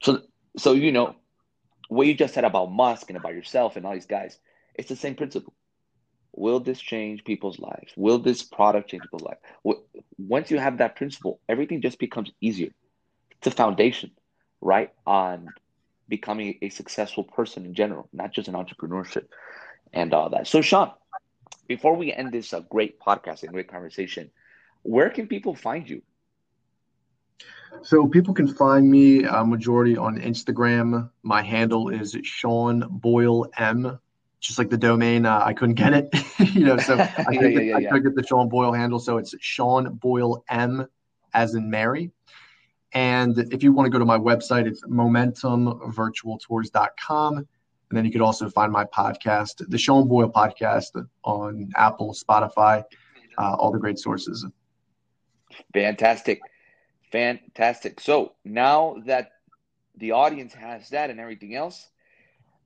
So, 0.02 0.20
so 0.56 0.72
you 0.72 0.92
know, 0.92 1.14
what 1.88 2.06
you 2.06 2.14
just 2.14 2.34
said 2.34 2.44
about 2.44 2.72
Musk 2.72 3.10
and 3.10 3.16
about 3.16 3.34
yourself 3.34 3.76
and 3.76 3.86
all 3.86 3.92
these 3.92 4.06
guys, 4.06 4.38
it's 4.74 4.88
the 4.88 4.96
same 4.96 5.14
principle. 5.14 5.54
Will 6.34 6.60
this 6.60 6.80
change 6.80 7.24
people's 7.24 7.58
lives? 7.58 7.92
Will 7.96 8.18
this 8.18 8.42
product 8.42 8.90
change 8.90 9.02
people's 9.02 9.22
life? 9.22 9.38
Once 10.18 10.50
you 10.50 10.58
have 10.58 10.78
that 10.78 10.96
principle, 10.96 11.40
everything 11.48 11.82
just 11.82 11.98
becomes 11.98 12.30
easier. 12.40 12.70
It's 13.32 13.46
a 13.48 13.50
foundation, 13.50 14.12
right, 14.60 14.90
on 15.06 15.52
becoming 16.08 16.58
a 16.62 16.70
successful 16.70 17.24
person 17.24 17.66
in 17.66 17.74
general, 17.74 18.08
not 18.12 18.32
just 18.32 18.48
in 18.48 18.54
entrepreneurship 18.54 19.26
and 19.92 20.12
all 20.14 20.30
that. 20.30 20.46
So, 20.46 20.62
Sean, 20.62 20.90
before 21.68 21.96
we 21.96 22.12
end 22.12 22.32
this 22.32 22.52
uh, 22.52 22.60
great 22.60 22.98
podcast 23.00 23.42
and 23.42 23.52
great 23.52 23.68
conversation, 23.68 24.30
where 24.82 25.10
can 25.10 25.26
people 25.26 25.54
find 25.54 25.88
you? 25.88 26.02
So 27.82 28.06
people 28.06 28.32
can 28.32 28.46
find 28.46 28.88
me 28.88 29.24
uh, 29.24 29.44
majority 29.44 29.96
on 29.96 30.16
Instagram. 30.18 31.10
My 31.22 31.42
handle 31.42 31.88
is 31.88 32.16
Sean 32.22 32.86
Boyle 32.88 33.50
M. 33.56 33.98
Just 34.40 34.58
like 34.58 34.70
the 34.70 34.76
domain, 34.76 35.24
uh, 35.24 35.40
I 35.44 35.52
couldn't 35.52 35.76
get 35.76 35.94
it, 35.94 36.12
you 36.54 36.64
know. 36.64 36.76
So 36.76 36.94
I, 36.98 37.14
yeah, 37.30 37.48
yeah, 37.48 37.78
yeah, 37.78 37.90
could 37.90 38.02
get 38.02 38.16
the 38.16 38.26
Sean 38.26 38.48
Boyle 38.48 38.72
handle. 38.72 38.98
So 38.98 39.18
it's 39.18 39.36
Sean 39.40 39.94
Boyle 39.94 40.44
M, 40.48 40.88
as 41.32 41.54
in 41.54 41.70
Mary. 41.70 42.10
And 42.92 43.38
if 43.52 43.62
you 43.62 43.72
want 43.72 43.86
to 43.86 43.90
go 43.90 43.98
to 43.98 44.04
my 44.04 44.18
website, 44.18 44.66
it's 44.66 44.82
momentumvirtualtours.com. 44.82 47.36
And 47.36 47.46
then 47.90 48.04
you 48.04 48.10
could 48.10 48.20
also 48.20 48.50
find 48.50 48.72
my 48.72 48.84
podcast, 48.84 49.62
the 49.68 49.78
Sean 49.78 50.08
Boyle 50.08 50.30
podcast, 50.30 51.06
on 51.24 51.70
Apple, 51.76 52.14
Spotify, 52.14 52.82
uh, 53.38 53.54
all 53.54 53.70
the 53.70 53.78
great 53.78 53.98
sources. 53.98 54.44
Fantastic. 55.72 56.40
Fantastic. 57.12 58.00
So 58.00 58.32
now 58.44 58.96
that 59.06 59.32
the 59.96 60.12
audience 60.12 60.54
has 60.54 60.88
that 60.90 61.10
and 61.10 61.20
everything 61.20 61.54
else, 61.54 61.88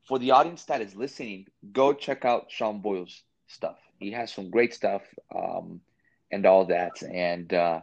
for 0.07 0.19
the 0.21 0.31
audience 0.31 0.65
that 0.67 0.81
is 0.81 0.95
listening, 0.95 1.47
go 1.73 1.93
check 1.93 2.25
out 2.25 2.47
Sean 2.49 2.81
Boyle's 2.81 3.23
stuff. 3.49 3.77
He 3.99 4.13
has 4.13 4.33
some 4.33 4.51
great 4.51 4.73
stuff 4.73 5.03
um, 5.35 5.81
and 6.31 6.47
all 6.47 6.67
that. 6.67 7.03
And 7.03 7.53
uh, 7.53 7.81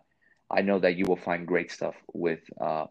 I 0.49 0.61
know 0.61 0.79
that 0.79 0.95
you 0.95 1.05
will 1.05 1.17
find 1.17 1.45
great 1.45 1.71
stuff 1.71 1.95
with 2.13 2.39
uh, 2.61 2.85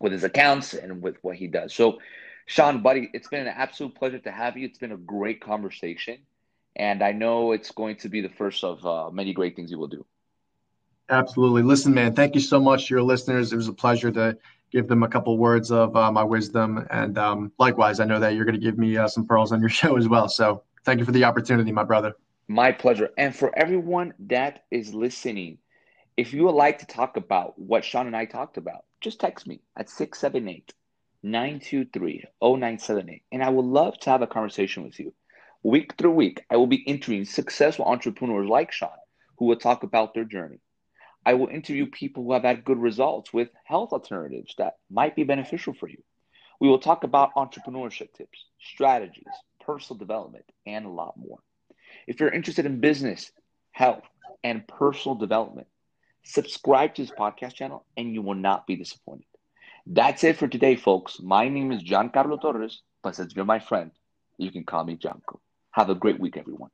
with 0.00 0.12
his 0.12 0.24
accounts 0.24 0.74
and 0.74 1.02
with 1.02 1.16
what 1.22 1.36
he 1.36 1.46
does. 1.46 1.74
So, 1.74 1.98
Sean, 2.46 2.82
buddy, 2.82 3.10
it's 3.12 3.28
been 3.28 3.46
an 3.46 3.54
absolute 3.54 3.94
pleasure 3.94 4.18
to 4.18 4.30
have 4.30 4.56
you. 4.56 4.66
It's 4.66 4.78
been 4.78 4.92
a 4.92 4.96
great 4.96 5.40
conversation. 5.40 6.18
And 6.74 7.02
I 7.02 7.12
know 7.12 7.52
it's 7.52 7.70
going 7.70 7.96
to 7.96 8.08
be 8.08 8.20
the 8.22 8.28
first 8.28 8.64
of 8.64 8.84
uh, 8.84 9.10
many 9.10 9.32
great 9.32 9.56
things 9.56 9.70
you 9.70 9.78
will 9.78 9.88
do. 9.88 10.04
Absolutely. 11.10 11.62
Listen, 11.62 11.92
man, 11.92 12.14
thank 12.14 12.34
you 12.34 12.40
so 12.40 12.58
much 12.58 12.88
to 12.88 12.94
your 12.94 13.02
listeners. 13.02 13.52
It 13.52 13.56
was 13.56 13.68
a 13.68 13.72
pleasure 13.72 14.10
to 14.12 14.36
give 14.72 14.88
them 14.88 15.02
a 15.02 15.08
couple 15.08 15.36
words 15.36 15.70
of 15.70 15.94
uh, 15.94 16.10
my 16.10 16.24
wisdom. 16.24 16.86
And 16.90 17.18
um, 17.18 17.52
likewise, 17.58 18.00
I 18.00 18.04
know 18.04 18.18
that 18.20 18.34
you're 18.34 18.44
going 18.44 18.58
to 18.58 18.60
give 18.60 18.78
me 18.78 18.96
uh, 18.96 19.06
some 19.06 19.26
pearls 19.26 19.52
on 19.52 19.60
your 19.60 19.68
show 19.80 19.96
as 19.96 20.08
well. 20.08 20.28
So 20.28 20.62
thank 20.84 20.98
you 20.98 21.04
for 21.04 21.12
the 21.12 21.24
opportunity, 21.24 21.72
my 21.72 21.84
brother. 21.84 22.14
My 22.48 22.72
pleasure. 22.72 23.10
And 23.16 23.34
for 23.34 23.56
everyone 23.56 24.14
that 24.26 24.64
is 24.70 24.94
listening, 24.94 25.58
if 26.16 26.32
you 26.32 26.44
would 26.44 26.54
like 26.54 26.78
to 26.78 26.86
talk 26.86 27.16
about 27.16 27.58
what 27.58 27.84
Sean 27.84 28.06
and 28.06 28.16
I 28.16 28.24
talked 28.24 28.56
about, 28.56 28.84
just 29.00 29.20
text 29.20 29.46
me 29.46 29.60
at 29.76 29.90
678 29.90 30.72
923 31.22 32.24
0978. 32.40 33.22
And 33.32 33.42
I 33.42 33.48
would 33.48 33.64
love 33.64 33.98
to 34.00 34.10
have 34.10 34.22
a 34.22 34.26
conversation 34.26 34.84
with 34.84 34.98
you. 34.98 35.12
Week 35.62 35.94
through 35.96 36.12
week, 36.12 36.44
I 36.50 36.56
will 36.56 36.66
be 36.66 36.76
interviewing 36.76 37.24
successful 37.24 37.86
entrepreneurs 37.86 38.48
like 38.48 38.72
Sean 38.72 38.90
who 39.38 39.46
will 39.46 39.56
talk 39.56 39.82
about 39.82 40.14
their 40.14 40.24
journey 40.24 40.60
I 41.26 41.34
will 41.34 41.48
interview 41.48 41.86
people 41.86 42.24
who 42.24 42.32
have 42.32 42.42
had 42.42 42.64
good 42.64 42.78
results 42.78 43.32
with 43.32 43.48
health 43.64 43.92
alternatives 43.92 44.54
that 44.58 44.74
might 44.90 45.16
be 45.16 45.24
beneficial 45.24 45.72
for 45.72 45.88
you. 45.88 46.02
We 46.60 46.68
will 46.68 46.78
talk 46.78 47.04
about 47.04 47.34
entrepreneurship 47.34 48.12
tips, 48.12 48.44
strategies, 48.60 49.24
personal 49.60 49.98
development, 49.98 50.44
and 50.66 50.84
a 50.84 50.90
lot 50.90 51.16
more. 51.16 51.38
If 52.06 52.20
you're 52.20 52.30
interested 52.30 52.66
in 52.66 52.80
business, 52.80 53.32
health, 53.72 54.04
and 54.42 54.66
personal 54.68 55.14
development, 55.14 55.66
subscribe 56.22 56.94
to 56.94 57.02
this 57.02 57.10
podcast 57.10 57.54
channel 57.54 57.84
and 57.96 58.12
you 58.12 58.22
will 58.22 58.34
not 58.34 58.66
be 58.66 58.76
disappointed. 58.76 59.26
That's 59.86 60.24
it 60.24 60.36
for 60.36 60.48
today, 60.48 60.76
folks. 60.76 61.20
My 61.20 61.48
name 61.48 61.72
is 61.72 61.82
Giancarlo 61.82 62.40
Torres, 62.40 62.82
but 63.02 63.16
since 63.16 63.34
you're 63.34 63.44
my 63.44 63.58
friend, 63.58 63.90
you 64.38 64.50
can 64.50 64.64
call 64.64 64.84
me 64.84 64.96
Janko. 64.96 65.40
Have 65.72 65.90
a 65.90 65.94
great 65.94 66.20
week, 66.20 66.36
everyone. 66.36 66.70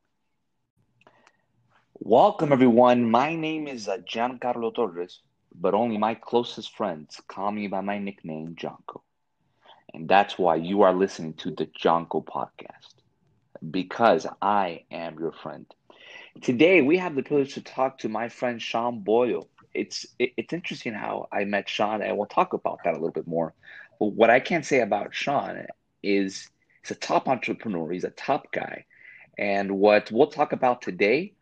Welcome, 2.02 2.50
everyone. 2.50 3.10
My 3.10 3.36
name 3.36 3.68
is 3.68 3.86
uh, 3.86 3.98
Giancarlo 3.98 4.74
Torres, 4.74 5.20
but 5.54 5.74
only 5.74 5.98
my 5.98 6.14
closest 6.14 6.74
friends 6.74 7.20
call 7.28 7.52
me 7.52 7.66
by 7.66 7.82
my 7.82 7.98
nickname, 7.98 8.54
Janko. 8.56 9.02
And 9.92 10.08
that's 10.08 10.38
why 10.38 10.56
you 10.56 10.80
are 10.80 10.94
listening 10.94 11.34
to 11.34 11.50
the 11.50 11.66
Janko 11.66 12.22
podcast, 12.22 12.94
because 13.70 14.26
I 14.40 14.84
am 14.90 15.18
your 15.18 15.32
friend. 15.32 15.66
Today, 16.40 16.80
we 16.80 16.96
have 16.96 17.14
the 17.14 17.22
privilege 17.22 17.52
to 17.54 17.60
talk 17.60 17.98
to 17.98 18.08
my 18.08 18.30
friend 18.30 18.62
Sean 18.62 19.00
Boyle. 19.00 19.46
It's 19.74 20.06
it, 20.18 20.32
it's 20.38 20.54
interesting 20.54 20.94
how 20.94 21.28
I 21.30 21.44
met 21.44 21.68
Sean, 21.68 22.00
and 22.00 22.16
we'll 22.16 22.26
talk 22.26 22.54
about 22.54 22.78
that 22.84 22.92
a 22.92 22.96
little 22.96 23.10
bit 23.10 23.26
more. 23.26 23.52
But 23.98 24.14
what 24.14 24.30
I 24.30 24.40
can 24.40 24.62
say 24.62 24.80
about 24.80 25.14
Sean 25.14 25.66
is 26.02 26.48
he's 26.82 26.92
a 26.92 26.94
top 26.94 27.28
entrepreneur. 27.28 27.90
He's 27.90 28.04
a 28.04 28.10
top 28.10 28.50
guy, 28.52 28.86
and 29.36 29.72
what 29.72 30.10
we'll 30.10 30.28
talk 30.28 30.52
about 30.52 30.80
today 30.80 31.34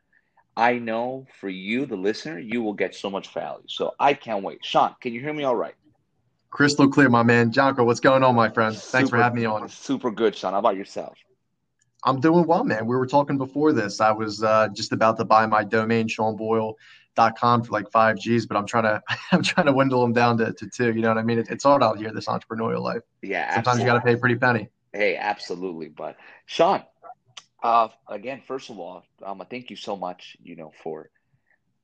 I 0.59 0.77
know 0.77 1.25
for 1.40 1.49
you, 1.49 1.87
the 1.87 1.97
listener, 1.97 2.40
you 2.40 2.64
will 2.64 2.73
get 2.73 2.92
so 2.92 3.09
much 3.09 3.33
value. 3.33 3.62
So 3.68 3.94
I 4.01 4.12
can't 4.12 4.42
wait. 4.42 4.64
Sean, 4.64 4.92
can 5.01 5.14
you 5.14 5.21
hear 5.21 5.33
me 5.33 5.44
all 5.44 5.55
right? 5.55 5.77
Crystal 6.51 6.88
clear, 6.88 7.09
my 7.09 7.23
man. 7.23 7.53
Janko, 7.53 7.85
what's 7.85 8.01
going 8.01 8.25
on, 8.25 8.35
my 8.35 8.49
friend? 8.49 8.75
Thanks 8.75 9.09
super, 9.09 9.18
for 9.18 9.23
having 9.23 9.38
me 9.38 9.47
on. 9.47 9.68
Super 9.68 10.11
good, 10.11 10.35
Sean. 10.35 10.55
How 10.55 10.59
about 10.59 10.77
yourself? 10.77 11.16
I'm 12.03 12.21
doing 12.21 12.44
well, 12.44 12.64
man. 12.64 12.87
We 12.87 12.97
were 12.97 13.07
talking 13.07 13.38
before 13.38 13.73
this. 13.73 14.01
I 14.01 14.11
was 14.11 14.42
uh, 14.42 14.66
just 14.73 14.90
about 14.90 15.16
to 15.18 15.25
buy 15.25 15.47
my 15.47 15.62
domain, 15.62 16.09
SeanBoyle.com 16.09 17.62
for 17.62 17.71
like 17.71 17.88
five 17.92 18.18
G's, 18.18 18.44
but 18.44 18.57
I'm 18.57 18.66
trying 18.66 18.85
to 18.85 19.01
I'm 19.33 19.44
trying 19.44 19.66
to 19.66 19.73
dwindle 19.73 20.03
them 20.03 20.12
down 20.12 20.38
to, 20.38 20.53
to 20.53 20.68
two. 20.68 20.92
You 20.92 21.03
know 21.03 21.09
what 21.09 21.18
I 21.18 21.23
mean? 21.23 21.38
It, 21.38 21.51
it's 21.51 21.62
hard 21.62 21.85
out 21.85 21.99
here, 21.99 22.12
this 22.12 22.27
entrepreneurial 22.27 22.83
life. 22.83 23.03
Yeah, 23.23 23.55
sometimes 23.55 23.79
absolutely. 23.79 23.85
you 23.85 23.92
got 23.92 23.99
to 23.99 24.05
pay 24.05 24.12
a 24.14 24.18
pretty 24.18 24.37
penny. 24.37 24.68
Hey, 24.92 25.16
absolutely. 25.16 25.88
But 25.88 26.16
Sean, 26.47 26.83
uh, 27.62 27.88
again, 28.09 28.42
first 28.47 28.71
of 28.71 28.79
all, 28.79 29.05
um, 29.25 29.42
thank 29.51 29.71
you 29.71 29.77
so 29.77 29.97
much. 29.97 30.37
You 30.42 30.57
know 30.57 30.73
for 30.83 31.11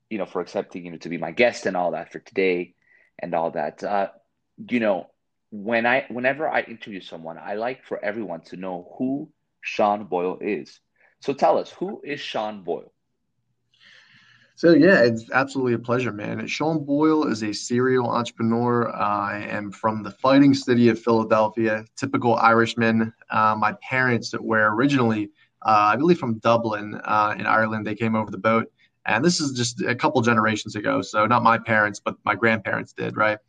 you 0.09 0.17
know 0.17 0.25
for 0.25 0.41
accepting 0.41 0.85
you 0.85 0.91
know 0.91 0.97
to 0.97 1.09
be 1.09 1.17
my 1.17 1.31
guest 1.31 1.65
and 1.65 1.75
all 1.75 1.91
that 1.91 2.11
for 2.11 2.19
today 2.19 2.73
and 3.19 3.33
all 3.33 3.51
that. 3.51 3.83
Uh, 3.83 4.09
you 4.69 4.79
know 4.79 5.07
when 5.51 5.85
I 5.85 6.05
whenever 6.09 6.49
I 6.49 6.61
interview 6.61 7.01
someone, 7.01 7.37
I 7.37 7.55
like 7.55 7.83
for 7.85 8.03
everyone 8.03 8.41
to 8.45 8.57
know 8.57 8.93
who 8.97 9.29
Sean 9.61 10.05
Boyle 10.05 10.37
is. 10.41 10.79
So 11.21 11.33
tell 11.33 11.57
us, 11.57 11.71
who 11.71 12.01
is 12.03 12.19
Sean 12.19 12.63
Boyle? 12.63 12.91
So 14.57 14.73
yeah, 14.73 15.01
it's 15.01 15.29
absolutely 15.31 15.73
a 15.73 15.79
pleasure, 15.79 16.13
man. 16.13 16.47
Sean 16.47 16.85
Boyle 16.85 17.27
is 17.27 17.43
a 17.43 17.51
serial 17.51 18.09
entrepreneur. 18.09 18.89
I 18.95 19.41
am 19.49 19.69
from 19.69 20.01
the 20.01 20.11
fighting 20.11 20.53
city 20.53 20.87
of 20.87 20.97
Philadelphia, 20.99 21.83
typical 21.97 22.35
Irishman. 22.35 23.13
Uh, 23.29 23.55
my 23.57 23.73
parents 23.81 24.33
were 24.39 24.73
originally, 24.73 25.31
I 25.69 25.95
believe, 25.95 26.19
from 26.19 26.37
Dublin 26.39 26.99
uh, 27.03 27.35
in 27.37 27.45
Ireland. 27.45 27.85
They 27.85 27.95
came 27.95 28.15
over 28.15 28.31
the 28.31 28.37
boat, 28.37 28.71
and 29.05 29.23
this 29.23 29.39
is 29.41 29.51
just 29.53 29.81
a 29.81 29.95
couple 29.95 30.21
generations 30.21 30.75
ago. 30.75 31.01
So 31.01 31.25
not 31.25 31.43
my 31.43 31.57
parents, 31.57 31.99
but 31.99 32.15
my 32.23 32.35
grandparents 32.35 32.93
did, 32.93 33.17
right? 33.17 33.39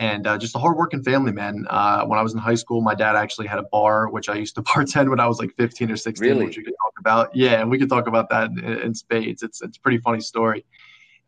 and 0.00 0.26
uh, 0.26 0.38
just 0.38 0.56
a 0.56 0.58
hardworking 0.58 1.02
family, 1.02 1.30
man. 1.30 1.66
Uh, 1.68 2.06
when 2.06 2.18
I 2.18 2.22
was 2.22 2.32
in 2.32 2.38
high 2.38 2.54
school, 2.54 2.80
my 2.80 2.94
dad 2.94 3.16
actually 3.16 3.46
had 3.46 3.58
a 3.58 3.64
bar, 3.64 4.08
which 4.08 4.30
I 4.30 4.34
used 4.34 4.54
to 4.54 4.62
bartend 4.70 5.10
when 5.10 5.20
I 5.20 5.26
was 5.26 5.38
like 5.38 5.54
15 5.58 5.90
or 5.90 5.96
16, 5.96 6.28
really? 6.28 6.46
which 6.46 6.56
we 6.56 6.64
could 6.64 6.74
talk 6.82 6.94
about. 6.98 7.36
Yeah, 7.36 7.60
and 7.60 7.70
we 7.70 7.78
could 7.78 7.90
talk 7.90 8.06
about 8.06 8.30
that 8.30 8.50
in, 8.50 8.64
in 8.64 8.94
spades. 8.94 9.42
It's 9.42 9.60
it's 9.60 9.76
a 9.76 9.80
pretty 9.80 9.98
funny 9.98 10.20
story. 10.20 10.64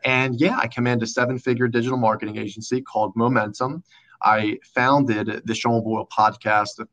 And 0.05 0.41
yeah, 0.41 0.57
I 0.57 0.67
command 0.67 1.03
a 1.03 1.07
seven-figure 1.07 1.69
digital 1.69 1.99
marketing 1.99 2.39
agency 2.39 2.81
called 2.81 3.15
Momentum. 3.15 3.85
I 4.23 4.59
founded 4.75 5.43
the 5.45 5.55
Sean 5.55 5.85
Boyle 5.85 6.09
podcast, 6.09 6.85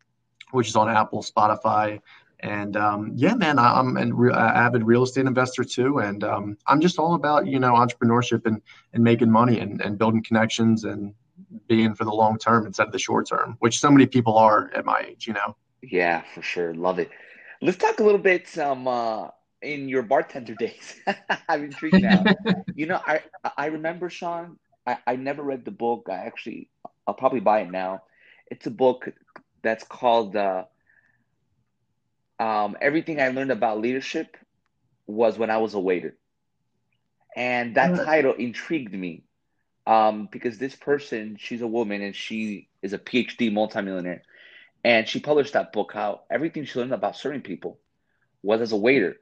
which 0.51 0.67
is 0.67 0.75
on 0.75 0.89
Apple, 0.89 1.23
Spotify, 1.23 2.01
and 2.41 2.75
um, 2.77 3.11
yeah, 3.15 3.33
man, 3.35 3.59
I'm 3.59 3.97
an 3.97 4.15
re- 4.15 4.33
avid 4.33 4.83
real 4.83 5.03
estate 5.03 5.25
investor 5.25 5.63
too, 5.63 5.99
and 5.99 6.23
um, 6.23 6.57
I'm 6.67 6.79
just 6.79 6.97
all 6.99 7.13
about 7.15 7.47
you 7.47 7.59
know 7.59 7.73
entrepreneurship 7.73 8.45
and 8.45 8.61
and 8.93 9.03
making 9.03 9.31
money 9.31 9.59
and, 9.59 9.81
and 9.81 9.97
building 9.97 10.23
connections 10.23 10.83
and 10.83 11.13
being 11.67 11.95
for 11.95 12.05
the 12.05 12.11
long 12.11 12.37
term 12.37 12.65
instead 12.65 12.87
of 12.87 12.93
the 12.93 12.99
short 12.99 13.27
term, 13.27 13.55
which 13.59 13.79
so 13.79 13.91
many 13.91 14.05
people 14.05 14.37
are 14.37 14.71
at 14.73 14.85
my 14.85 15.05
age, 15.07 15.27
you 15.27 15.33
know. 15.33 15.55
Yeah, 15.81 16.23
for 16.33 16.41
sure. 16.41 16.73
Love 16.73 16.99
it. 16.99 17.09
Let's 17.61 17.77
talk 17.77 17.99
a 17.99 18.03
little 18.03 18.19
bit 18.21 18.57
um 18.57 18.87
uh, 18.87 19.27
in 19.61 19.89
your 19.89 20.03
bartender 20.03 20.55
days. 20.65 21.01
I'm 21.49 21.63
intrigued 21.65 21.99
now. 21.99 22.29
you 22.75 22.85
know, 22.87 22.99
I 23.05 23.21
I 23.57 23.67
remember 23.67 24.09
Sean. 24.09 24.57
I, 24.85 24.97
I 25.07 25.15
never 25.15 25.43
read 25.43 25.65
the 25.65 25.71
book. 25.71 26.07
I 26.09 26.15
actually 26.25 26.69
I'll 27.07 27.13
probably 27.13 27.41
buy 27.41 27.61
it 27.61 27.71
now. 27.71 28.03
It's 28.49 28.65
a 28.67 28.71
book 28.71 29.09
that's 29.61 29.83
called 29.83 30.35
uh, 30.35 30.65
um, 32.39 32.77
Everything 32.81 33.21
I 33.21 33.29
Learned 33.29 33.51
About 33.51 33.81
Leadership 33.81 34.37
was 35.07 35.37
when 35.37 35.49
I 35.49 35.57
was 35.57 35.73
a 35.73 35.79
waiter. 35.79 36.15
And 37.35 37.75
that 37.75 37.95
title 38.05 38.33
intrigued 38.33 38.93
me 38.93 39.23
um, 39.85 40.29
because 40.31 40.57
this 40.57 40.75
person, 40.75 41.37
she's 41.39 41.61
a 41.61 41.67
woman 41.67 42.01
and 42.01 42.15
she 42.15 42.69
is 42.81 42.93
a 42.93 42.99
PhD 42.99 43.51
multimillionaire, 43.51 44.23
and 44.83 45.07
she 45.07 45.19
published 45.19 45.53
that 45.53 45.73
book 45.73 45.91
how 45.93 46.21
everything 46.29 46.65
she 46.65 46.79
learned 46.79 46.93
about 46.93 47.15
serving 47.15 47.41
people 47.41 47.79
was 48.41 48.61
as 48.61 48.71
a 48.71 48.77
waiter. 48.77 49.17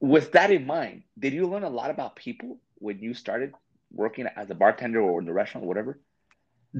With 0.00 0.32
that 0.32 0.50
in 0.50 0.66
mind, 0.66 1.04
did 1.18 1.32
you 1.32 1.46
learn 1.46 1.64
a 1.64 1.70
lot 1.70 1.90
about 1.90 2.16
people 2.16 2.58
when 2.78 2.98
you 2.98 3.14
started 3.14 3.54
working 3.92 4.26
as 4.36 4.50
a 4.50 4.54
bartender 4.54 5.00
or 5.00 5.20
in 5.20 5.26
the 5.26 5.32
restaurant 5.32 5.64
or 5.64 5.68
whatever? 5.68 5.98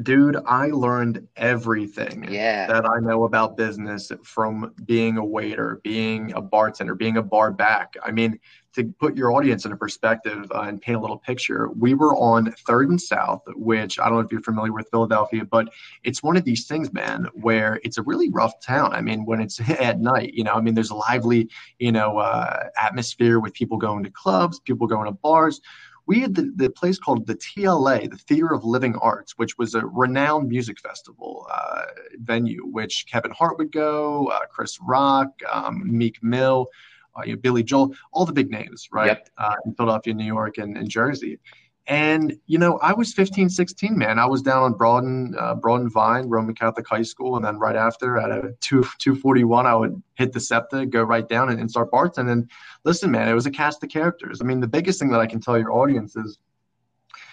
Dude, 0.02 0.36
I 0.46 0.68
learned 0.68 1.28
everything 1.36 2.26
yeah. 2.28 2.66
that 2.66 2.84
I 2.84 2.98
know 2.98 3.24
about 3.24 3.56
business 3.56 4.10
from 4.24 4.74
being 4.84 5.18
a 5.18 5.24
waiter, 5.24 5.80
being 5.84 6.32
a 6.34 6.40
bartender, 6.40 6.96
being 6.96 7.16
a 7.16 7.22
bar 7.22 7.52
back. 7.52 7.94
I 8.02 8.10
mean, 8.10 8.40
to 8.74 8.92
put 8.98 9.16
your 9.16 9.32
audience 9.32 9.64
in 9.64 9.70
a 9.70 9.76
perspective 9.76 10.50
uh, 10.52 10.62
and 10.62 10.80
paint 10.80 10.96
a 10.96 11.00
little 11.00 11.18
picture, 11.18 11.68
we 11.78 11.94
were 11.94 12.16
on 12.16 12.50
Third 12.66 12.88
and 12.90 13.00
South, 13.00 13.42
which 13.54 14.00
I 14.00 14.06
don't 14.08 14.14
know 14.14 14.24
if 14.24 14.32
you're 14.32 14.40
familiar 14.40 14.72
with 14.72 14.88
Philadelphia, 14.90 15.44
but 15.44 15.68
it's 16.02 16.24
one 16.24 16.36
of 16.36 16.42
these 16.42 16.66
things, 16.66 16.92
man, 16.92 17.28
where 17.34 17.78
it's 17.84 17.96
a 17.96 18.02
really 18.02 18.30
rough 18.30 18.60
town. 18.60 18.92
I 18.92 19.00
mean, 19.00 19.24
when 19.24 19.40
it's 19.40 19.60
at 19.80 20.00
night, 20.00 20.34
you 20.34 20.42
know, 20.42 20.54
I 20.54 20.60
mean, 20.60 20.74
there's 20.74 20.90
a 20.90 20.96
lively, 20.96 21.48
you 21.78 21.92
know, 21.92 22.18
uh, 22.18 22.64
atmosphere 22.76 23.38
with 23.38 23.54
people 23.54 23.78
going 23.78 24.02
to 24.02 24.10
clubs, 24.10 24.58
people 24.58 24.88
going 24.88 25.06
to 25.06 25.12
bars 25.12 25.60
we 26.06 26.20
had 26.20 26.34
the, 26.34 26.52
the 26.56 26.70
place 26.70 26.98
called 26.98 27.26
the 27.26 27.36
TLA, 27.36 28.10
the 28.10 28.16
Theater 28.16 28.52
of 28.52 28.64
Living 28.64 28.94
Arts, 28.96 29.32
which 29.36 29.56
was 29.56 29.74
a 29.74 29.84
renowned 29.86 30.48
music 30.48 30.78
festival 30.80 31.46
uh, 31.50 31.82
venue, 32.18 32.66
which 32.66 33.06
Kevin 33.10 33.30
Hart 33.30 33.58
would 33.58 33.72
go, 33.72 34.28
uh, 34.28 34.40
Chris 34.50 34.78
Rock, 34.80 35.28
um, 35.50 35.82
Meek 35.86 36.22
Mill, 36.22 36.68
uh, 37.16 37.22
you 37.24 37.32
know, 37.32 37.38
Billy 37.38 37.62
Joel, 37.62 37.94
all 38.12 38.26
the 38.26 38.32
big 38.32 38.50
names, 38.50 38.88
right? 38.92 39.06
Yep. 39.06 39.28
Uh, 39.38 39.54
in 39.64 39.74
Philadelphia, 39.74 40.14
New 40.14 40.24
York, 40.24 40.58
and, 40.58 40.76
and 40.76 40.88
Jersey. 40.88 41.38
And, 41.86 42.34
you 42.46 42.58
know, 42.58 42.78
I 42.78 42.94
was 42.94 43.12
15, 43.12 43.50
16, 43.50 43.98
man. 43.98 44.18
I 44.18 44.24
was 44.24 44.40
down 44.40 44.62
on 44.62 44.72
Broad 44.72 45.04
and, 45.04 45.36
uh, 45.38 45.54
Broad 45.54 45.82
and 45.82 45.92
Vine, 45.92 46.28
Roman 46.28 46.54
Catholic 46.54 46.88
High 46.88 47.02
School. 47.02 47.36
And 47.36 47.44
then 47.44 47.58
right 47.58 47.76
after 47.76 48.16
at 48.16 48.30
a 48.30 48.54
2, 48.60 48.82
241, 48.98 49.66
I 49.66 49.74
would 49.74 50.02
hit 50.14 50.32
the 50.32 50.40
SEPTA, 50.40 50.86
go 50.86 51.02
right 51.02 51.28
down 51.28 51.50
and, 51.50 51.60
and 51.60 51.70
start 51.70 51.90
bartending. 51.90 52.32
And 52.32 52.50
listen, 52.84 53.10
man, 53.10 53.28
it 53.28 53.34
was 53.34 53.44
a 53.44 53.50
cast 53.50 53.84
of 53.84 53.90
characters. 53.90 54.40
I 54.40 54.44
mean, 54.44 54.60
the 54.60 54.66
biggest 54.66 54.98
thing 54.98 55.10
that 55.10 55.20
I 55.20 55.26
can 55.26 55.40
tell 55.40 55.58
your 55.58 55.72
audience 55.72 56.16
is 56.16 56.38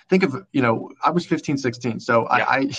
think 0.10 0.24
of, 0.24 0.36
you 0.52 0.62
know, 0.62 0.90
I 1.02 1.12
was 1.12 1.26
15, 1.26 1.58
16. 1.58 2.02
So 2.02 2.24
yeah. 2.24 2.44
I, 2.46 2.58
I, 2.58 2.70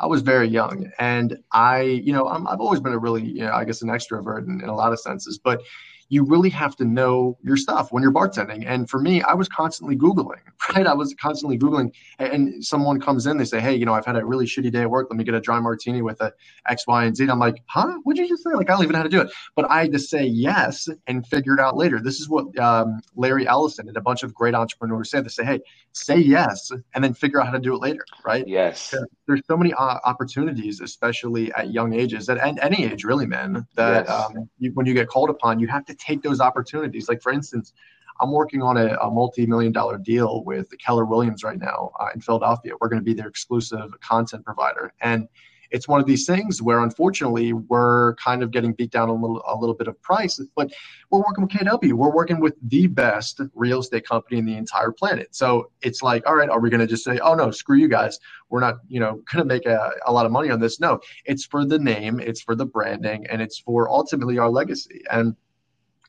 I, 0.00 0.06
was 0.06 0.22
very 0.22 0.48
young. 0.48 0.90
And 0.98 1.38
I, 1.52 1.82
you 1.82 2.12
know, 2.12 2.26
i 2.26 2.34
have 2.50 2.60
always 2.60 2.80
been 2.80 2.92
a 2.92 2.98
really, 2.98 3.24
you 3.24 3.44
know, 3.44 3.52
I 3.52 3.64
guess 3.64 3.82
an 3.82 3.88
extrovert 3.88 4.48
in, 4.48 4.60
in 4.60 4.68
a 4.68 4.74
lot 4.74 4.92
of 4.92 4.98
senses. 4.98 5.38
But 5.38 5.62
you 6.10 6.24
really 6.24 6.50
have 6.50 6.76
to 6.76 6.84
know 6.84 7.38
your 7.42 7.56
stuff 7.56 7.92
when 7.92 8.02
you're 8.02 8.12
bartending. 8.12 8.64
And 8.66 8.90
for 8.90 9.00
me, 9.00 9.22
I 9.22 9.32
was 9.32 9.48
constantly 9.48 9.96
Googling, 9.96 10.40
right? 10.74 10.86
I 10.86 10.92
was 10.92 11.14
constantly 11.14 11.56
Googling 11.56 11.92
and 12.18 12.62
someone 12.64 13.00
comes 13.00 13.26
in, 13.26 13.38
they 13.38 13.44
say, 13.44 13.60
Hey, 13.60 13.76
you 13.76 13.86
know, 13.86 13.94
I've 13.94 14.04
had 14.04 14.16
a 14.16 14.26
really 14.26 14.44
shitty 14.44 14.72
day 14.72 14.82
at 14.82 14.90
work. 14.90 15.06
Let 15.08 15.16
me 15.16 15.24
get 15.24 15.34
a 15.34 15.40
dry 15.40 15.60
martini 15.60 16.02
with 16.02 16.20
a 16.20 16.32
X, 16.68 16.86
Y, 16.86 17.04
and 17.04 17.16
Z. 17.16 17.22
And 17.24 17.32
I'm 17.32 17.38
like, 17.38 17.62
huh? 17.66 17.98
What'd 18.02 18.18
you 18.18 18.28
just 18.28 18.42
say? 18.42 18.50
Like, 18.52 18.68
I 18.68 18.72
don't 18.74 18.82
even 18.82 18.92
know 18.92 18.98
how 18.98 19.04
to 19.04 19.08
do 19.08 19.20
it. 19.20 19.30
But 19.54 19.70
I 19.70 19.82
had 19.82 19.92
to 19.92 20.00
say 20.00 20.24
yes 20.24 20.88
and 21.06 21.24
figure 21.26 21.54
it 21.54 21.60
out 21.60 21.76
later. 21.76 22.00
This 22.00 22.18
is 22.18 22.28
what 22.28 22.58
um, 22.58 23.00
Larry 23.14 23.46
Ellison 23.46 23.86
and 23.86 23.96
a 23.96 24.00
bunch 24.00 24.24
of 24.24 24.34
great 24.34 24.54
entrepreneurs 24.54 25.10
say. 25.10 25.20
They 25.20 25.28
say, 25.28 25.44
Hey, 25.44 25.60
say 25.92 26.18
yes 26.18 26.70
and 26.94 27.02
then 27.02 27.12
figure 27.12 27.40
out 27.40 27.46
how 27.46 27.52
to 27.52 27.58
do 27.58 27.74
it 27.74 27.80
later, 27.80 28.04
right? 28.24 28.46
Yes. 28.46 28.94
There's 29.26 29.42
so 29.46 29.56
many 29.56 29.72
uh, 29.74 29.98
opportunities, 30.04 30.80
especially 30.80 31.52
at 31.54 31.72
young 31.72 31.92
ages, 31.92 32.28
at, 32.28 32.38
at 32.38 32.62
any 32.62 32.84
age, 32.84 33.04
really, 33.04 33.26
man, 33.26 33.66
that 33.74 34.06
yes. 34.06 34.10
um, 34.10 34.48
you, 34.58 34.70
when 34.74 34.86
you 34.86 34.94
get 34.94 35.08
called 35.08 35.30
upon, 35.30 35.58
you 35.58 35.66
have 35.68 35.84
to 35.86 35.94
take 35.94 36.22
those 36.22 36.40
opportunities. 36.40 37.08
Like 37.08 37.22
for 37.22 37.32
instance, 37.32 37.72
I'm 38.20 38.32
working 38.32 38.62
on 38.62 38.76
a, 38.76 38.94
a 38.96 39.10
multi-million 39.10 39.72
dollar 39.72 39.98
deal 39.98 40.44
with 40.44 40.68
Keller 40.78 41.06
Williams 41.06 41.42
right 41.42 41.58
now 41.58 41.90
uh, 41.98 42.08
in 42.14 42.20
Philadelphia. 42.20 42.72
We're 42.80 42.88
going 42.88 43.00
to 43.00 43.04
be 43.04 43.14
their 43.14 43.28
exclusive 43.28 43.98
content 44.00 44.44
provider, 44.44 44.92
and 45.00 45.26
it's 45.70 45.88
one 45.88 46.00
of 46.00 46.06
these 46.06 46.26
things 46.26 46.60
where 46.60 46.80
unfortunately 46.80 47.52
we're 47.52 48.14
kind 48.16 48.42
of 48.42 48.50
getting 48.50 48.72
beat 48.72 48.90
down 48.90 49.08
a 49.08 49.12
little 49.12 49.42
a 49.46 49.56
little 49.56 49.74
bit 49.74 49.88
of 49.88 50.00
price 50.02 50.40
but 50.56 50.70
we're 51.10 51.20
working 51.20 51.42
with 51.42 51.50
kw 51.50 51.92
we're 51.92 52.14
working 52.14 52.40
with 52.40 52.54
the 52.68 52.86
best 52.86 53.40
real 53.54 53.80
estate 53.80 54.06
company 54.06 54.38
in 54.38 54.44
the 54.44 54.56
entire 54.56 54.92
planet. 54.92 55.34
So 55.34 55.70
it's 55.82 56.02
like 56.02 56.26
all 56.26 56.34
right 56.34 56.48
are 56.48 56.60
we 56.60 56.70
going 56.70 56.80
to 56.80 56.86
just 56.86 57.04
say 57.04 57.18
oh 57.18 57.34
no 57.34 57.50
screw 57.50 57.76
you 57.76 57.88
guys. 57.88 58.18
We're 58.48 58.60
not 58.60 58.78
you 58.88 59.00
know 59.00 59.22
going 59.32 59.42
to 59.42 59.44
make 59.44 59.66
a, 59.66 59.90
a 60.06 60.12
lot 60.12 60.26
of 60.26 60.32
money 60.32 60.50
on 60.50 60.60
this. 60.60 60.80
No 60.80 61.00
it's 61.24 61.44
for 61.44 61.64
the 61.64 61.78
name 61.78 62.20
it's 62.20 62.40
for 62.40 62.54
the 62.54 62.66
branding 62.66 63.26
and 63.28 63.40
it's 63.40 63.58
for 63.58 63.88
ultimately 63.88 64.38
our 64.38 64.50
legacy. 64.50 65.02
And 65.10 65.36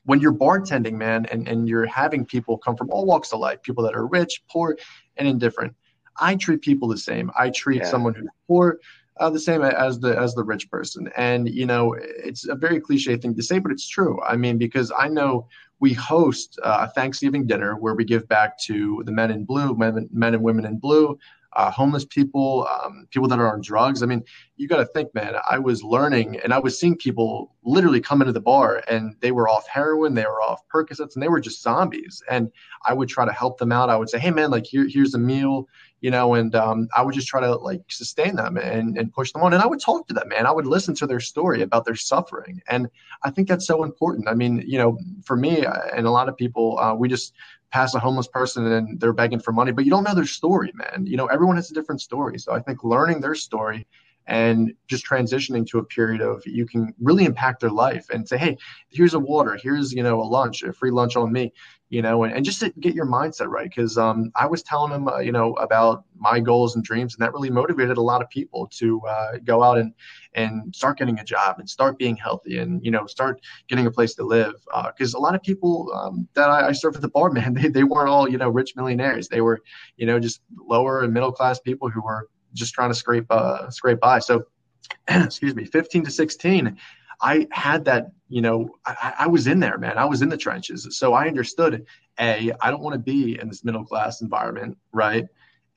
when 0.04 0.20
you're 0.20 0.34
bartending, 0.34 0.94
man, 0.94 1.26
and, 1.26 1.46
and 1.46 1.68
you're 1.68 1.86
having 1.86 2.24
people 2.24 2.58
come 2.58 2.76
from 2.76 2.90
all 2.90 3.06
walks 3.06 3.32
of 3.32 3.38
life, 3.38 3.62
people 3.62 3.84
that 3.84 3.94
are 3.94 4.06
rich, 4.06 4.42
poor, 4.50 4.76
and 5.16 5.28
indifferent, 5.28 5.74
I 6.20 6.36
treat 6.36 6.60
people 6.60 6.88
the 6.88 6.98
same. 6.98 7.30
I 7.38 7.50
treat 7.50 7.82
yeah. 7.82 7.88
someone 7.88 8.14
who's 8.14 8.28
poor 8.46 8.78
uh, 9.22 9.30
the 9.30 9.38
same 9.38 9.62
as 9.62 10.00
the 10.00 10.18
as 10.18 10.34
the 10.34 10.42
rich 10.42 10.68
person. 10.68 11.08
And 11.16 11.48
you 11.48 11.64
know, 11.64 11.94
it's 11.98 12.48
a 12.48 12.56
very 12.56 12.80
cliche 12.80 13.16
thing 13.16 13.34
to 13.36 13.42
say, 13.42 13.58
but 13.60 13.70
it's 13.70 13.88
true. 13.88 14.20
I 14.22 14.36
mean, 14.36 14.58
because 14.58 14.90
I 14.98 15.08
know 15.08 15.46
we 15.78 15.92
host 15.92 16.58
uh, 16.64 16.86
a 16.88 16.92
Thanksgiving 16.92 17.46
dinner 17.46 17.76
where 17.76 17.94
we 17.94 18.04
give 18.04 18.26
back 18.28 18.58
to 18.60 19.02
the 19.06 19.12
men 19.12 19.30
in 19.30 19.44
blue, 19.44 19.76
men, 19.76 20.08
men 20.12 20.34
and 20.34 20.42
women 20.42 20.64
in 20.64 20.78
blue, 20.78 21.18
uh, 21.54 21.70
homeless 21.70 22.04
people, 22.04 22.66
um, 22.68 23.06
people 23.10 23.28
that 23.28 23.38
are 23.38 23.52
on 23.52 23.60
drugs. 23.60 24.02
I 24.02 24.06
mean, 24.06 24.24
you 24.56 24.68
got 24.68 24.78
to 24.78 24.86
think, 24.86 25.14
man, 25.14 25.34
I 25.50 25.58
was 25.58 25.82
learning 25.82 26.40
and 26.40 26.52
I 26.54 26.58
was 26.58 26.78
seeing 26.78 26.96
people 26.96 27.54
literally 27.64 28.00
come 28.00 28.22
into 28.22 28.32
the 28.32 28.40
bar 28.40 28.82
and 28.88 29.14
they 29.20 29.32
were 29.32 29.48
off 29.48 29.66
heroin, 29.68 30.14
they 30.14 30.24
were 30.24 30.40
off 30.40 30.62
Percocets, 30.72 31.14
and 31.14 31.22
they 31.22 31.28
were 31.28 31.40
just 31.40 31.62
zombies. 31.62 32.22
And 32.30 32.50
I 32.86 32.94
would 32.94 33.08
try 33.08 33.24
to 33.24 33.32
help 33.32 33.58
them 33.58 33.72
out. 33.72 33.90
I 33.90 33.96
would 33.96 34.08
say, 34.08 34.18
hey, 34.18 34.30
man, 34.30 34.50
like, 34.50 34.64
here, 34.64 34.86
here's 34.88 35.14
a 35.14 35.18
meal, 35.18 35.68
you 36.00 36.10
know, 36.10 36.34
and 36.34 36.54
um, 36.54 36.88
I 36.96 37.02
would 37.02 37.14
just 37.14 37.28
try 37.28 37.40
to 37.40 37.54
like 37.56 37.82
sustain 37.88 38.36
them 38.36 38.56
and, 38.56 38.96
and 38.98 39.12
push 39.12 39.32
them 39.32 39.42
on. 39.42 39.52
And 39.52 39.62
I 39.62 39.66
would 39.66 39.80
talk 39.80 40.08
to 40.08 40.14
them, 40.14 40.28
man. 40.28 40.46
I 40.46 40.52
would 40.52 40.66
listen 40.66 40.94
to 40.96 41.06
their 41.06 41.20
story 41.20 41.62
about 41.62 41.84
their 41.84 41.94
suffering. 41.94 42.62
And 42.68 42.88
I 43.22 43.30
think 43.30 43.48
that's 43.48 43.66
so 43.66 43.84
important. 43.84 44.28
I 44.28 44.34
mean, 44.34 44.64
you 44.66 44.78
know, 44.78 44.98
for 45.24 45.36
me 45.36 45.64
uh, 45.64 45.80
and 45.94 46.06
a 46.06 46.10
lot 46.10 46.28
of 46.28 46.36
people, 46.36 46.78
uh, 46.78 46.94
we 46.94 47.08
just, 47.08 47.34
pass 47.72 47.94
a 47.94 47.98
homeless 47.98 48.28
person 48.28 48.66
and 48.70 49.00
they're 49.00 49.12
begging 49.12 49.40
for 49.40 49.52
money, 49.52 49.72
but 49.72 49.84
you 49.84 49.90
don't 49.90 50.04
know 50.04 50.14
their 50.14 50.26
story, 50.26 50.72
man. 50.74 51.06
You 51.06 51.16
know, 51.16 51.26
everyone 51.26 51.56
has 51.56 51.70
a 51.70 51.74
different 51.74 52.00
story. 52.00 52.38
So 52.38 52.52
I 52.52 52.60
think 52.60 52.84
learning 52.84 53.20
their 53.20 53.34
story 53.34 53.86
and 54.26 54.72
just 54.86 55.06
transitioning 55.06 55.66
to 55.66 55.78
a 55.78 55.84
period 55.84 56.20
of 56.20 56.42
you 56.46 56.66
can 56.66 56.94
really 57.00 57.24
impact 57.24 57.60
their 57.60 57.70
life 57.70 58.06
and 58.10 58.28
say, 58.28 58.38
hey, 58.38 58.56
here's 58.88 59.14
a 59.14 59.18
water, 59.18 59.58
here's 59.60 59.92
you 59.92 60.02
know 60.02 60.20
a 60.20 60.22
lunch, 60.22 60.62
a 60.62 60.72
free 60.72 60.90
lunch 60.90 61.16
on 61.16 61.32
me, 61.32 61.52
you 61.88 62.00
know, 62.00 62.22
and, 62.24 62.32
and 62.32 62.44
just 62.44 62.60
to 62.60 62.70
get 62.80 62.94
your 62.94 63.06
mindset 63.06 63.48
right. 63.48 63.68
Because 63.68 63.98
um, 63.98 64.32
I 64.36 64.46
was 64.46 64.62
telling 64.62 64.92
them, 64.92 65.08
uh, 65.08 65.18
you 65.18 65.32
know, 65.32 65.52
about 65.54 66.04
my 66.16 66.40
goals 66.40 66.76
and 66.76 66.84
dreams, 66.84 67.14
and 67.14 67.22
that 67.22 67.32
really 67.32 67.50
motivated 67.50 67.98
a 67.98 68.02
lot 68.02 68.22
of 68.22 68.30
people 68.30 68.66
to 68.78 69.00
uh, 69.06 69.32
go 69.44 69.62
out 69.62 69.76
and 69.78 69.92
and 70.34 70.74
start 70.74 70.98
getting 70.98 71.18
a 71.18 71.24
job 71.24 71.58
and 71.58 71.68
start 71.68 71.98
being 71.98 72.16
healthy 72.16 72.58
and 72.58 72.82
you 72.84 72.90
know 72.90 73.06
start 73.06 73.40
getting 73.68 73.86
a 73.86 73.90
place 73.90 74.14
to 74.14 74.22
live. 74.24 74.54
Because 74.86 75.14
uh, 75.14 75.18
a 75.18 75.20
lot 75.20 75.34
of 75.34 75.42
people 75.42 75.92
um, 75.94 76.28
that 76.34 76.48
I, 76.48 76.68
I 76.68 76.72
served 76.72 76.96
at 76.96 77.02
the 77.02 77.08
bar, 77.08 77.30
man, 77.32 77.54
they 77.54 77.68
they 77.68 77.84
weren't 77.84 78.08
all 78.08 78.28
you 78.28 78.38
know 78.38 78.48
rich 78.48 78.74
millionaires. 78.76 79.28
They 79.28 79.40
were 79.40 79.60
you 79.96 80.06
know 80.06 80.20
just 80.20 80.40
lower 80.56 81.02
and 81.02 81.12
middle 81.12 81.32
class 81.32 81.58
people 81.58 81.90
who 81.90 82.02
were 82.02 82.28
just 82.54 82.74
trying 82.74 82.90
to 82.90 82.94
scrape 82.94 83.26
uh, 83.30 83.70
scrape 83.70 84.00
by. 84.00 84.18
So, 84.18 84.44
excuse 85.08 85.54
me, 85.54 85.64
15 85.64 86.04
to 86.04 86.10
16, 86.10 86.76
I 87.20 87.46
had 87.52 87.84
that. 87.86 88.12
You 88.28 88.40
know, 88.40 88.70
I, 88.86 89.14
I 89.20 89.26
was 89.26 89.46
in 89.46 89.60
there, 89.60 89.76
man. 89.76 89.98
I 89.98 90.06
was 90.06 90.22
in 90.22 90.30
the 90.30 90.36
trenches, 90.36 90.88
so 90.98 91.12
I 91.12 91.28
understood. 91.28 91.86
A, 92.18 92.52
I 92.60 92.70
don't 92.70 92.82
want 92.82 92.94
to 92.94 92.98
be 92.98 93.38
in 93.38 93.48
this 93.48 93.64
middle 93.64 93.84
class 93.84 94.22
environment, 94.22 94.78
right? 94.92 95.26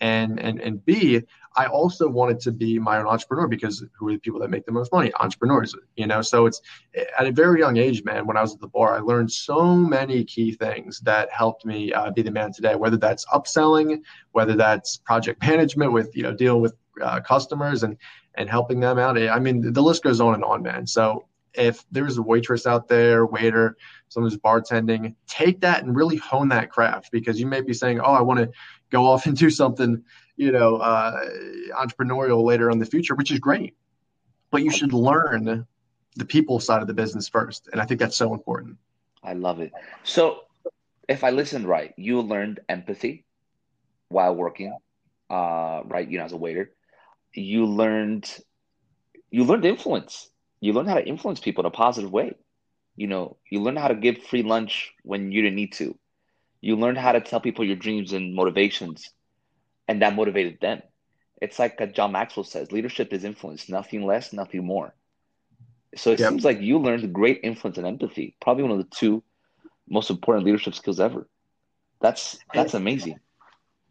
And 0.01 0.39
and 0.39 0.59
and 0.59 0.83
B, 0.83 1.21
I 1.55 1.67
also 1.67 2.09
wanted 2.09 2.39
to 2.41 2.51
be 2.51 2.77
my 2.79 2.97
own 2.97 3.07
entrepreneur 3.07 3.47
because 3.47 3.83
who 3.97 4.09
are 4.09 4.13
the 4.13 4.19
people 4.19 4.39
that 4.41 4.49
make 4.49 4.65
the 4.65 4.71
most 4.71 4.91
money? 4.91 5.11
Entrepreneurs, 5.19 5.73
you 5.95 6.05
know. 6.05 6.21
So 6.21 6.45
it's 6.45 6.61
at 7.17 7.27
a 7.27 7.31
very 7.31 7.59
young 7.59 7.77
age, 7.77 8.03
man. 8.03 8.27
When 8.27 8.35
I 8.35 8.41
was 8.41 8.53
at 8.53 8.59
the 8.59 8.67
bar, 8.67 8.97
I 8.97 8.99
learned 8.99 9.31
so 9.31 9.75
many 9.75 10.25
key 10.25 10.51
things 10.51 10.99
that 11.01 11.31
helped 11.31 11.65
me 11.65 11.93
uh, 11.93 12.11
be 12.11 12.21
the 12.23 12.31
man 12.31 12.51
today. 12.51 12.75
Whether 12.75 12.97
that's 12.97 13.25
upselling, 13.27 14.01
whether 14.33 14.55
that's 14.55 14.97
project 14.97 15.41
management 15.47 15.93
with 15.93 16.15
you 16.15 16.23
know 16.23 16.33
dealing 16.33 16.61
with 16.61 16.75
uh, 17.01 17.21
customers 17.21 17.83
and 17.83 17.97
and 18.35 18.49
helping 18.49 18.81
them 18.81 18.99
out. 18.99 19.17
I 19.17 19.39
mean, 19.39 19.71
the 19.71 19.81
list 19.81 20.03
goes 20.03 20.19
on 20.19 20.33
and 20.33 20.43
on, 20.43 20.61
man. 20.61 20.85
So 20.85 21.25
if 21.53 21.85
there's 21.91 22.17
a 22.17 22.21
waitress 22.21 22.65
out 22.65 22.87
there, 22.87 23.25
waiter, 23.25 23.77
someone 24.09 24.29
who's 24.29 24.39
bartending, 24.39 25.15
take 25.27 25.61
that 25.61 25.83
and 25.83 25.95
really 25.95 26.17
hone 26.17 26.49
that 26.49 26.69
craft 26.69 27.11
because 27.11 27.39
you 27.39 27.47
may 27.47 27.61
be 27.61 27.73
saying, 27.73 27.99
"Oh, 27.99 28.13
I 28.13 28.21
want 28.21 28.39
to 28.39 28.49
go 28.91 29.05
off 29.05 29.25
and 29.25 29.37
do 29.37 29.49
something." 29.49 30.03
you 30.37 30.51
know, 30.51 30.77
uh, 30.77 31.25
entrepreneurial 31.73 32.43
later 32.43 32.69
in 32.69 32.79
the 32.79 32.85
future, 32.85 33.15
which 33.15 33.31
is 33.31 33.39
great. 33.39 33.75
But 34.51 34.63
you 34.63 34.71
should 34.71 34.93
learn 34.93 35.65
the 36.15 36.25
people 36.25 36.59
side 36.59 36.81
of 36.81 36.87
the 36.87 36.93
business 36.93 37.27
first. 37.27 37.69
And 37.71 37.81
I 37.81 37.85
think 37.85 37.99
that's 37.99 38.15
so 38.15 38.33
important. 38.33 38.77
I 39.23 39.33
love 39.33 39.59
it. 39.59 39.71
So 40.03 40.41
if 41.07 41.23
I 41.23 41.31
listened 41.31 41.67
right, 41.67 41.93
you 41.97 42.21
learned 42.21 42.59
empathy 42.69 43.25
while 44.09 44.35
working, 44.35 44.77
uh, 45.29 45.81
right? 45.85 46.07
You 46.07 46.19
know, 46.19 46.25
as 46.25 46.31
a 46.31 46.37
waiter, 46.37 46.71
you 47.33 47.65
learned, 47.65 48.29
you 49.29 49.43
learned 49.43 49.65
influence. 49.65 50.29
You 50.61 50.73
learned 50.73 50.89
how 50.89 50.95
to 50.95 51.05
influence 51.05 51.39
people 51.39 51.63
in 51.63 51.67
a 51.67 51.71
positive 51.71 52.11
way. 52.11 52.33
You 52.95 53.07
know, 53.07 53.37
you 53.49 53.61
learned 53.61 53.79
how 53.79 53.89
to 53.89 53.95
give 53.95 54.23
free 54.23 54.43
lunch 54.43 54.93
when 55.03 55.31
you 55.31 55.41
didn't 55.41 55.55
need 55.55 55.73
to. 55.73 55.97
You 56.65 56.75
learned 56.75 56.97
how 56.97 57.11
to 57.11 57.21
tell 57.21 57.39
people 57.39 57.63
your 57.63 57.75
dreams 57.75 58.11
and 58.11 58.33
motivations 58.33 59.11
and 59.87 60.01
that 60.01 60.15
motivated 60.15 60.59
them. 60.61 60.81
It's 61.39 61.59
like 61.59 61.93
John 61.93 62.11
Maxwell 62.11 62.43
says, 62.43 62.71
leadership 62.71 63.13
is 63.13 63.23
influence, 63.23 63.69
nothing 63.69 64.03
less, 64.03 64.33
nothing 64.33 64.65
more. 64.65 64.95
So 65.95 66.09
it 66.11 66.19
yep. 66.19 66.29
seems 66.29 66.43
like 66.43 66.61
you 66.61 66.79
learned 66.79 67.13
great 67.13 67.41
influence 67.43 67.77
and 67.77 67.85
empathy, 67.85 68.35
probably 68.41 68.63
one 68.63 68.71
of 68.71 68.79
the 68.79 68.95
two 68.95 69.21
most 69.87 70.09
important 70.09 70.43
leadership 70.43 70.73
skills 70.73 70.99
ever. 70.99 71.29
That's 72.01 72.39
that's 72.51 72.73
amazing. 72.73 73.19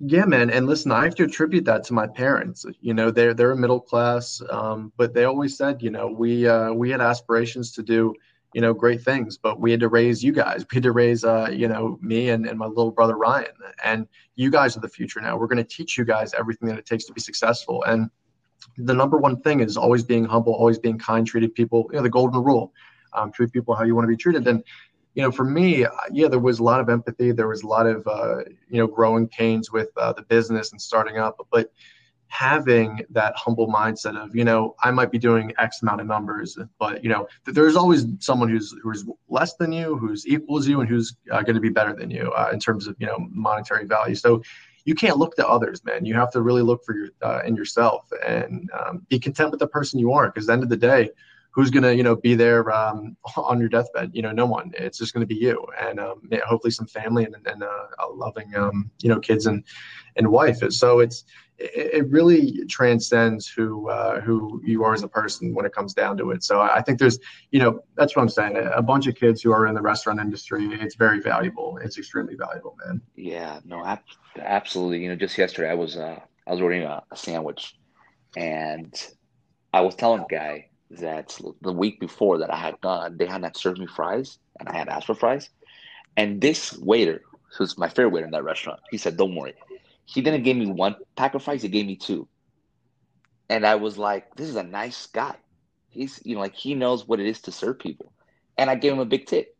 Yeah, 0.00 0.24
man. 0.24 0.50
And 0.50 0.66
listen, 0.66 0.90
I 0.90 1.04
have 1.04 1.14
to 1.14 1.24
attribute 1.24 1.66
that 1.66 1.84
to 1.84 1.94
my 1.94 2.08
parents. 2.08 2.66
You 2.80 2.94
know, 2.94 3.12
they're 3.12 3.34
they're 3.34 3.52
a 3.52 3.56
middle 3.56 3.80
class, 3.80 4.42
um, 4.50 4.92
but 4.96 5.14
they 5.14 5.24
always 5.26 5.56
said, 5.56 5.80
you 5.80 5.90
know, 5.90 6.08
we 6.08 6.48
uh, 6.48 6.72
we 6.72 6.90
had 6.90 7.00
aspirations 7.00 7.70
to 7.74 7.84
do 7.84 8.14
you 8.54 8.60
know, 8.60 8.72
great 8.72 9.02
things. 9.02 9.36
But 9.36 9.60
we 9.60 9.70
had 9.72 9.80
to 9.80 9.88
raise 9.88 10.22
you 10.22 10.32
guys. 10.32 10.64
We 10.70 10.76
had 10.76 10.84
to 10.84 10.92
raise, 10.92 11.24
uh, 11.24 11.50
you 11.52 11.68
know, 11.68 11.98
me 12.00 12.30
and, 12.30 12.46
and 12.46 12.58
my 12.58 12.66
little 12.66 12.92
brother 12.92 13.16
Ryan. 13.16 13.52
And 13.84 14.06
you 14.36 14.50
guys 14.50 14.76
are 14.76 14.80
the 14.80 14.88
future 14.88 15.20
now. 15.20 15.36
We're 15.36 15.48
going 15.48 15.58
to 15.58 15.64
teach 15.64 15.98
you 15.98 16.04
guys 16.04 16.32
everything 16.34 16.68
that 16.68 16.78
it 16.78 16.86
takes 16.86 17.04
to 17.06 17.12
be 17.12 17.20
successful. 17.20 17.82
And 17.84 18.08
the 18.78 18.94
number 18.94 19.18
one 19.18 19.40
thing 19.42 19.60
is 19.60 19.76
always 19.76 20.04
being 20.04 20.24
humble, 20.24 20.54
always 20.54 20.78
being 20.78 20.98
kind, 20.98 21.26
treating 21.26 21.50
people, 21.50 21.90
you 21.90 21.96
know, 21.96 22.02
the 22.02 22.10
golden 22.10 22.42
rule. 22.42 22.72
Um, 23.12 23.30
treat 23.30 23.52
people 23.52 23.74
how 23.74 23.84
you 23.84 23.94
want 23.94 24.04
to 24.04 24.08
be 24.08 24.16
treated. 24.16 24.46
And 24.48 24.64
you 25.14 25.22
know, 25.22 25.30
for 25.30 25.44
me, 25.44 25.86
yeah, 26.10 26.28
there 26.28 26.40
was 26.40 26.58
a 26.58 26.62
lot 26.64 26.80
of 26.80 26.88
empathy. 26.88 27.30
There 27.30 27.46
was 27.46 27.62
a 27.62 27.68
lot 27.68 27.86
of, 27.86 28.04
uh, 28.06 28.38
you 28.68 28.78
know, 28.78 28.88
growing 28.88 29.28
pains 29.28 29.70
with 29.70 29.88
uh, 29.96 30.12
the 30.12 30.22
business 30.22 30.72
and 30.72 30.82
starting 30.82 31.18
up. 31.18 31.36
But 31.52 31.72
having 32.34 33.00
that 33.10 33.32
humble 33.36 33.68
mindset 33.68 34.16
of 34.20 34.34
you 34.34 34.44
know 34.44 34.74
i 34.82 34.90
might 34.90 35.12
be 35.12 35.18
doing 35.18 35.52
x 35.58 35.82
amount 35.82 36.00
of 36.00 36.06
numbers 36.08 36.58
but 36.80 37.02
you 37.04 37.08
know 37.08 37.28
there's 37.46 37.76
always 37.76 38.06
someone 38.18 38.48
who's 38.48 38.74
who's 38.82 39.04
less 39.28 39.54
than 39.54 39.70
you 39.72 39.96
who's 39.96 40.26
equals 40.26 40.66
you 40.66 40.80
and 40.80 40.88
who's 40.88 41.14
uh, 41.30 41.42
going 41.42 41.54
to 41.54 41.60
be 41.60 41.68
better 41.68 41.94
than 41.94 42.10
you 42.10 42.32
uh, 42.32 42.50
in 42.52 42.58
terms 42.58 42.88
of 42.88 42.96
you 42.98 43.06
know 43.06 43.18
monetary 43.30 43.84
value. 43.84 44.16
So 44.16 44.42
you 44.84 44.96
can't 44.96 45.16
look 45.16 45.36
to 45.36 45.46
others 45.46 45.84
man. 45.84 46.04
You 46.04 46.14
have 46.14 46.32
to 46.32 46.42
really 46.42 46.62
look 46.62 46.84
for 46.84 46.96
your 46.96 47.08
uh, 47.22 47.42
in 47.46 47.54
yourself 47.54 48.10
and 48.26 48.68
um, 48.72 49.06
be 49.08 49.20
content 49.20 49.52
with 49.52 49.60
the 49.60 49.68
person 49.68 50.00
you 50.00 50.12
are 50.12 50.26
because 50.26 50.44
at 50.44 50.46
the 50.48 50.52
end 50.54 50.62
of 50.64 50.70
the 50.70 50.76
day 50.76 51.10
who's 51.52 51.70
going 51.70 51.84
to 51.84 51.94
you 51.94 52.02
know 52.02 52.16
be 52.16 52.34
there 52.34 52.68
um, 52.72 53.16
on 53.36 53.60
your 53.60 53.68
deathbed? 53.68 54.10
You 54.12 54.22
know 54.22 54.32
no 54.32 54.46
one. 54.46 54.72
It's 54.76 54.98
just 54.98 55.14
going 55.14 55.26
to 55.26 55.34
be 55.34 55.40
you 55.40 55.64
and 55.80 56.00
um, 56.00 56.28
hopefully 56.44 56.72
some 56.72 56.86
family 56.86 57.24
and, 57.24 57.36
and 57.46 57.62
uh, 57.62 57.86
a 58.00 58.08
loving 58.08 58.54
um, 58.56 58.90
you 59.00 59.08
know 59.08 59.20
kids 59.20 59.46
and 59.46 59.62
and 60.16 60.28
wife. 60.28 60.58
So 60.70 61.00
it's 61.00 61.24
it 61.58 62.08
really 62.10 62.64
transcends 62.66 63.46
who 63.46 63.88
uh, 63.88 64.20
who 64.20 64.60
you 64.64 64.82
are 64.82 64.92
as 64.92 65.02
a 65.02 65.08
person 65.08 65.54
when 65.54 65.64
it 65.64 65.72
comes 65.72 65.94
down 65.94 66.16
to 66.16 66.30
it. 66.32 66.42
So 66.42 66.60
I 66.60 66.82
think 66.82 66.98
there's, 66.98 67.18
you 67.52 67.60
know, 67.60 67.80
that's 67.96 68.16
what 68.16 68.22
I'm 68.22 68.28
saying. 68.28 68.56
A 68.56 68.82
bunch 68.82 69.06
of 69.06 69.14
kids 69.14 69.40
who 69.40 69.52
are 69.52 69.66
in 69.66 69.74
the 69.74 69.82
restaurant 69.82 70.20
industry, 70.20 70.66
it's 70.80 70.96
very 70.96 71.20
valuable. 71.20 71.78
It's 71.82 71.96
extremely 71.96 72.34
valuable, 72.34 72.76
man. 72.84 73.00
Yeah, 73.14 73.60
no, 73.64 73.84
absolutely. 74.38 75.02
You 75.02 75.10
know, 75.10 75.16
just 75.16 75.38
yesterday 75.38 75.70
I 75.70 75.74
was 75.74 75.96
uh, 75.96 76.18
I 76.46 76.50
was 76.50 76.60
ordering 76.60 76.82
a, 76.82 77.02
a 77.10 77.16
sandwich, 77.16 77.76
and 78.36 78.92
I 79.72 79.80
was 79.80 79.94
telling 79.94 80.22
the 80.28 80.34
guy 80.34 80.70
that 80.90 81.38
the 81.62 81.72
week 81.72 82.00
before 82.00 82.38
that 82.38 82.52
I 82.52 82.56
had 82.56 82.80
gone, 82.80 83.16
they 83.16 83.26
had 83.26 83.42
not 83.42 83.56
served 83.56 83.78
me 83.78 83.86
fries, 83.86 84.38
and 84.58 84.68
I 84.68 84.76
had 84.76 84.88
asked 84.88 85.06
for 85.06 85.14
fries, 85.14 85.50
and 86.16 86.40
this 86.40 86.76
waiter, 86.78 87.22
who's 87.56 87.78
my 87.78 87.88
favorite 87.88 88.10
waiter 88.10 88.26
in 88.26 88.32
that 88.32 88.44
restaurant, 88.44 88.80
he 88.90 88.98
said, 88.98 89.16
"Don't 89.16 89.36
worry." 89.36 89.54
He 90.06 90.20
didn't 90.20 90.42
give 90.42 90.56
me 90.56 90.66
one 90.66 90.96
pack 91.16 91.34
of 91.34 91.42
fries, 91.42 91.62
he 91.62 91.68
gave 91.68 91.86
me 91.86 91.96
two. 91.96 92.28
And 93.48 93.66
I 93.66 93.74
was 93.76 93.98
like, 93.98 94.34
this 94.36 94.48
is 94.48 94.56
a 94.56 94.62
nice 94.62 95.06
guy. 95.06 95.36
He's, 95.90 96.20
you 96.24 96.34
know, 96.34 96.40
like 96.40 96.54
he 96.54 96.74
knows 96.74 97.06
what 97.06 97.20
it 97.20 97.26
is 97.26 97.40
to 97.42 97.52
serve 97.52 97.78
people. 97.78 98.12
And 98.58 98.70
I 98.70 98.74
gave 98.74 98.92
him 98.92 98.98
a 98.98 99.04
big 99.04 99.26
tip. 99.26 99.54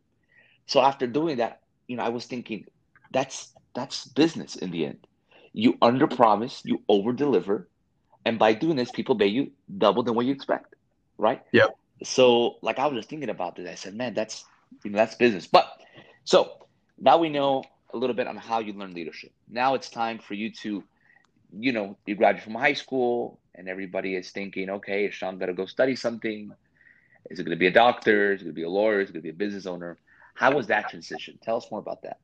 So 0.67 0.81
after 0.81 1.07
doing 1.07 1.39
that, 1.39 1.61
you 1.87 1.97
know, 1.97 2.03
I 2.03 2.09
was 2.09 2.27
thinking, 2.27 2.65
that's 3.13 3.53
that's 3.75 4.07
business 4.07 4.57
in 4.57 4.71
the 4.71 4.87
end. 4.87 5.07
You 5.53 5.77
under 5.83 6.07
promise, 6.07 6.63
you 6.65 6.83
over 6.89 7.13
deliver, 7.13 7.69
and 8.25 8.39
by 8.39 8.55
doing 8.55 8.77
this, 8.77 8.91
people 8.91 9.17
pay 9.17 9.27
you 9.27 9.53
double 9.79 10.03
than 10.03 10.15
what 10.15 10.27
you 10.27 10.33
expect, 10.33 10.75
right? 11.19 11.43
Yeah. 11.53 11.67
So, 12.03 12.57
like, 12.63 12.79
I 12.79 12.87
was 12.87 12.97
just 12.97 13.09
thinking 13.09 13.31
about 13.31 13.57
this. 13.57 13.69
I 13.69 13.75
said, 13.75 13.95
man, 13.95 14.15
that's 14.15 14.45
you 14.83 14.91
know, 14.91 14.97
that's 14.97 15.15
business. 15.15 15.47
But 15.47 15.71
so 16.25 16.67
now 16.99 17.19
we 17.19 17.29
know 17.29 17.63
a 17.95 17.97
little 17.97 18.15
bit 18.15 18.27
on 18.27 18.37
how 18.37 18.59
you 18.59 18.73
learn 18.73 18.93
leadership. 18.93 19.33
Now 19.49 19.75
it's 19.75 19.89
time 19.89 20.19
for 20.19 20.35
you 20.35 20.51
to, 20.63 20.83
you 21.57 21.73
know, 21.73 21.97
you 22.07 22.17
graduate 22.17 22.45
from 22.45 22.55
high 22.55 22.75
school 22.75 23.39
and 23.55 23.69
everybody 23.69 24.17
is 24.17 24.31
thinking, 24.31 24.69
okay, 24.69 25.07
is 25.07 25.15
Sean 25.15 25.39
to 25.39 25.53
go 25.55 25.65
study 25.65 25.95
something? 25.95 26.51
Is 27.31 27.39
it 27.39 27.45
going 27.45 27.57
to 27.57 27.59
be 27.59 27.69
a 27.69 27.73
doctor? 27.73 28.33
Is 28.33 28.41
it 28.41 28.45
going 28.45 28.55
to 28.55 28.61
be 28.61 28.65
a 28.65 28.69
lawyer? 28.69 29.01
Is 29.01 29.09
it 29.09 29.13
going 29.13 29.23
to 29.23 29.25
be 29.25 29.31
a 29.31 29.33
business 29.33 29.65
owner? 29.67 29.97
How 30.35 30.53
was 30.53 30.67
that 30.67 30.91
transition? 30.91 31.39
Tell 31.43 31.57
us 31.57 31.71
more 31.71 31.81
about 31.81 32.03
that. 32.03 32.19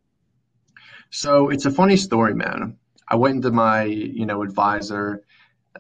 So 1.11 1.49
it's 1.49 1.64
a 1.64 1.71
funny 1.71 1.97
story, 1.97 2.35
man. 2.35 2.77
I 3.09 3.16
went 3.16 3.37
into 3.37 3.51
my, 3.53 3.85
you 3.85 4.27
know, 4.27 4.43
advisor 4.43 5.25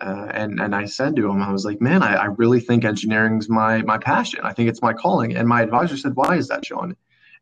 uh, 0.00 0.28
and 0.32 0.60
and 0.60 0.74
I 0.74 0.84
said 0.84 1.16
to 1.16 1.28
him, 1.28 1.42
I 1.42 1.50
was 1.50 1.64
like, 1.64 1.80
man, 1.80 2.02
I, 2.02 2.14
I 2.14 2.24
really 2.26 2.60
think 2.60 2.84
engineering's 2.84 3.48
my 3.48 3.82
my 3.82 3.98
passion. 3.98 4.40
I 4.44 4.52
think 4.52 4.68
it's 4.68 4.80
my 4.80 4.92
calling. 4.92 5.36
And 5.36 5.48
my 5.48 5.62
advisor 5.62 5.96
said, 5.96 6.14
why 6.14 6.36
is 6.36 6.48
that, 6.48 6.64
Sean? 6.64 6.96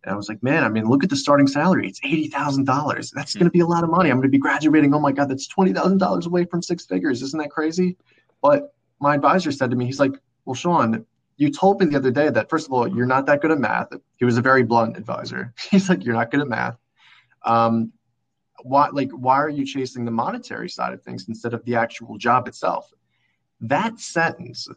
And 0.05 0.13
I 0.13 0.17
was 0.17 0.29
like, 0.29 0.43
man, 0.43 0.63
I 0.65 0.69
mean, 0.69 0.85
look 0.85 1.03
at 1.03 1.11
the 1.11 1.17
starting 1.17 1.47
salary. 1.47 1.89
It's 1.89 2.01
eighty 2.05 2.29
thousand 2.29 2.65
dollars. 2.65 3.11
That's 3.11 3.35
going 3.35 3.47
to 3.47 3.51
be 3.51 3.61
a 3.61 3.67
lot 3.67 3.85
of 3.85 3.91
money. 3.91 4.11
I'm 4.11 4.17
going 4.17 4.29
to 4.29 4.31
be 4.31 4.39
graduating. 4.39 4.95
Oh 4.95 5.01
my 5.01 5.13
god, 5.13 5.29
that's 5.29 5.49
twenty 5.49 5.73
thousand 5.73 5.99
dollars 5.99 6.27
away 6.27 6.45
from 6.45 6.63
six 6.63 6.87
figures. 6.87 7.23
Isn't 7.23 7.41
that 7.41 7.51
crazy? 7.51 7.97
But 8.41 8.73
my 9.01 9.15
advisor 9.15 9.51
said 9.51 9.71
to 9.71 9.77
me, 9.77 9.87
he's 9.87 10.01
like, 10.01 10.15
well, 10.45 10.55
Sean, 10.55 11.05
you 11.37 11.51
told 11.51 11.81
me 11.81 11.87
the 11.87 11.97
other 11.97 12.11
day 12.11 12.31
that 12.31 12.51
first 12.51 12.67
of 12.67 12.73
all, 12.73 12.87
you're 12.89 13.07
not 13.07 13.27
that 13.27 13.41
good 13.41 13.51
at 13.51 13.59
math. 13.59 13.89
He 14.17 14.25
was 14.25 14.39
a 14.39 14.43
very 14.43 14.63
blunt 14.63 14.97
advisor. 14.97 15.55
He's 15.71 15.89
like, 15.89 16.05
you're 16.05 16.15
not 16.15 16.31
good 16.31 16.41
at 16.41 16.49
math. 16.49 16.77
Um, 17.45 17.93
why, 18.63 18.89
like, 18.89 19.11
why 19.13 19.37
are 19.37 19.49
you 19.49 19.65
chasing 19.65 20.05
the 20.05 20.11
monetary 20.11 20.69
side 20.69 20.93
of 20.93 21.03
things 21.03 21.27
instead 21.29 21.55
of 21.55 21.65
the 21.65 21.77
actual 21.77 22.19
job 22.19 22.49
itself? 22.49 22.91
That 23.61 24.01
sentence, 24.01 24.69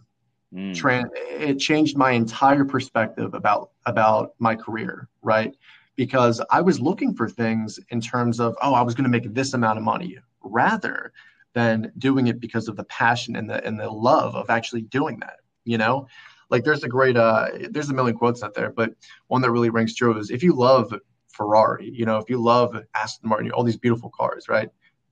mm. 0.53 1.09
it 1.15 1.59
changed 1.59 1.97
my 1.97 2.11
entire 2.11 2.65
perspective 2.65 3.33
about 3.33 3.71
about 3.85 4.33
my 4.39 4.55
career, 4.55 5.07
right? 5.21 5.55
Because 5.95 6.41
I 6.49 6.61
was 6.61 6.79
looking 6.79 7.13
for 7.13 7.29
things 7.29 7.79
in 7.89 8.01
terms 8.01 8.39
of, 8.39 8.55
oh, 8.61 8.73
I 8.73 8.81
was 8.81 8.95
going 8.95 9.03
to 9.03 9.09
make 9.09 9.33
this 9.33 9.53
amount 9.53 9.77
of 9.77 9.83
money, 9.83 10.17
rather 10.43 11.13
than 11.53 11.91
doing 11.97 12.27
it 12.27 12.39
because 12.39 12.67
of 12.67 12.75
the 12.75 12.83
passion 12.85 13.35
and 13.35 13.49
the 13.49 13.65
and 13.65 13.79
the 13.79 13.89
love 13.89 14.35
of 14.35 14.49
actually 14.49 14.83
doing 14.83 15.19
that. 15.19 15.37
You 15.65 15.77
know, 15.77 16.07
like 16.49 16.63
there's 16.63 16.83
a 16.83 16.89
great 16.89 17.17
uh 17.17 17.49
there's 17.69 17.89
a 17.89 17.93
million 17.93 18.17
quotes 18.17 18.43
out 18.43 18.53
there, 18.53 18.71
but 18.71 18.93
one 19.27 19.41
that 19.41 19.51
really 19.51 19.69
rings 19.69 19.95
true 19.95 20.17
is 20.17 20.31
if 20.31 20.43
you 20.43 20.53
love 20.53 20.93
Ferrari, 21.29 21.89
you 21.89 22.05
know, 22.05 22.17
if 22.17 22.29
you 22.29 22.41
love 22.41 22.75
Aston 22.95 23.29
Martin, 23.29 23.51
all 23.51 23.63
these 23.63 23.77
beautiful 23.77 24.09
cars, 24.09 24.47
right? 24.49 24.69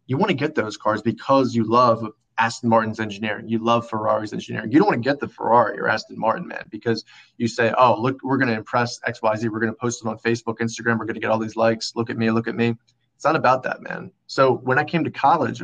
You 0.10 0.18
want 0.18 0.30
to 0.30 0.36
get 0.36 0.56
those 0.56 0.76
cars 0.76 1.04
because 1.04 1.54
you 1.54 1.64
love 1.64 2.04
Aston 2.40 2.68
Martin's 2.68 3.00
engineering. 3.00 3.48
You 3.48 3.60
love 3.60 3.88
Ferrari's 3.88 4.34
engineering. 4.34 4.72
You 4.72 4.80
don't 4.80 4.88
want 4.88 5.04
to 5.04 5.08
get 5.08 5.20
the 5.20 5.28
Ferrari 5.28 5.80
or 5.80 5.88
Aston 5.88 6.18
Martin, 6.18 6.48
man, 6.48 6.66
because 6.72 7.06
you 7.38 7.48
say, 7.48 7.72
oh, 7.78 8.02
look, 8.02 8.18
we're 8.24 8.38
going 8.38 8.48
to 8.48 8.56
impress 8.56 9.00
XYZ. 9.02 9.50
We're 9.52 9.60
going 9.60 9.72
to 9.72 9.78
post 9.78 10.04
it 10.04 10.08
on 10.08 10.18
Facebook, 10.18 10.58
Instagram. 10.58 10.98
We're 10.98 11.06
going 11.06 11.14
to 11.14 11.20
get 11.20 11.30
all 11.30 11.38
these 11.38 11.56
likes. 11.56 11.94
Look 11.96 12.10
at 12.10 12.18
me, 12.18 12.32
look 12.32 12.48
at 12.48 12.56
me. 12.56 12.76
It's 13.16 13.24
not 13.24 13.36
about 13.36 13.62
that, 13.64 13.82
man. 13.82 14.12
So 14.26 14.56
when 14.56 14.80
I 14.80 14.84
came 14.84 15.04
to 15.04 15.12
college, 15.12 15.62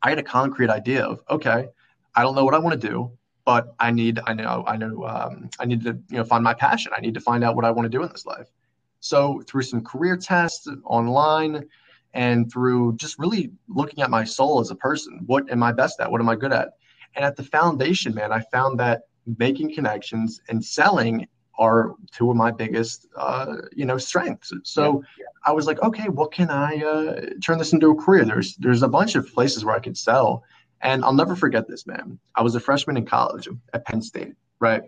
I 0.00 0.10
had 0.10 0.18
a 0.20 0.22
concrete 0.22 0.70
idea 0.70 1.04
of, 1.04 1.20
okay, 1.28 1.66
I 2.14 2.22
don't 2.22 2.36
know 2.36 2.44
what 2.44 2.54
I 2.54 2.58
want 2.58 2.80
to 2.80 2.88
do 2.88 3.10
but 3.46 3.76
I 3.78 3.92
need, 3.92 4.18
I 4.26 4.34
know, 4.34 4.64
I 4.66 4.76
know, 4.76 5.06
um, 5.06 5.48
I 5.60 5.66
need 5.66 5.84
to, 5.84 5.96
you 6.10 6.16
know, 6.16 6.24
find 6.24 6.42
my 6.42 6.52
passion. 6.52 6.90
I 6.94 7.00
need 7.00 7.14
to 7.14 7.20
find 7.20 7.44
out 7.44 7.54
what 7.54 7.64
I 7.64 7.70
want 7.70 7.86
to 7.86 7.88
do 7.88 8.02
in 8.02 8.10
this 8.10 8.26
life. 8.26 8.48
So 8.98 9.40
through 9.46 9.62
some 9.62 9.84
career 9.84 10.16
tests 10.16 10.68
online 10.84 11.68
and 12.16 12.50
through 12.50 12.96
just 12.96 13.18
really 13.18 13.52
looking 13.68 14.02
at 14.02 14.08
my 14.08 14.24
soul 14.24 14.58
as 14.58 14.70
a 14.70 14.74
person, 14.74 15.20
what 15.26 15.50
am 15.52 15.62
I 15.62 15.70
best 15.70 16.00
at? 16.00 16.10
What 16.10 16.22
am 16.22 16.30
I 16.30 16.34
good 16.34 16.52
at? 16.52 16.70
And 17.14 17.24
at 17.24 17.36
the 17.36 17.42
foundation, 17.42 18.14
man, 18.14 18.32
I 18.32 18.40
found 18.40 18.80
that 18.80 19.02
making 19.38 19.74
connections 19.74 20.40
and 20.48 20.64
selling 20.64 21.28
are 21.58 21.94
two 22.12 22.30
of 22.30 22.36
my 22.36 22.50
biggest, 22.50 23.06
uh, 23.16 23.56
you 23.74 23.84
know, 23.84 23.98
strengths. 23.98 24.50
So 24.64 25.04
yeah, 25.18 25.24
yeah. 25.24 25.24
I 25.44 25.52
was 25.52 25.66
like, 25.66 25.82
okay, 25.82 26.08
what 26.08 26.32
can 26.32 26.48
I 26.50 26.76
uh, 26.82 27.20
turn 27.44 27.58
this 27.58 27.74
into 27.74 27.90
a 27.90 27.94
career? 27.94 28.24
There's 28.24 28.56
there's 28.56 28.82
a 28.82 28.88
bunch 28.88 29.14
of 29.14 29.30
places 29.32 29.64
where 29.64 29.76
I 29.76 29.80
could 29.80 29.96
sell, 29.96 30.42
and 30.80 31.04
I'll 31.04 31.12
never 31.12 31.36
forget 31.36 31.68
this, 31.68 31.86
man. 31.86 32.18
I 32.34 32.42
was 32.42 32.54
a 32.54 32.60
freshman 32.60 32.96
in 32.96 33.04
college 33.04 33.46
at 33.74 33.84
Penn 33.84 34.00
State, 34.00 34.34
right? 34.58 34.82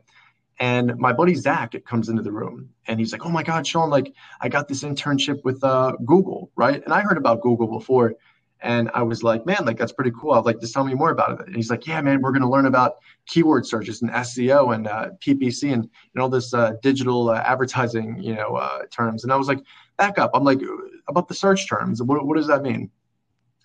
And 0.60 0.96
my 0.98 1.12
buddy 1.12 1.34
Zach 1.34 1.74
it 1.74 1.86
comes 1.86 2.08
into 2.08 2.22
the 2.22 2.32
room 2.32 2.70
and 2.86 2.98
he's 2.98 3.12
like, 3.12 3.24
Oh 3.24 3.30
my 3.30 3.42
God, 3.42 3.66
Sean, 3.66 3.90
like 3.90 4.12
I 4.40 4.48
got 4.48 4.68
this 4.68 4.82
internship 4.82 5.44
with 5.44 5.62
uh, 5.62 5.92
Google, 6.04 6.50
right? 6.56 6.82
And 6.82 6.92
I 6.92 7.00
heard 7.00 7.16
about 7.16 7.42
Google 7.42 7.66
before. 7.66 8.14
And 8.60 8.90
I 8.92 9.02
was 9.02 9.22
like, 9.22 9.46
man, 9.46 9.64
like 9.64 9.78
that's 9.78 9.92
pretty 9.92 10.10
cool. 10.10 10.32
I 10.32 10.36
was 10.36 10.46
like, 10.46 10.58
to 10.58 10.72
tell 10.72 10.82
me 10.82 10.92
more 10.92 11.10
about 11.10 11.40
it. 11.40 11.46
And 11.46 11.54
he's 11.54 11.70
like, 11.70 11.86
yeah, 11.86 12.00
man, 12.00 12.20
we're 12.20 12.32
going 12.32 12.42
to 12.42 12.48
learn 12.48 12.66
about 12.66 12.96
keyword 13.26 13.64
searches 13.64 14.02
and 14.02 14.10
SEO 14.10 14.74
and 14.74 14.88
uh, 14.88 15.10
PPC 15.20 15.72
and, 15.72 15.88
and 16.14 16.22
all 16.22 16.28
this 16.28 16.52
uh, 16.52 16.72
digital 16.82 17.30
uh, 17.30 17.36
advertising, 17.36 18.18
you 18.20 18.34
know, 18.34 18.56
uh, 18.56 18.80
terms. 18.90 19.22
And 19.22 19.32
I 19.32 19.36
was 19.36 19.46
like, 19.46 19.62
back 19.96 20.18
up. 20.18 20.32
I'm 20.34 20.42
like, 20.42 20.58
about 21.06 21.28
the 21.28 21.34
search 21.34 21.68
terms. 21.68 22.02
What, 22.02 22.26
what 22.26 22.36
does 22.36 22.48
that 22.48 22.62
mean? 22.62 22.90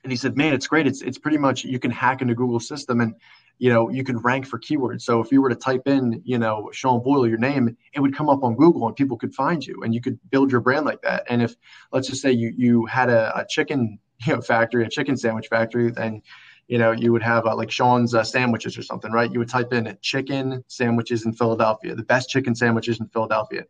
and 0.03 0.11
he 0.11 0.17
said, 0.17 0.35
"Man, 0.35 0.53
it's 0.53 0.67
great. 0.67 0.85
It's 0.85 1.01
it's 1.01 1.17
pretty 1.17 1.37
much 1.37 1.63
you 1.63 1.79
can 1.79 1.91
hack 1.91 2.21
into 2.21 2.35
Google 2.35 2.59
system 2.59 3.01
and 3.01 3.15
you 3.59 3.69
know 3.69 3.89
you 3.89 4.03
can 4.03 4.17
rank 4.17 4.45
for 4.45 4.59
keywords. 4.59 5.01
So 5.01 5.19
if 5.21 5.31
you 5.31 5.41
were 5.41 5.49
to 5.49 5.55
type 5.55 5.87
in 5.87 6.21
you 6.25 6.37
know 6.37 6.69
Sean 6.73 7.01
Boyle 7.01 7.27
your 7.27 7.37
name, 7.37 7.75
it 7.93 7.99
would 7.99 8.15
come 8.15 8.29
up 8.29 8.43
on 8.43 8.55
Google 8.55 8.87
and 8.87 8.95
people 8.95 9.17
could 9.17 9.33
find 9.33 9.65
you 9.65 9.81
and 9.83 9.93
you 9.93 10.01
could 10.01 10.19
build 10.29 10.51
your 10.51 10.61
brand 10.61 10.85
like 10.85 11.01
that. 11.01 11.23
And 11.29 11.41
if 11.41 11.55
let's 11.91 12.07
just 12.07 12.21
say 12.21 12.31
you 12.31 12.53
you 12.55 12.85
had 12.85 13.09
a, 13.09 13.37
a 13.39 13.45
chicken 13.47 13.99
you 14.25 14.35
know 14.35 14.41
factory, 14.41 14.85
a 14.85 14.89
chicken 14.89 15.17
sandwich 15.17 15.47
factory, 15.47 15.91
then 15.91 16.21
you 16.67 16.77
know 16.77 16.91
you 16.91 17.11
would 17.11 17.23
have 17.23 17.45
uh, 17.45 17.55
like 17.55 17.71
Sean's 17.71 18.13
uh, 18.13 18.23
sandwiches 18.23 18.77
or 18.77 18.83
something, 18.83 19.11
right? 19.11 19.31
You 19.31 19.39
would 19.39 19.49
type 19.49 19.73
in 19.73 19.97
chicken 20.01 20.63
sandwiches 20.67 21.25
in 21.25 21.33
Philadelphia, 21.33 21.95
the 21.95 22.03
best 22.03 22.29
chicken 22.29 22.55
sandwiches 22.55 22.99
in 22.99 23.07
Philadelphia. 23.07 23.65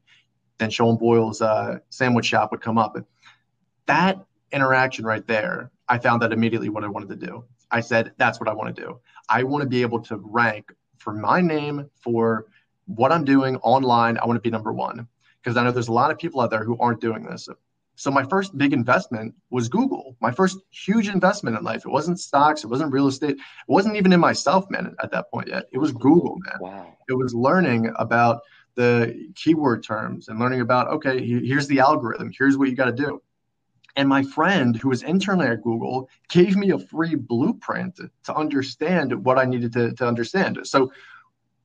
Then 0.59 0.69
Sean 0.69 0.97
Boyle's 0.97 1.41
uh, 1.41 1.79
sandwich 1.89 2.27
shop 2.27 2.51
would 2.51 2.61
come 2.61 2.77
up. 2.77 2.95
That 3.87 4.23
interaction 4.51 5.03
right 5.03 5.25
there 5.27 5.71
I 5.87 5.97
found 5.97 6.21
that 6.21 6.31
immediately 6.31 6.69
what 6.69 6.83
I 6.83 6.87
wanted 6.87 7.09
to 7.09 7.27
do. 7.27 7.45
I 7.73 7.81
said, 7.81 8.13
that's 8.17 8.39
what 8.39 8.47
I 8.47 8.53
want 8.53 8.73
to 8.73 8.81
do. 8.81 8.99
I 9.27 9.43
want 9.43 9.63
to 9.63 9.67
be 9.67 9.81
able 9.81 9.99
to 10.03 10.17
rank 10.23 10.71
for 10.97 11.13
my 11.13 11.41
name, 11.41 11.89
for 11.95 12.45
what 12.85 13.11
I'm 13.11 13.25
doing 13.25 13.57
online. 13.57 14.17
I 14.17 14.25
want 14.25 14.37
to 14.37 14.41
be 14.41 14.51
number 14.51 14.71
one 14.71 15.07
because 15.41 15.57
I 15.57 15.63
know 15.63 15.71
there's 15.71 15.89
a 15.89 15.93
lot 15.93 16.11
of 16.11 16.17
people 16.17 16.39
out 16.39 16.51
there 16.51 16.63
who 16.63 16.77
aren't 16.79 17.01
doing 17.01 17.23
this. 17.23 17.49
So 17.95 18.09
my 18.09 18.23
first 18.23 18.57
big 18.57 18.73
investment 18.73 19.35
was 19.49 19.69
Google. 19.69 20.15
My 20.19 20.31
first 20.31 20.57
huge 20.71 21.09
investment 21.09 21.57
in 21.57 21.63
life. 21.63 21.85
It 21.85 21.91
wasn't 21.91 22.19
stocks. 22.19 22.63
It 22.63 22.67
wasn't 22.67 22.91
real 22.91 23.07
estate. 23.07 23.35
It 23.35 23.41
wasn't 23.67 23.95
even 23.97 24.13
in 24.13 24.19
myself, 24.19 24.69
man, 24.69 24.95
at 25.03 25.11
that 25.11 25.29
point 25.31 25.47
yet. 25.47 25.65
It 25.71 25.77
was 25.77 25.91
Google, 25.91 26.37
man. 26.45 26.57
Wow. 26.59 26.97
It 27.07 27.13
was 27.13 27.35
learning 27.35 27.91
about 27.97 28.41
the 28.75 29.31
keyword 29.35 29.83
terms 29.83 30.27
and 30.27 30.39
learning 30.39 30.61
about, 30.61 30.87
okay, 30.87 31.23
here's 31.23 31.67
the 31.67 31.79
algorithm. 31.79 32.31
Here's 32.35 32.57
what 32.57 32.69
you 32.69 32.75
got 32.75 32.85
to 32.85 32.91
do. 32.91 33.21
And 33.95 34.09
my 34.09 34.23
friend 34.23 34.75
who 34.75 34.89
was 34.89 35.03
internally 35.03 35.47
at 35.47 35.61
Google 35.61 36.09
gave 36.29 36.55
me 36.55 36.71
a 36.71 36.79
free 36.79 37.15
blueprint 37.15 37.99
to 38.23 38.35
understand 38.35 39.23
what 39.23 39.37
I 39.37 39.45
needed 39.45 39.73
to, 39.73 39.93
to 39.93 40.07
understand. 40.07 40.59
So 40.63 40.91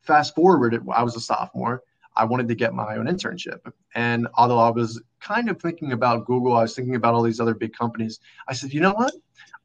fast 0.02 0.34
forward, 0.34 0.82
I 0.92 1.02
was 1.02 1.16
a 1.16 1.20
sophomore. 1.20 1.82
I 2.16 2.24
wanted 2.24 2.48
to 2.48 2.54
get 2.54 2.74
my 2.74 2.96
own 2.96 3.06
internship. 3.06 3.60
And 3.94 4.26
although 4.34 4.58
I 4.58 4.70
was 4.70 5.00
kind 5.20 5.48
of 5.48 5.60
thinking 5.60 5.92
about 5.92 6.26
Google, 6.26 6.54
I 6.54 6.62
was 6.62 6.74
thinking 6.74 6.96
about 6.96 7.14
all 7.14 7.22
these 7.22 7.40
other 7.40 7.54
big 7.54 7.72
companies. 7.72 8.20
I 8.48 8.54
said, 8.54 8.72
you 8.74 8.80
know 8.80 8.92
what? 8.92 9.14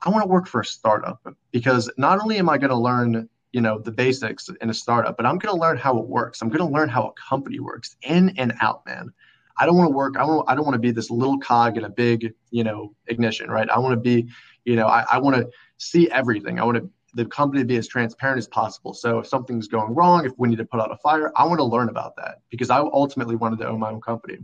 I 0.03 0.09
want 0.09 0.23
to 0.23 0.27
work 0.27 0.47
for 0.47 0.61
a 0.61 0.65
startup 0.65 1.25
because 1.51 1.89
not 1.97 2.21
only 2.21 2.37
am 2.37 2.49
I 2.49 2.57
going 2.57 2.69
to 2.69 2.77
learn, 2.77 3.27
you 3.53 3.61
know, 3.61 3.79
the 3.79 3.91
basics 3.91 4.49
in 4.61 4.69
a 4.69 4.73
startup, 4.73 5.17
but 5.17 5.25
I'm 5.25 5.37
going 5.37 5.53
to 5.53 5.59
learn 5.59 5.77
how 5.77 5.97
it 5.97 6.07
works. 6.07 6.41
I'm 6.41 6.49
going 6.49 6.59
to 6.59 6.73
learn 6.73 6.89
how 6.89 7.07
a 7.07 7.13
company 7.13 7.59
works 7.59 7.95
in 8.03 8.29
and 8.37 8.53
out, 8.61 8.85
man. 8.85 9.11
I 9.57 9.65
don't 9.65 9.77
want 9.77 9.89
to 9.89 9.95
work. 9.95 10.15
I 10.17 10.25
don't. 10.25 10.49
I 10.49 10.55
don't 10.55 10.65
want 10.65 10.75
to 10.75 10.79
be 10.79 10.91
this 10.91 11.09
little 11.11 11.39
cog 11.39 11.77
in 11.77 11.85
a 11.85 11.89
big, 11.89 12.33
you 12.51 12.63
know, 12.63 12.93
ignition, 13.07 13.49
right? 13.49 13.69
I 13.69 13.79
want 13.79 13.93
to 13.93 13.99
be, 13.99 14.27
you 14.65 14.75
know, 14.75 14.87
I, 14.87 15.05
I 15.11 15.17
want 15.19 15.35
to 15.35 15.49
see 15.77 16.09
everything. 16.11 16.59
I 16.59 16.63
want 16.63 16.77
to 16.77 16.89
the 17.13 17.25
company 17.25 17.61
to 17.61 17.65
be 17.65 17.77
as 17.77 17.87
transparent 17.87 18.39
as 18.39 18.47
possible. 18.47 18.93
So 18.93 19.19
if 19.19 19.27
something's 19.27 19.67
going 19.67 19.93
wrong, 19.93 20.25
if 20.25 20.33
we 20.37 20.49
need 20.49 20.57
to 20.57 20.65
put 20.65 20.79
out 20.79 20.91
a 20.91 20.97
fire, 20.97 21.31
I 21.35 21.45
want 21.45 21.59
to 21.59 21.63
learn 21.63 21.89
about 21.89 22.15
that 22.17 22.41
because 22.49 22.69
I 22.69 22.79
ultimately 22.79 23.35
wanted 23.35 23.59
to 23.59 23.67
own 23.67 23.79
my 23.79 23.91
own 23.91 24.01
company. 24.01 24.39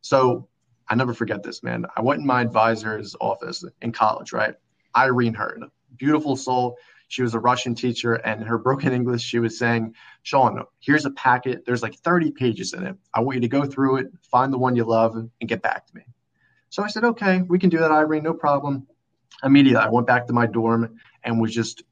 So 0.00 0.48
I 0.88 0.96
never 0.96 1.14
forget 1.14 1.42
this, 1.42 1.62
man. 1.62 1.86
I 1.96 2.02
went 2.02 2.20
in 2.20 2.26
my 2.26 2.42
advisor's 2.42 3.14
office 3.20 3.64
in 3.82 3.92
college, 3.92 4.32
right? 4.32 4.54
Irene 4.96 5.34
Heard, 5.34 5.62
beautiful 5.96 6.34
soul. 6.36 6.76
She 7.10 7.22
was 7.22 7.34
a 7.34 7.40
Russian 7.40 7.74
teacher, 7.74 8.14
and 8.14 8.44
her 8.44 8.56
broken 8.56 8.92
English, 8.92 9.22
she 9.22 9.40
was 9.40 9.58
saying, 9.58 9.96
Sean, 10.22 10.62
here's 10.78 11.06
a 11.06 11.10
packet. 11.10 11.64
There's 11.66 11.82
like 11.82 11.96
30 11.96 12.30
pages 12.30 12.72
in 12.72 12.86
it. 12.86 12.96
I 13.12 13.18
want 13.18 13.34
you 13.34 13.40
to 13.40 13.48
go 13.48 13.64
through 13.64 13.96
it, 13.96 14.06
find 14.30 14.52
the 14.52 14.58
one 14.58 14.76
you 14.76 14.84
love, 14.84 15.16
and 15.16 15.28
get 15.44 15.60
back 15.60 15.88
to 15.88 15.96
me. 15.96 16.02
So 16.68 16.84
I 16.84 16.86
said, 16.86 17.02
okay, 17.02 17.42
we 17.42 17.58
can 17.58 17.68
do 17.68 17.78
that, 17.78 17.90
Irene, 17.90 18.22
no 18.22 18.32
problem. 18.32 18.86
Immediately, 19.42 19.84
I 19.84 19.88
went 19.88 20.06
back 20.06 20.28
to 20.28 20.32
my 20.32 20.46
dorm 20.46 21.00
and 21.24 21.40
was 21.40 21.52
just 21.52 21.82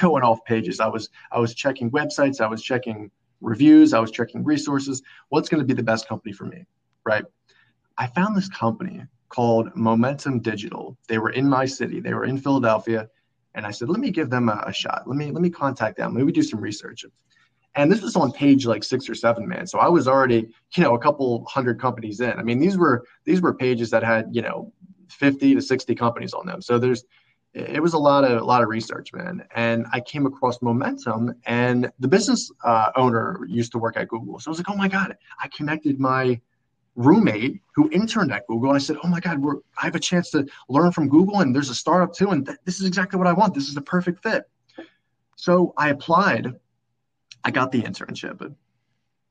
going 0.00 0.22
off 0.22 0.42
pages. 0.46 0.80
I 0.80 0.86
was 0.86 1.10
I 1.30 1.38
was 1.38 1.54
checking 1.54 1.90
websites, 1.90 2.40
I 2.40 2.46
was 2.46 2.62
checking 2.62 3.10
reviews, 3.42 3.92
I 3.92 4.00
was 4.00 4.10
checking 4.10 4.42
resources. 4.42 5.02
What's 5.28 5.50
going 5.50 5.60
to 5.60 5.66
be 5.66 5.74
the 5.74 5.82
best 5.82 6.08
company 6.08 6.32
for 6.32 6.46
me, 6.46 6.64
right? 7.04 7.24
I 7.98 8.06
found 8.06 8.34
this 8.34 8.48
company 8.48 9.02
called 9.28 9.68
Momentum 9.76 10.40
Digital. 10.40 10.96
They 11.08 11.18
were 11.18 11.30
in 11.30 11.46
my 11.46 11.66
city. 11.66 12.00
They 12.00 12.14
were 12.14 12.24
in 12.24 12.38
Philadelphia. 12.38 13.10
And 13.54 13.66
I 13.66 13.70
said, 13.70 13.88
let 13.88 14.00
me 14.00 14.10
give 14.10 14.30
them 14.30 14.48
a, 14.48 14.62
a 14.66 14.72
shot. 14.72 15.02
Let 15.06 15.16
me 15.16 15.30
let 15.30 15.42
me 15.42 15.50
contact 15.50 15.96
them. 15.98 16.14
Maybe 16.14 16.32
do 16.32 16.42
some 16.42 16.60
research. 16.60 17.04
And 17.74 17.90
this 17.90 18.02
was 18.02 18.16
on 18.16 18.32
page 18.32 18.66
like 18.66 18.84
six 18.84 19.08
or 19.08 19.14
seven, 19.14 19.48
man. 19.48 19.66
So 19.66 19.78
I 19.78 19.88
was 19.88 20.06
already, 20.06 20.48
you 20.76 20.82
know, 20.82 20.94
a 20.94 20.98
couple 20.98 21.44
hundred 21.46 21.80
companies 21.80 22.20
in. 22.20 22.32
I 22.32 22.42
mean, 22.42 22.58
these 22.58 22.76
were 22.76 23.04
these 23.24 23.40
were 23.40 23.54
pages 23.54 23.90
that 23.90 24.02
had, 24.02 24.28
you 24.30 24.42
know, 24.42 24.72
50 25.08 25.54
to 25.54 25.62
60 25.62 25.94
companies 25.94 26.32
on 26.34 26.46
them. 26.46 26.60
So 26.60 26.78
there's 26.78 27.04
it 27.54 27.82
was 27.82 27.92
a 27.92 27.98
lot 27.98 28.24
of 28.24 28.40
a 28.40 28.44
lot 28.44 28.62
of 28.62 28.68
research, 28.68 29.12
man. 29.12 29.42
And 29.54 29.86
I 29.92 30.00
came 30.00 30.26
across 30.26 30.62
Momentum, 30.62 31.34
and 31.44 31.90
the 31.98 32.08
business 32.08 32.50
uh, 32.64 32.90
owner 32.96 33.40
used 33.46 33.72
to 33.72 33.78
work 33.78 33.96
at 33.96 34.08
Google. 34.08 34.38
So 34.38 34.48
I 34.48 34.52
was 34.52 34.58
like, 34.58 34.70
oh 34.70 34.76
my 34.76 34.88
god, 34.88 35.16
I 35.42 35.48
connected 35.48 36.00
my 36.00 36.40
roommate 36.94 37.60
who 37.74 37.90
interned 37.90 38.32
at 38.32 38.46
Google. 38.46 38.70
And 38.70 38.76
I 38.76 38.78
said, 38.78 38.96
"Oh 39.02 39.08
my 39.08 39.20
God, 39.20 39.38
we're, 39.38 39.56
I 39.80 39.86
have 39.86 39.94
a 39.94 40.00
chance 40.00 40.30
to 40.30 40.46
learn 40.68 40.92
from 40.92 41.08
Google, 41.08 41.40
and 41.40 41.54
there's 41.54 41.70
a 41.70 41.74
startup 41.74 42.12
too, 42.12 42.30
and 42.30 42.44
th- 42.44 42.58
this 42.64 42.80
is 42.80 42.86
exactly 42.86 43.18
what 43.18 43.26
I 43.26 43.32
want. 43.32 43.54
This 43.54 43.68
is 43.68 43.74
the 43.74 43.82
perfect 43.82 44.22
fit." 44.22 44.44
So 45.36 45.72
I 45.76 45.88
applied. 45.90 46.54
I 47.44 47.50
got 47.50 47.72
the 47.72 47.82
internship, 47.82 48.54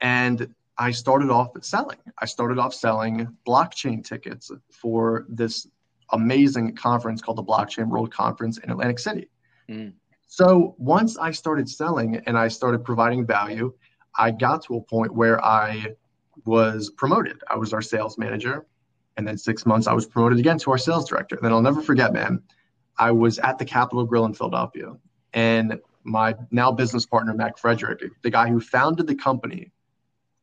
and 0.02 0.54
I 0.78 0.92
started 0.92 1.30
off 1.30 1.52
selling. 1.62 2.00
I 2.18 2.26
started 2.26 2.58
off 2.58 2.74
selling 2.74 3.38
blockchain 3.48 4.04
tickets 4.04 4.52
for 4.72 5.26
this 5.30 5.68
amazing 6.12 6.76
conference 6.76 7.22
called 7.22 7.38
the 7.38 7.44
Blockchain 7.44 7.88
World 7.88 8.12
Conference 8.12 8.58
in 8.58 8.70
Atlantic 8.70 9.00
City. 9.00 9.30
Mm. 9.70 9.94
So 10.28 10.76
once 10.78 11.18
I 11.18 11.32
started 11.32 11.70
selling 11.70 12.22
and 12.26 12.38
I 12.38 12.48
started 12.48 12.84
providing 12.84 13.26
value, 13.26 13.74
I 14.18 14.32
got 14.32 14.64
to 14.64 14.76
a 14.76 14.82
point 14.82 15.14
where 15.14 15.44
I 15.44 15.96
was 16.46 16.90
promoted. 16.92 17.42
I 17.48 17.58
was 17.58 17.74
our 17.74 17.82
sales 17.82 18.18
manager. 18.18 18.66
And 19.18 19.28
then 19.28 19.38
six 19.38 19.66
months, 19.66 19.88
I 19.88 19.94
was 19.94 20.06
promoted 20.06 20.40
again 20.40 20.58
to 20.60 20.72
our 20.72 20.78
sales 20.78 21.08
director. 21.08 21.36
And 21.36 21.44
then 21.44 21.52
I'll 21.52 21.62
never 21.62 21.82
forget, 21.82 22.14
man, 22.14 22.42
I 22.98 23.12
was 23.12 23.40
at 23.40 23.58
the 23.58 23.66
Capital 23.66 24.06
Grille 24.06 24.26
in 24.26 24.34
Philadelphia. 24.34 24.94
And 25.34 25.80
my 26.04 26.36
now 26.50 26.72
business 26.72 27.06
partner, 27.06 27.34
Mac 27.34 27.58
Frederick, 27.58 28.02
the 28.22 28.30
guy 28.30 28.48
who 28.50 28.60
founded 28.60 29.08
the 29.08 29.16
company, 29.16 29.72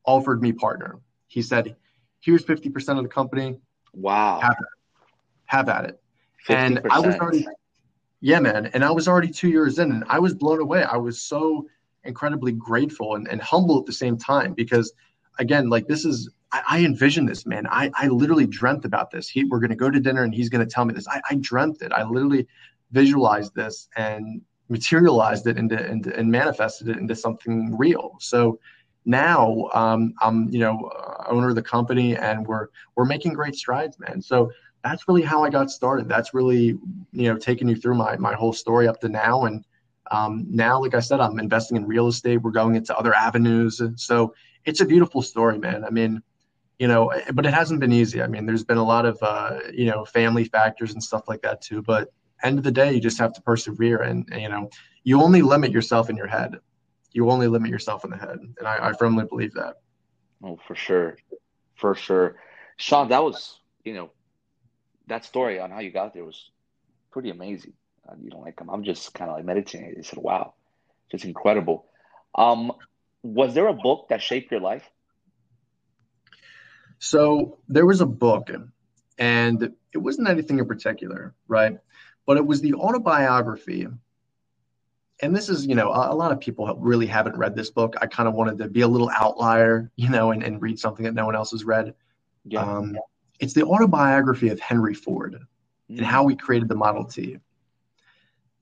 offered 0.04 0.42
me 0.42 0.52
partner. 0.52 0.98
He 1.26 1.42
said, 1.42 1.76
Here's 2.20 2.44
50% 2.44 2.96
of 2.96 3.04
the 3.04 3.08
company. 3.08 3.60
Wow. 3.92 4.40
Have 4.40 4.52
at 4.52 4.58
it. 4.58 4.66
Have 5.46 5.68
at 5.68 5.84
it. 5.84 6.00
50%. 6.46 6.56
And 6.56 6.80
I 6.90 6.98
was 6.98 7.14
already, 7.16 7.46
yeah, 8.20 8.40
man. 8.40 8.66
And 8.66 8.84
I 8.84 8.90
was 8.90 9.06
already 9.06 9.28
two 9.28 9.48
years 9.48 9.78
in 9.78 9.92
and 9.92 10.04
I 10.08 10.18
was 10.18 10.34
blown 10.34 10.60
away. 10.60 10.82
I 10.82 10.96
was 10.96 11.22
so 11.22 11.66
incredibly 12.04 12.52
grateful 12.52 13.14
and, 13.14 13.28
and 13.28 13.40
humble 13.40 13.78
at 13.78 13.86
the 13.86 13.92
same 13.92 14.16
time 14.16 14.52
because, 14.54 14.92
again, 15.38 15.68
like 15.68 15.86
this 15.86 16.04
is, 16.04 16.30
I, 16.52 16.62
I 16.68 16.84
envisioned 16.84 17.28
this, 17.28 17.46
man. 17.46 17.66
I, 17.70 17.90
I 17.94 18.08
literally 18.08 18.46
dreamt 18.46 18.84
about 18.84 19.10
this. 19.10 19.28
He, 19.28 19.44
we're 19.44 19.60
going 19.60 19.70
to 19.70 19.76
go 19.76 19.90
to 19.90 20.00
dinner 20.00 20.24
and 20.24 20.34
he's 20.34 20.48
going 20.48 20.66
to 20.66 20.72
tell 20.72 20.84
me 20.84 20.94
this. 20.94 21.06
I, 21.08 21.20
I 21.30 21.34
dreamt 21.36 21.82
it. 21.82 21.92
I 21.92 22.04
literally 22.04 22.46
visualized 22.90 23.54
this 23.54 23.88
and 23.96 24.40
materialized 24.68 25.46
it 25.46 25.58
into, 25.58 25.84
into 25.86 26.14
and 26.16 26.30
manifested 26.30 26.88
it 26.88 26.98
into 26.98 27.14
something 27.14 27.76
real. 27.76 28.16
So 28.20 28.58
now 29.04 29.68
um, 29.72 30.12
I'm 30.20 30.48
you 30.50 30.58
know 30.58 30.90
owner 31.28 31.48
of 31.48 31.54
the 31.54 31.62
company 31.62 32.16
and 32.16 32.46
we're 32.46 32.68
we're 32.94 33.06
making 33.06 33.32
great 33.32 33.54
strides, 33.54 33.98
man. 33.98 34.20
So 34.20 34.50
that's 34.84 35.08
really 35.08 35.22
how 35.22 35.42
I 35.42 35.50
got 35.50 35.70
started. 35.70 36.08
That's 36.08 36.34
really 36.34 36.78
you 37.12 37.32
know 37.32 37.36
taking 37.36 37.68
you 37.68 37.76
through 37.76 37.94
my 37.94 38.16
my 38.16 38.34
whole 38.34 38.52
story 38.52 38.88
up 38.88 39.00
to 39.00 39.08
now 39.08 39.44
and. 39.44 39.64
Um, 40.10 40.46
now, 40.48 40.80
like 40.80 40.94
I 40.94 41.00
said, 41.00 41.20
I'm 41.20 41.38
investing 41.38 41.76
in 41.76 41.86
real 41.86 42.06
estate. 42.06 42.38
We're 42.38 42.50
going 42.50 42.76
into 42.76 42.96
other 42.96 43.12
avenues. 43.12 43.82
So 43.96 44.32
it's 44.68 44.82
a 44.82 44.84
beautiful 44.84 45.22
story, 45.22 45.58
man. 45.58 45.82
I 45.82 45.88
mean, 45.88 46.22
you 46.78 46.88
know, 46.88 47.10
but 47.32 47.46
it 47.46 47.54
hasn't 47.54 47.80
been 47.80 47.90
easy. 47.90 48.22
I 48.22 48.26
mean, 48.26 48.44
there's 48.44 48.64
been 48.64 48.76
a 48.76 48.84
lot 48.84 49.06
of, 49.06 49.18
uh, 49.22 49.60
you 49.72 49.86
know, 49.86 50.04
family 50.04 50.44
factors 50.44 50.92
and 50.92 51.02
stuff 51.02 51.26
like 51.26 51.40
that 51.42 51.62
too. 51.62 51.80
But 51.80 52.12
end 52.42 52.58
of 52.58 52.64
the 52.64 52.70
day, 52.70 52.92
you 52.92 53.00
just 53.00 53.18
have 53.18 53.32
to 53.32 53.40
persevere, 53.40 54.02
and, 54.02 54.28
and 54.30 54.42
you 54.42 54.48
know, 54.50 54.68
you 55.04 55.22
only 55.22 55.40
limit 55.40 55.72
yourself 55.72 56.10
in 56.10 56.16
your 56.16 56.26
head. 56.26 56.56
You 57.12 57.30
only 57.30 57.48
limit 57.48 57.70
yourself 57.70 58.04
in 58.04 58.10
the 58.10 58.18
head, 58.18 58.38
and 58.58 58.68
I, 58.68 58.90
I 58.90 58.92
firmly 58.92 59.24
believe 59.24 59.54
that. 59.54 59.76
Oh, 60.44 60.58
for 60.68 60.74
sure, 60.74 61.16
for 61.74 61.94
sure, 61.94 62.36
Sean. 62.76 63.08
That 63.08 63.24
was, 63.24 63.58
you 63.84 63.94
know, 63.94 64.10
that 65.06 65.24
story 65.24 65.58
on 65.58 65.70
how 65.70 65.80
you 65.80 65.90
got 65.90 66.12
there 66.12 66.26
was 66.26 66.50
pretty 67.10 67.30
amazing. 67.30 67.72
Uh, 68.06 68.14
you 68.22 68.28
know, 68.28 68.40
like 68.40 68.60
I'm, 68.60 68.68
I'm 68.68 68.84
just 68.84 69.14
kind 69.14 69.30
of 69.30 69.36
like 69.38 69.46
meditating. 69.46 69.96
I 69.98 70.02
said, 70.02 70.18
"Wow, 70.18 70.52
just 71.10 71.24
incredible." 71.24 71.86
Um, 72.34 72.72
was 73.22 73.54
there 73.54 73.68
a 73.68 73.74
book 73.74 74.08
that 74.08 74.22
shaped 74.22 74.50
your 74.50 74.60
life? 74.60 74.88
So 76.98 77.58
there 77.68 77.86
was 77.86 78.00
a 78.00 78.06
book, 78.06 78.50
and 79.18 79.74
it 79.92 79.98
wasn't 79.98 80.28
anything 80.28 80.58
in 80.58 80.66
particular, 80.66 81.34
right? 81.46 81.78
but 82.28 82.36
it 82.36 82.46
was 82.46 82.60
the 82.60 82.74
autobiography. 82.74 83.88
And 85.22 85.34
this 85.34 85.48
is, 85.48 85.66
you 85.66 85.74
know, 85.74 85.90
a, 85.90 86.12
a 86.12 86.14
lot 86.14 86.30
of 86.30 86.38
people 86.38 86.76
really 86.78 87.06
haven't 87.06 87.38
read 87.38 87.56
this 87.56 87.70
book. 87.70 87.94
I 88.02 88.06
kind 88.06 88.28
of 88.28 88.34
wanted 88.34 88.58
to 88.58 88.68
be 88.68 88.82
a 88.82 88.86
little 88.86 89.08
outlier, 89.08 89.90
you 89.96 90.10
know, 90.10 90.32
and, 90.32 90.42
and 90.42 90.60
read 90.60 90.78
something 90.78 91.06
that 91.06 91.14
no 91.14 91.24
one 91.24 91.34
else 91.34 91.52
has 91.52 91.64
read. 91.64 91.94
Yeah. 92.44 92.60
Um, 92.60 92.98
it's 93.40 93.54
the 93.54 93.64
autobiography 93.64 94.50
of 94.50 94.60
Henry 94.60 94.92
Ford 94.92 95.38
mm. 95.90 95.96
and 95.96 96.04
how 96.04 96.26
he 96.26 96.36
created 96.36 96.68
the 96.68 96.74
Model 96.74 97.06
T. 97.06 97.38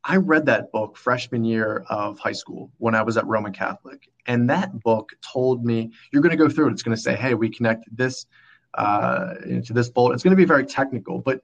I 0.09 0.16
read 0.16 0.46
that 0.46 0.70
book 0.70 0.96
freshman 0.96 1.44
year 1.44 1.84
of 1.90 2.16
high 2.20 2.32
school 2.32 2.70
when 2.78 2.94
I 2.94 3.02
was 3.02 3.16
at 3.16 3.26
Roman 3.26 3.52
Catholic. 3.52 4.09
And 4.26 4.48
that 4.48 4.80
book 4.80 5.12
told 5.20 5.64
me, 5.64 5.90
you're 6.12 6.22
going 6.22 6.30
to 6.30 6.36
go 6.36 6.48
through 6.48 6.68
it. 6.68 6.72
It's 6.72 6.82
going 6.82 6.96
to 6.96 7.02
say, 7.02 7.16
hey, 7.16 7.34
we 7.34 7.50
connect 7.50 7.84
this 7.94 8.26
uh, 8.74 9.34
to 9.64 9.72
this 9.72 9.88
bolt. 9.88 10.12
It's 10.12 10.22
going 10.22 10.30
to 10.30 10.36
be 10.36 10.44
very 10.44 10.64
technical, 10.64 11.18
but 11.18 11.42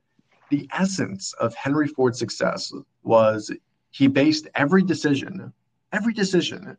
the 0.50 0.68
essence 0.72 1.32
of 1.34 1.54
Henry 1.56 1.88
Ford's 1.88 2.20
success 2.20 2.72
was 3.02 3.50
he 3.90 4.06
based 4.06 4.46
every 4.54 4.84
decision, 4.84 5.52
every 5.92 6.12
decision, 6.12 6.76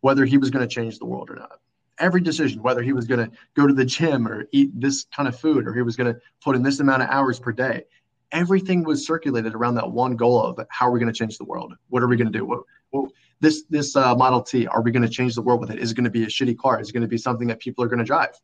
whether 0.00 0.24
he 0.24 0.38
was 0.38 0.48
going 0.48 0.66
to 0.66 0.74
change 0.74 0.98
the 0.98 1.06
world 1.06 1.28
or 1.28 1.34
not. 1.34 1.60
Every 1.98 2.20
decision, 2.20 2.62
whether 2.62 2.82
he 2.82 2.92
was 2.94 3.06
going 3.06 3.28
to 3.28 3.36
go 3.54 3.66
to 3.66 3.74
the 3.74 3.84
gym 3.84 4.26
or 4.26 4.46
eat 4.52 4.70
this 4.78 5.04
kind 5.14 5.28
of 5.28 5.38
food, 5.38 5.66
or 5.66 5.74
he 5.74 5.82
was 5.82 5.96
going 5.96 6.14
to 6.14 6.20
put 6.42 6.56
in 6.56 6.62
this 6.62 6.80
amount 6.80 7.02
of 7.02 7.08
hours 7.10 7.38
per 7.38 7.52
day, 7.52 7.84
everything 8.32 8.84
was 8.84 9.06
circulated 9.06 9.54
around 9.54 9.74
that 9.76 9.90
one 9.90 10.16
goal 10.16 10.42
of 10.42 10.58
how 10.70 10.88
are 10.88 10.90
we 10.90 10.98
going 10.98 11.12
to 11.12 11.18
change 11.18 11.38
the 11.38 11.44
world? 11.44 11.74
What 11.88 12.02
are 12.02 12.08
we 12.08 12.16
going 12.16 12.30
to 12.30 12.38
do? 12.38 12.44
What, 12.44 12.60
what, 12.90 13.10
this 13.40 13.64
this 13.68 13.94
uh, 13.96 14.14
Model 14.14 14.42
T, 14.42 14.66
are 14.66 14.82
we 14.82 14.90
going 14.90 15.02
to 15.02 15.08
change 15.08 15.34
the 15.34 15.42
world 15.42 15.60
with 15.60 15.70
it? 15.70 15.78
Is 15.78 15.92
it 15.92 15.94
going 15.94 16.04
to 16.04 16.10
be 16.10 16.24
a 16.24 16.28
shitty 16.28 16.56
car? 16.56 16.80
Is 16.80 16.88
it 16.88 16.92
going 16.92 17.02
to 17.02 17.08
be 17.08 17.18
something 17.18 17.48
that 17.48 17.60
people 17.60 17.84
are 17.84 17.88
going 17.88 17.98
to 17.98 18.04
drive? 18.04 18.34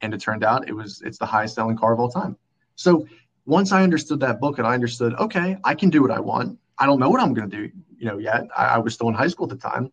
And 0.00 0.12
it 0.14 0.20
turned 0.20 0.44
out 0.44 0.68
it 0.68 0.74
was 0.74 1.02
it's 1.04 1.18
the 1.18 1.26
highest 1.26 1.54
selling 1.54 1.76
car 1.76 1.92
of 1.92 2.00
all 2.00 2.10
time. 2.10 2.36
So 2.74 3.06
once 3.46 3.72
I 3.72 3.82
understood 3.82 4.20
that 4.20 4.40
book 4.40 4.58
and 4.58 4.66
I 4.66 4.74
understood, 4.74 5.14
okay, 5.14 5.56
I 5.64 5.74
can 5.74 5.90
do 5.90 6.02
what 6.02 6.10
I 6.10 6.20
want. 6.20 6.58
I 6.78 6.86
don't 6.86 7.00
know 7.00 7.10
what 7.10 7.20
I'm 7.20 7.34
going 7.34 7.50
to 7.50 7.56
do, 7.56 7.70
you 7.96 8.06
know, 8.06 8.18
yet. 8.18 8.42
I, 8.56 8.66
I 8.66 8.78
was 8.78 8.94
still 8.94 9.08
in 9.08 9.14
high 9.14 9.26
school 9.28 9.50
at 9.50 9.58
the 9.58 9.68
time, 9.68 9.90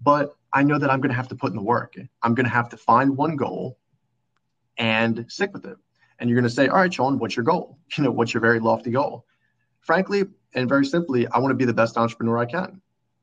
but 0.00 0.36
I 0.52 0.62
know 0.62 0.78
that 0.78 0.90
I'm 0.90 1.00
going 1.00 1.10
to 1.10 1.16
have 1.16 1.28
to 1.28 1.34
put 1.34 1.50
in 1.50 1.56
the 1.56 1.62
work. 1.62 1.94
I'm 2.22 2.34
going 2.34 2.44
to 2.44 2.52
have 2.52 2.68
to 2.70 2.76
find 2.76 3.16
one 3.16 3.36
goal 3.36 3.78
and 4.76 5.24
stick 5.28 5.52
with 5.52 5.64
it. 5.66 5.76
And 6.20 6.30
you're 6.30 6.38
going 6.38 6.48
to 6.48 6.54
say, 6.54 6.68
all 6.68 6.76
right, 6.76 6.92
Sean, 6.92 7.18
what's 7.18 7.36
your 7.36 7.44
goal? 7.44 7.78
You 7.98 8.04
know, 8.04 8.12
what's 8.12 8.32
your 8.32 8.40
very 8.40 8.60
lofty 8.60 8.92
goal? 8.92 9.24
Frankly, 9.80 10.24
and 10.54 10.68
very 10.68 10.86
simply, 10.86 11.26
I 11.26 11.38
want 11.40 11.50
to 11.50 11.56
be 11.56 11.64
the 11.64 11.74
best 11.74 11.96
entrepreneur 11.96 12.38
I 12.38 12.46
can. 12.46 12.80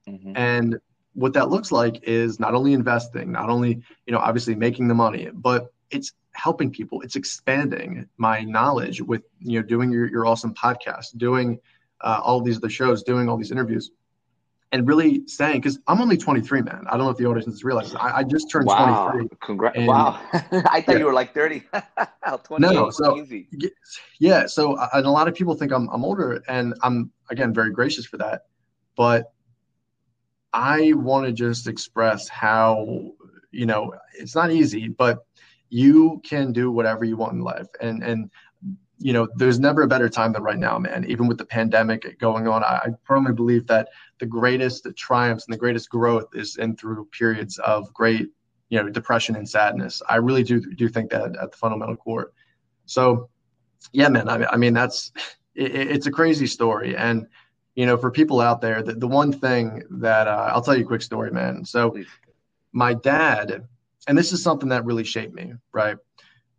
Mm-hmm. 0.09 0.33
And 0.35 0.77
what 1.13 1.33
that 1.33 1.49
looks 1.49 1.71
like 1.71 2.03
is 2.03 2.37
not 2.39 2.53
only 2.53 2.73
investing, 2.73 3.31
not 3.31 3.49
only, 3.49 3.81
you 4.05 4.11
know, 4.13 4.19
obviously 4.19 4.55
making 4.55 4.89
the 4.89 4.93
money, 4.93 5.29
but 5.33 5.71
it's 5.89 6.11
helping 6.37 6.69
people 6.69 7.01
it's 7.01 7.15
expanding 7.15 8.07
my 8.17 8.41
knowledge 8.41 9.01
with 9.01 9.23
you 9.39 9.59
know 9.59 9.65
doing 9.65 9.91
your, 9.91 10.07
your 10.07 10.25
awesome 10.25 10.53
podcast 10.53 11.17
doing 11.17 11.59
uh, 12.01 12.19
all 12.23 12.41
these 12.41 12.57
other 12.57 12.69
shows 12.69 13.01
doing 13.01 13.27
all 13.27 13.37
these 13.37 13.51
interviews 13.51 13.91
and 14.71 14.87
really 14.87 15.25
saying 15.27 15.59
because 15.59 15.79
i'm 15.87 16.01
only 16.01 16.17
23 16.17 16.61
man 16.61 16.83
i 16.87 16.91
don't 16.91 17.05
know 17.05 17.09
if 17.09 17.17
the 17.17 17.25
audience 17.25 17.45
has 17.45 17.63
realized 17.63 17.95
I, 17.95 18.17
I 18.17 18.23
just 18.23 18.49
turned 18.49 18.65
wow. 18.65 19.09
23 19.11 19.37
Congrats! 19.41 19.77
wow 19.79 20.19
i 20.33 20.81
thought 20.81 20.93
yeah. 20.93 20.97
you 20.97 21.05
were 21.05 21.13
like 21.13 21.33
30 21.33 21.63
no 22.59 22.89
so 22.89 23.17
easy. 23.17 23.47
yeah 24.19 24.45
so 24.45 24.75
uh, 24.75 24.89
and 24.93 25.05
a 25.05 25.11
lot 25.11 25.27
of 25.27 25.35
people 25.35 25.55
think 25.55 25.71
I'm, 25.71 25.89
I'm 25.89 26.03
older 26.03 26.43
and 26.47 26.73
i'm 26.83 27.11
again 27.29 27.53
very 27.53 27.71
gracious 27.71 28.05
for 28.05 28.17
that 28.17 28.43
but 28.95 29.31
i 30.53 30.93
want 30.93 31.25
to 31.25 31.31
just 31.31 31.67
express 31.67 32.27
how 32.27 33.11
you 33.51 33.65
know 33.65 33.93
it's 34.17 34.35
not 34.35 34.51
easy 34.51 34.89
but 34.89 35.19
you 35.69 36.21
can 36.23 36.53
do 36.53 36.71
whatever 36.71 37.03
you 37.03 37.17
want 37.17 37.33
in 37.33 37.41
life 37.41 37.67
and 37.81 38.03
and 38.03 38.29
you 38.99 39.13
know 39.13 39.27
there's 39.35 39.59
never 39.59 39.83
a 39.83 39.87
better 39.87 40.09
time 40.09 40.33
than 40.33 40.43
right 40.43 40.57
now 40.57 40.77
man. 40.79 41.05
Even 41.07 41.27
with 41.27 41.37
the 41.37 41.45
pandemic 41.45 42.19
going 42.19 42.47
on 42.47 42.63
i, 42.63 42.89
firmly 43.03 43.33
believe 43.33 43.67
that 43.67 43.89
the 44.19 44.25
greatest 44.25 44.87
triumphs 44.95 45.45
and 45.45 45.53
the 45.53 45.57
greatest 45.57 45.89
growth 45.89 46.27
is 46.33 46.57
in 46.57 46.75
through 46.75 47.05
periods 47.11 47.57
of 47.59 47.93
great 47.93 48.29
you 48.69 48.81
know 48.81 48.89
depression 48.89 49.35
and 49.35 49.47
sadness. 49.47 50.01
I 50.09 50.17
really 50.17 50.43
do 50.43 50.59
do 50.59 50.87
think 50.89 51.11
that 51.11 51.35
at 51.35 51.51
the 51.51 51.57
fundamental 51.57 51.95
core. 51.95 52.31
So 52.85 53.29
yeah 53.91 54.09
man 54.09 54.27
i, 54.27 54.45
I 54.45 54.57
mean 54.57 54.73
that's 54.73 55.11
it, 55.55 55.75
it's 55.75 56.07
a 56.07 56.11
crazy 56.11 56.47
story. 56.47 56.95
And 56.95 57.27
you 57.75 57.85
know 57.85 57.97
for 57.97 58.09
people 58.09 58.41
out 58.41 58.61
there 58.61 58.81
the, 58.81 58.93
the 58.93 59.07
one 59.07 59.31
thing 59.31 59.83
that 59.91 60.27
uh, 60.27 60.51
i'll 60.51 60.63
tell 60.63 60.75
you 60.75 60.83
a 60.83 60.87
quick 60.87 61.03
story 61.03 61.31
man. 61.31 61.63
So 61.65 61.91
Please. 61.91 62.07
my 62.71 62.93
dad 62.93 63.67
and 64.07 64.17
this 64.17 64.31
is 64.31 64.41
something 64.41 64.69
that 64.69 64.85
really 64.85 65.03
shaped 65.03 65.33
me, 65.33 65.53
right? 65.73 65.97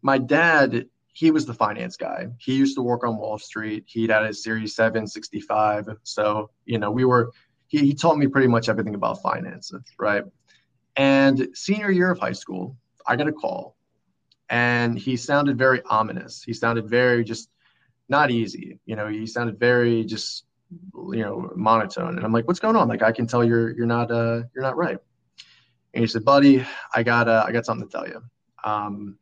My 0.02 0.18
dad, 0.18 0.86
he 1.18 1.32
was 1.32 1.44
the 1.44 1.52
finance 1.52 1.96
guy. 1.96 2.28
He 2.38 2.54
used 2.54 2.76
to 2.76 2.82
work 2.82 3.02
on 3.02 3.16
Wall 3.16 3.38
Street. 3.38 3.82
He'd 3.88 4.10
had 4.10 4.22
a 4.22 4.32
Series 4.32 4.76
765. 4.76 5.88
So, 6.04 6.50
you 6.64 6.78
know, 6.78 6.92
we 6.92 7.04
were, 7.04 7.32
he, 7.66 7.78
he 7.78 7.92
taught 7.92 8.18
me 8.18 8.28
pretty 8.28 8.46
much 8.46 8.68
everything 8.68 8.94
about 8.94 9.20
finances, 9.20 9.82
right? 9.98 10.22
And 10.94 11.48
senior 11.54 11.90
year 11.90 12.12
of 12.12 12.20
high 12.20 12.34
school, 12.34 12.76
I 13.04 13.16
got 13.16 13.26
a 13.26 13.32
call 13.32 13.76
and 14.48 14.96
he 14.96 15.16
sounded 15.16 15.58
very 15.58 15.82
ominous. 15.90 16.44
He 16.44 16.52
sounded 16.52 16.88
very 16.88 17.24
just 17.24 17.50
not 18.08 18.30
easy. 18.30 18.78
You 18.86 18.94
know, 18.94 19.08
he 19.08 19.26
sounded 19.26 19.58
very 19.58 20.04
just, 20.04 20.44
you 20.94 21.24
know, 21.24 21.50
monotone. 21.56 22.16
And 22.16 22.24
I'm 22.24 22.32
like, 22.32 22.46
what's 22.46 22.60
going 22.60 22.76
on? 22.76 22.86
Like, 22.86 23.02
I 23.02 23.10
can 23.10 23.26
tell 23.26 23.42
you're, 23.42 23.70
you're 23.76 23.86
not, 23.86 24.12
uh, 24.12 24.42
you're 24.54 24.62
not 24.62 24.76
right. 24.76 24.98
And 25.94 26.04
he 26.04 26.06
said, 26.06 26.24
"Buddy, 26.24 26.64
I 26.94 27.02
got 27.02 27.28
uh, 27.28 27.44
I 27.44 27.50
got 27.50 27.64
something 27.64 27.88
to 27.88 27.92
tell 27.92 28.06
you. 28.06 28.22
Um, 28.62 29.18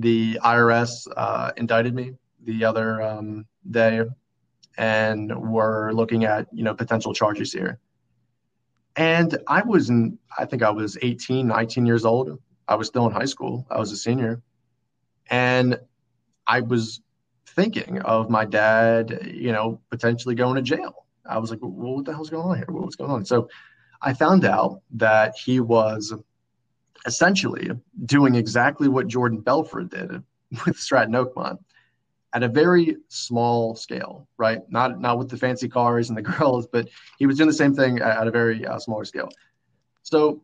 the 0.00 0.38
IRS 0.42 1.06
uh, 1.16 1.52
indicted 1.56 1.94
me 1.94 2.14
the 2.44 2.64
other 2.64 3.02
um, 3.02 3.46
day, 3.70 4.02
and 4.78 5.34
we're 5.36 5.92
looking 5.92 6.24
at 6.24 6.46
you 6.52 6.64
know 6.64 6.74
potential 6.74 7.12
charges 7.12 7.52
here." 7.52 7.78
And 8.96 9.38
I 9.46 9.62
wasn't. 9.62 10.18
I 10.38 10.44
think 10.44 10.62
I 10.62 10.70
was 10.70 10.98
18, 11.00 11.46
19 11.46 11.86
years 11.86 12.04
old. 12.04 12.38
I 12.68 12.74
was 12.76 12.86
still 12.86 13.06
in 13.06 13.12
high 13.12 13.24
school. 13.24 13.66
I 13.70 13.78
was 13.78 13.92
a 13.92 13.96
senior. 13.96 14.42
And 15.28 15.78
I 16.46 16.60
was 16.60 17.00
thinking 17.46 18.00
of 18.02 18.30
my 18.30 18.44
dad, 18.44 19.32
you 19.32 19.52
know, 19.52 19.80
potentially 19.90 20.34
going 20.34 20.56
to 20.56 20.62
jail. 20.62 21.06
I 21.26 21.38
was 21.38 21.50
like, 21.50 21.60
well, 21.62 21.70
what 21.70 22.04
the 22.04 22.12
hell's 22.12 22.30
going 22.30 22.46
on 22.46 22.56
here? 22.56 22.66
What's 22.68 22.96
going 22.96 23.10
on? 23.10 23.24
So 23.24 23.48
I 24.02 24.14
found 24.14 24.44
out 24.44 24.82
that 24.92 25.34
he 25.36 25.60
was 25.60 26.12
essentially 27.06 27.70
doing 28.06 28.34
exactly 28.34 28.88
what 28.88 29.08
Jordan 29.08 29.40
Belfort 29.40 29.90
did 29.90 30.22
with 30.66 30.78
Stratton 30.78 31.14
Oakmont 31.14 31.58
at 32.32 32.42
a 32.42 32.48
very 32.48 32.96
small 33.08 33.74
scale, 33.74 34.28
right? 34.36 34.60
Not 34.70 35.00
not 35.00 35.18
with 35.18 35.28
the 35.28 35.36
fancy 35.36 35.68
cars 35.68 36.08
and 36.08 36.18
the 36.18 36.22
girls, 36.38 36.66
but 36.66 36.88
he 37.18 37.26
was 37.26 37.36
doing 37.36 37.48
the 37.48 37.54
same 37.54 37.74
thing 37.74 37.98
at, 38.00 38.26
a 38.26 38.30
very 38.30 38.66
uh, 38.66 38.78
smaller 38.78 39.04
scale. 39.04 39.28
So 40.02 40.42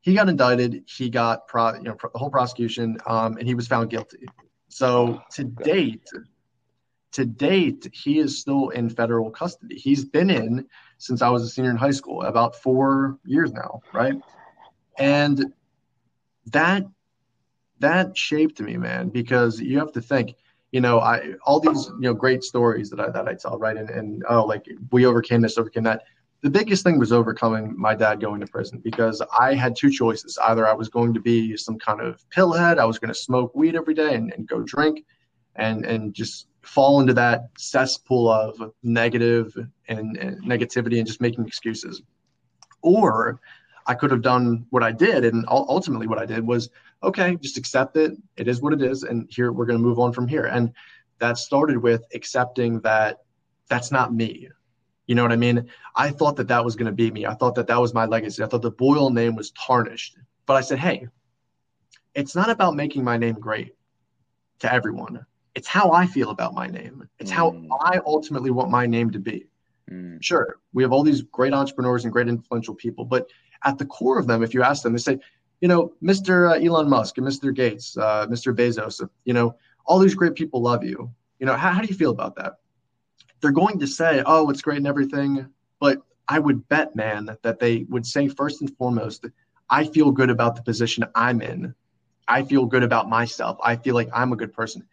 he 0.00 0.14
got 0.14 0.28
indicted. 0.28 0.84
He 0.86 1.08
got 1.08 1.48
pro, 1.48 1.74
you 1.74 1.82
know 1.82 1.96
the 2.12 2.18
whole 2.18 2.30
prosecution, 2.30 2.98
um, 3.06 3.36
and 3.38 3.48
he 3.48 3.54
was 3.54 3.66
found 3.66 3.90
guilty. 3.90 4.26
So 4.68 5.20
to 5.32 5.44
date, 5.44 6.08
to 7.12 7.24
date, 7.24 7.88
he 7.92 8.18
is 8.18 8.38
still 8.38 8.70
in 8.70 8.90
federal 8.90 9.30
custody. 9.30 9.76
He's 9.76 10.04
been 10.04 10.30
in 10.30 10.66
since 10.98 11.22
I 11.22 11.28
was 11.28 11.42
a 11.42 11.48
senior 11.48 11.70
in 11.70 11.76
high 11.76 11.90
school, 11.90 12.22
about 12.22 12.56
four 12.56 13.18
years 13.24 13.52
now, 13.52 13.80
right? 13.92 14.14
And 14.98 15.52
that 16.46 16.84
that 17.80 18.16
shaped 18.16 18.60
me, 18.60 18.76
man, 18.76 19.08
because 19.08 19.60
you 19.60 19.78
have 19.78 19.92
to 19.92 20.00
think, 20.00 20.34
you 20.72 20.80
know, 20.80 21.00
I 21.00 21.34
all 21.44 21.60
these 21.60 21.86
you 21.86 22.00
know 22.00 22.14
great 22.14 22.42
stories 22.42 22.90
that 22.90 23.00
I 23.00 23.10
that 23.10 23.28
I 23.28 23.34
tell, 23.34 23.58
right? 23.58 23.76
And 23.76 23.90
and 23.90 24.24
oh, 24.28 24.44
like 24.44 24.66
we 24.90 25.06
overcame 25.06 25.40
this, 25.40 25.58
overcame 25.58 25.84
that. 25.84 26.02
The 26.42 26.50
biggest 26.50 26.84
thing 26.84 26.98
was 26.98 27.10
overcoming 27.10 27.74
my 27.78 27.94
dad 27.94 28.20
going 28.20 28.40
to 28.40 28.46
prison 28.46 28.78
because 28.84 29.22
I 29.38 29.54
had 29.54 29.74
two 29.74 29.90
choices. 29.90 30.36
Either 30.42 30.68
I 30.68 30.74
was 30.74 30.90
going 30.90 31.14
to 31.14 31.20
be 31.20 31.56
some 31.56 31.78
kind 31.78 32.02
of 32.02 32.22
pillhead, 32.28 32.78
I 32.78 32.84
was 32.84 32.98
going 32.98 33.08
to 33.08 33.18
smoke 33.18 33.54
weed 33.54 33.74
every 33.76 33.94
day 33.94 34.14
and, 34.14 34.30
and 34.32 34.46
go 34.46 34.62
drink, 34.62 35.04
and 35.56 35.86
and 35.86 36.12
just 36.12 36.48
fall 36.62 37.00
into 37.00 37.14
that 37.14 37.48
cesspool 37.58 38.28
of 38.30 38.72
negative 38.82 39.54
and, 39.88 40.16
and 40.16 40.42
negativity 40.42 40.98
and 40.98 41.06
just 41.06 41.20
making 41.20 41.46
excuses, 41.46 42.02
or 42.82 43.40
I 43.86 43.94
could 43.94 44.10
have 44.10 44.22
done 44.22 44.66
what 44.70 44.82
I 44.82 44.92
did, 44.92 45.24
and 45.24 45.44
ultimately 45.48 46.06
what 46.06 46.18
I 46.18 46.26
did 46.26 46.46
was 46.46 46.70
okay, 47.02 47.36
just 47.36 47.58
accept 47.58 47.96
it. 47.96 48.12
It 48.36 48.48
is 48.48 48.62
what 48.62 48.72
it 48.72 48.82
is, 48.82 49.02
and 49.02 49.28
here 49.30 49.52
we're 49.52 49.66
going 49.66 49.78
to 49.78 49.84
move 49.84 49.98
on 49.98 50.12
from 50.12 50.26
here. 50.26 50.46
And 50.46 50.72
that 51.18 51.38
started 51.38 51.76
with 51.76 52.02
accepting 52.14 52.80
that 52.80 53.18
that's 53.68 53.92
not 53.92 54.14
me. 54.14 54.48
You 55.06 55.14
know 55.14 55.22
what 55.22 55.32
I 55.32 55.36
mean? 55.36 55.68
I 55.96 56.10
thought 56.10 56.36
that 56.36 56.48
that 56.48 56.64
was 56.64 56.76
going 56.76 56.86
to 56.86 56.92
be 56.92 57.10
me. 57.10 57.26
I 57.26 57.34
thought 57.34 57.54
that 57.56 57.66
that 57.66 57.80
was 57.80 57.92
my 57.92 58.06
legacy. 58.06 58.42
I 58.42 58.46
thought 58.46 58.62
the 58.62 58.70
Boyle 58.70 59.10
name 59.10 59.36
was 59.36 59.50
tarnished. 59.50 60.16
But 60.46 60.54
I 60.54 60.60
said, 60.62 60.78
hey, 60.78 61.08
it's 62.14 62.34
not 62.34 62.48
about 62.48 62.74
making 62.74 63.04
my 63.04 63.16
name 63.16 63.34
great 63.34 63.74
to 64.60 64.72
everyone. 64.72 65.26
It's 65.54 65.68
how 65.68 65.92
I 65.92 66.06
feel 66.06 66.30
about 66.30 66.54
my 66.54 66.66
name. 66.66 67.08
It's 67.18 67.30
mm. 67.30 67.34
how 67.34 67.78
I 67.80 68.00
ultimately 68.06 68.50
want 68.50 68.70
my 68.70 68.86
name 68.86 69.10
to 69.10 69.18
be. 69.18 69.46
Mm. 69.90 70.22
Sure, 70.22 70.58
we 70.72 70.82
have 70.82 70.92
all 70.92 71.02
these 71.02 71.22
great 71.22 71.52
entrepreneurs 71.52 72.04
and 72.04 72.12
great 72.12 72.28
influential 72.28 72.74
people, 72.74 73.04
but 73.04 73.28
at 73.64 73.78
the 73.78 73.86
core 73.86 74.18
of 74.18 74.26
them, 74.26 74.42
if 74.42 74.54
you 74.54 74.62
ask 74.62 74.82
them, 74.82 74.92
they 74.92 74.98
say, 74.98 75.18
you 75.60 75.68
know, 75.68 75.92
Mr. 76.02 76.50
Uh, 76.50 76.64
Elon 76.64 76.88
Musk 76.88 77.18
and 77.18 77.26
Mr. 77.26 77.54
Gates, 77.54 77.96
uh, 77.96 78.26
Mr. 78.26 78.54
Bezos, 78.54 79.06
you 79.24 79.32
know, 79.32 79.54
all 79.86 79.98
these 79.98 80.14
great 80.14 80.34
people 80.34 80.60
love 80.60 80.84
you. 80.84 81.10
You 81.38 81.46
know, 81.46 81.54
how, 81.54 81.70
how 81.70 81.80
do 81.80 81.86
you 81.86 81.94
feel 81.94 82.10
about 82.10 82.36
that? 82.36 82.54
They're 83.40 83.50
going 83.50 83.78
to 83.78 83.86
say, 83.86 84.22
oh, 84.26 84.50
it's 84.50 84.62
great 84.62 84.78
and 84.78 84.86
everything. 84.86 85.46
But 85.80 86.02
I 86.28 86.38
would 86.38 86.68
bet, 86.68 86.96
man, 86.96 87.36
that 87.42 87.58
they 87.58 87.86
would 87.88 88.06
say 88.06 88.28
first 88.28 88.60
and 88.60 88.74
foremost, 88.76 89.26
I 89.70 89.84
feel 89.84 90.10
good 90.10 90.30
about 90.30 90.56
the 90.56 90.62
position 90.62 91.04
I'm 91.14 91.42
in. 91.42 91.74
I 92.26 92.42
feel 92.42 92.64
good 92.66 92.82
about 92.82 93.08
myself. 93.08 93.58
I 93.62 93.76
feel 93.76 93.94
like 93.94 94.08
I'm 94.12 94.32
a 94.32 94.36
good 94.36 94.52
person. 94.52 94.86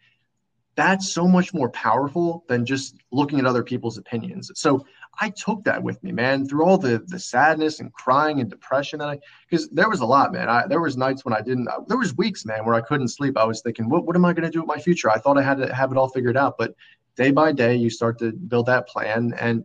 That's 0.74 1.10
so 1.12 1.28
much 1.28 1.52
more 1.52 1.68
powerful 1.70 2.44
than 2.48 2.64
just 2.64 2.96
looking 3.10 3.38
at 3.38 3.44
other 3.44 3.62
people's 3.62 3.98
opinions. 3.98 4.50
So 4.54 4.86
I 5.20 5.28
took 5.30 5.64
that 5.64 5.82
with 5.82 6.02
me, 6.02 6.12
man, 6.12 6.46
through 6.46 6.64
all 6.64 6.78
the 6.78 7.04
the 7.06 7.18
sadness 7.18 7.80
and 7.80 7.92
crying 7.92 8.40
and 8.40 8.48
depression 8.48 9.00
that 9.00 9.08
I 9.08 9.18
because 9.48 9.68
there 9.68 9.90
was 9.90 10.00
a 10.00 10.06
lot, 10.06 10.32
man. 10.32 10.48
I 10.48 10.66
there 10.66 10.80
was 10.80 10.96
nights 10.96 11.24
when 11.24 11.34
I 11.34 11.42
didn't 11.42 11.68
there 11.88 11.98
was 11.98 12.16
weeks, 12.16 12.46
man, 12.46 12.64
where 12.64 12.74
I 12.74 12.80
couldn't 12.80 13.08
sleep. 13.08 13.36
I 13.36 13.44
was 13.44 13.60
thinking, 13.60 13.90
what 13.90 14.06
what 14.06 14.16
am 14.16 14.24
I 14.24 14.32
gonna 14.32 14.50
do 14.50 14.60
with 14.60 14.68
my 14.68 14.78
future? 14.78 15.10
I 15.10 15.18
thought 15.18 15.36
I 15.36 15.42
had 15.42 15.58
to 15.58 15.74
have 15.74 15.92
it 15.92 15.98
all 15.98 16.08
figured 16.08 16.38
out, 16.38 16.56
but 16.56 16.74
day 17.16 17.30
by 17.30 17.52
day 17.52 17.74
you 17.76 17.90
start 17.90 18.18
to 18.18 18.32
build 18.32 18.66
that 18.66 18.88
plan 18.88 19.34
and 19.38 19.64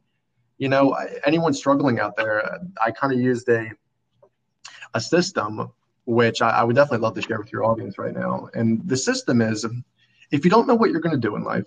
you 0.57 0.67
know 0.67 0.95
anyone 1.25 1.53
struggling 1.53 1.99
out 1.99 2.15
there 2.15 2.45
uh, 2.45 2.59
i 2.83 2.91
kind 2.91 3.13
of 3.13 3.19
used 3.19 3.47
a 3.49 3.69
a 4.93 5.01
system 5.01 5.71
which 6.05 6.41
I, 6.41 6.49
I, 6.51 6.63
would 6.63 6.77
definitely 6.77 7.03
love 7.03 7.15
to 7.15 7.21
share 7.21 7.37
with 7.37 7.51
your 7.51 7.65
audience 7.65 7.97
right 7.97 8.13
now 8.13 8.49
and 8.53 8.87
the 8.87 8.95
system 8.95 9.41
is 9.41 9.65
if 10.31 10.43
you 10.43 10.51
don't 10.51 10.67
know 10.67 10.75
what 10.75 10.91
you're 10.91 11.01
going 11.01 11.15
to 11.15 11.27
do 11.27 11.35
in 11.35 11.43
life 11.43 11.65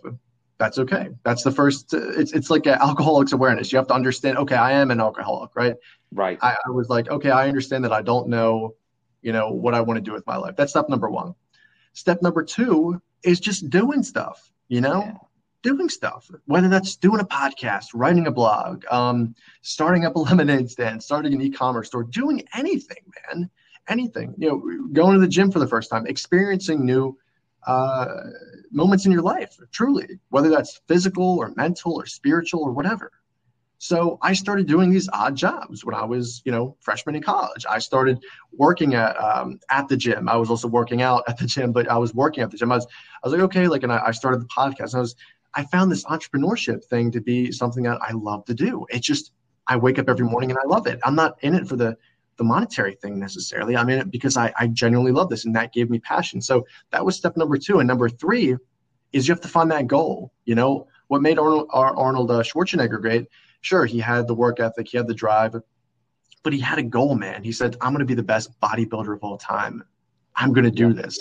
that's 0.61 0.79
okay. 0.79 1.09
That's 1.25 1.43
the 1.43 1.51
first. 1.51 1.95
It's 1.95 2.33
it's 2.33 2.51
like 2.51 2.67
alcoholics 2.67 3.33
awareness. 3.33 3.73
You 3.73 3.79
have 3.79 3.89
to 3.89 3.95
understand. 3.95 4.37
Okay, 4.37 4.55
I 4.55 4.73
am 4.73 4.91
an 4.91 5.01
alcoholic, 5.01 5.57
right? 5.57 5.75
Right. 6.13 6.39
I, 6.43 6.55
I, 6.67 6.71
was 6.71 6.91
like, 6.91 7.09
okay, 7.09 7.31
I 7.31 7.49
understand 7.49 7.83
that 7.85 7.95
I 7.95 8.03
don't 8.03 8.29
know, 8.29 8.75
you 9.23 9.33
know, 9.33 9.53
what 9.53 9.75
I 9.75 9.81
want 9.81 9.97
to 9.97 10.03
do 10.03 10.13
with 10.13 10.27
my 10.27 10.37
life. 10.37 10.57
That's 10.57 10.73
step 10.73 10.91
number 10.91 11.09
one. 11.09 11.35
Step 11.95 12.21
number 12.21 12.43
two 12.43 13.01
is 13.23 13.41
just 13.41 13.71
doing 13.71 14.03
stuff. 14.03 14.53
You 14.69 14.83
know, 14.83 15.03
yeah. 15.03 15.15
doing 15.63 15.89
stuff. 15.89 16.31
Whether 16.45 16.69
that's 16.69 16.95
doing 16.95 17.21
a 17.21 17.25
podcast, 17.25 17.87
writing 17.95 18.27
a 18.27 18.31
blog, 18.31 18.85
um, 18.91 19.35
starting 19.63 20.05
up 20.05 20.15
a 20.15 20.19
lemonade 20.29 20.71
stand, 20.71 21.03
starting 21.03 21.33
an 21.33 21.41
e-commerce 21.41 21.87
store, 21.87 22.05
doing 22.05 22.43
anything, 22.55 23.03
man, 23.33 23.49
anything. 23.89 24.35
You 24.37 24.49
know, 24.51 24.89
going 24.93 25.15
to 25.15 25.21
the 25.21 25.27
gym 25.27 25.51
for 25.51 25.59
the 25.59 25.67
first 25.67 25.89
time, 25.89 26.07
experiencing 26.07 26.85
new 26.85 27.17
uh, 27.67 28.07
moments 28.71 29.07
in 29.07 29.13
your 29.13 29.23
life, 29.23 29.59
truly, 29.73 30.19
whether 30.31 30.49
that's 30.49 30.81
physical 30.89 31.39
or 31.39 31.53
mental 31.57 31.95
or 31.95 32.07
spiritual 32.07 32.63
or 32.63 32.73
whatever. 32.73 33.13
So 33.83 34.19
I 34.21 34.35
started 34.35 34.67
doing 34.67 34.91
these 34.91 35.09
odd 35.15 35.35
jobs 35.35 35.87
when 35.87 35.95
I 35.95 36.05
was, 36.05 36.43
you 36.45 36.53
know, 36.53 36.77
freshman 36.81 37.15
in 37.15 37.23
college. 37.23 37.65
I 37.69 37.79
started 37.79 38.23
working 38.53 38.95
at 38.95 39.19
um, 39.19 39.59
at 39.71 39.89
the 39.89 39.97
gym. 39.97 40.29
I 40.29 40.37
was 40.37 40.51
also 40.51 40.69
working 40.69 41.01
out 41.01 41.25
at 41.29 41.39
the 41.39 41.47
gym, 41.47 41.73
but 41.73 41.89
I 41.89 41.97
was 41.97 42.15
working 42.15 42.43
at 42.43 42.51
the 42.51 42.59
gym. 42.59 42.71
I 42.73 42.77
was, 42.77 42.87
I 42.87 43.29
was 43.29 43.33
like, 43.33 43.43
okay, 43.45 43.69
like, 43.69 43.83
and 43.83 43.91
I, 43.91 44.03
I 44.09 44.11
started 44.11 44.43
the 44.43 44.49
podcast. 44.49 44.95
I 44.95 45.01
was, 45.01 45.17
I 45.55 45.65
found 45.65 45.91
this 45.91 46.05
entrepreneurship 46.05 46.85
thing 46.85 47.11
to 47.13 47.23
be 47.23 47.51
something 47.53 47.83
that 47.85 47.99
I 48.03 48.13
love 48.13 48.45
to 48.47 48.55
do. 48.55 48.85
It 48.91 49.01
just, 49.01 49.33
I 49.67 49.77
wake 49.77 49.99
up 49.99 50.11
every 50.11 50.27
morning 50.27 50.51
and 50.51 50.59
I 50.59 50.67
love 50.67 50.87
it. 50.87 51.01
I'm 51.03 51.15
not 51.15 51.39
in 51.43 51.55
it 51.55 51.67
for 51.67 51.77
the 51.77 51.97
the 52.41 52.45
monetary 52.45 52.95
thing 52.95 53.19
necessarily. 53.19 53.77
I'm 53.77 53.91
in 53.91 53.99
it 53.99 54.11
because 54.11 54.39
I, 54.39 54.51
I 54.59 54.67
genuinely 54.69 55.13
love 55.13 55.29
this 55.29 55.45
and 55.45 55.55
that 55.57 55.75
gave 55.75 55.91
me 55.91 55.99
passion. 55.99 56.41
So 56.41 56.67
that 56.91 57.05
was 57.05 57.15
step 57.15 57.37
number 57.37 57.59
two. 57.59 57.81
And 57.81 57.87
number 57.87 58.09
three 58.09 58.57
is 59.13 59.29
you 59.29 59.35
have 59.35 59.43
to 59.43 59.49
find 59.49 59.71
that 59.71 59.87
goal. 59.87 60.33
You 60.47 60.55
know, 60.55 60.89
what 61.09 61.21
made 61.21 61.39
Arnold, 61.39 61.69
Arnold 61.71 62.31
uh, 62.31 62.43
Schwarzenegger 62.43 62.99
great? 62.99 63.29
Sure, 63.61 63.85
he 63.85 63.99
had 63.99 64.27
the 64.27 64.33
work 64.33 64.59
ethic, 64.59 64.89
he 64.89 64.97
had 64.97 65.07
the 65.07 65.13
drive, 65.13 65.55
but 66.43 66.53
he 66.55 66.61
had 66.61 66.79
a 66.79 66.83
goal, 66.83 67.15
man. 67.15 67.45
He 67.45 67.53
said, 67.53 67.77
I'm 67.83 67.93
going 67.93 67.99
to 67.99 68.07
be 68.07 68.15
the 68.15 68.23
best 68.23 68.59
bodybuilder 68.59 69.15
of 69.15 69.23
all 69.23 69.37
time. 69.37 69.85
I'm 70.35 70.55
going 70.55 70.65
to 70.65 70.71
do 70.71 70.95
this. 70.95 71.21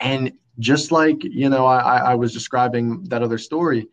And 0.00 0.32
just 0.58 0.90
like, 0.90 1.22
you 1.22 1.48
know, 1.48 1.64
I, 1.64 1.98
I 1.98 2.14
was 2.16 2.32
describing 2.32 3.04
that 3.04 3.22
other 3.22 3.38
story, 3.38 3.86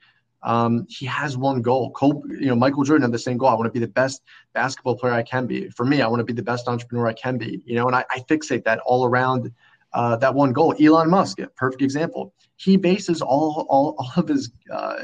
um, 0.43 0.85
he 0.89 1.05
has 1.05 1.37
one 1.37 1.61
goal. 1.61 1.91
Cole, 1.91 2.23
you 2.29 2.47
know, 2.47 2.55
Michael 2.55 2.83
Jordan 2.83 3.03
had 3.03 3.11
the 3.11 3.19
same 3.19 3.37
goal. 3.37 3.49
I 3.49 3.53
want 3.53 3.65
to 3.65 3.71
be 3.71 3.79
the 3.79 3.87
best 3.87 4.21
basketball 4.53 4.97
player 4.97 5.13
I 5.13 5.23
can 5.23 5.47
be. 5.47 5.69
For 5.69 5.85
me, 5.85 6.01
I 6.01 6.07
want 6.07 6.19
to 6.19 6.25
be 6.25 6.33
the 6.33 6.43
best 6.43 6.67
entrepreneur 6.67 7.07
I 7.07 7.13
can 7.13 7.37
be. 7.37 7.61
You 7.65 7.75
know, 7.75 7.87
and 7.87 7.95
I, 7.95 8.05
I 8.09 8.19
fixate 8.19 8.63
that 8.65 8.79
all 8.79 9.05
around 9.05 9.51
uh, 9.93 10.17
that 10.17 10.33
one 10.33 10.53
goal. 10.53 10.75
Elon 10.79 11.09
Musk, 11.09 11.39
perfect 11.55 11.81
example. 11.81 12.33
He 12.57 12.77
bases 12.77 13.21
all 13.21 13.65
all, 13.69 13.95
all 13.97 14.11
of 14.17 14.27
his 14.27 14.51
uh, 14.71 15.03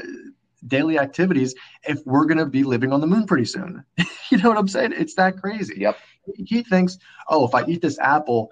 daily 0.66 0.98
activities 0.98 1.54
if 1.84 2.00
we're 2.04 2.26
going 2.26 2.38
to 2.38 2.46
be 2.46 2.62
living 2.62 2.92
on 2.92 3.00
the 3.00 3.06
moon 3.06 3.26
pretty 3.26 3.46
soon. 3.46 3.84
you 4.30 4.38
know 4.38 4.48
what 4.50 4.58
I'm 4.58 4.68
saying? 4.68 4.92
It's 4.92 5.14
that 5.14 5.38
crazy. 5.38 5.76
Yep. 5.78 5.96
He 6.36 6.62
thinks, 6.62 6.98
oh, 7.28 7.46
if 7.46 7.54
I 7.54 7.64
eat 7.66 7.80
this 7.80 7.98
apple, 7.98 8.50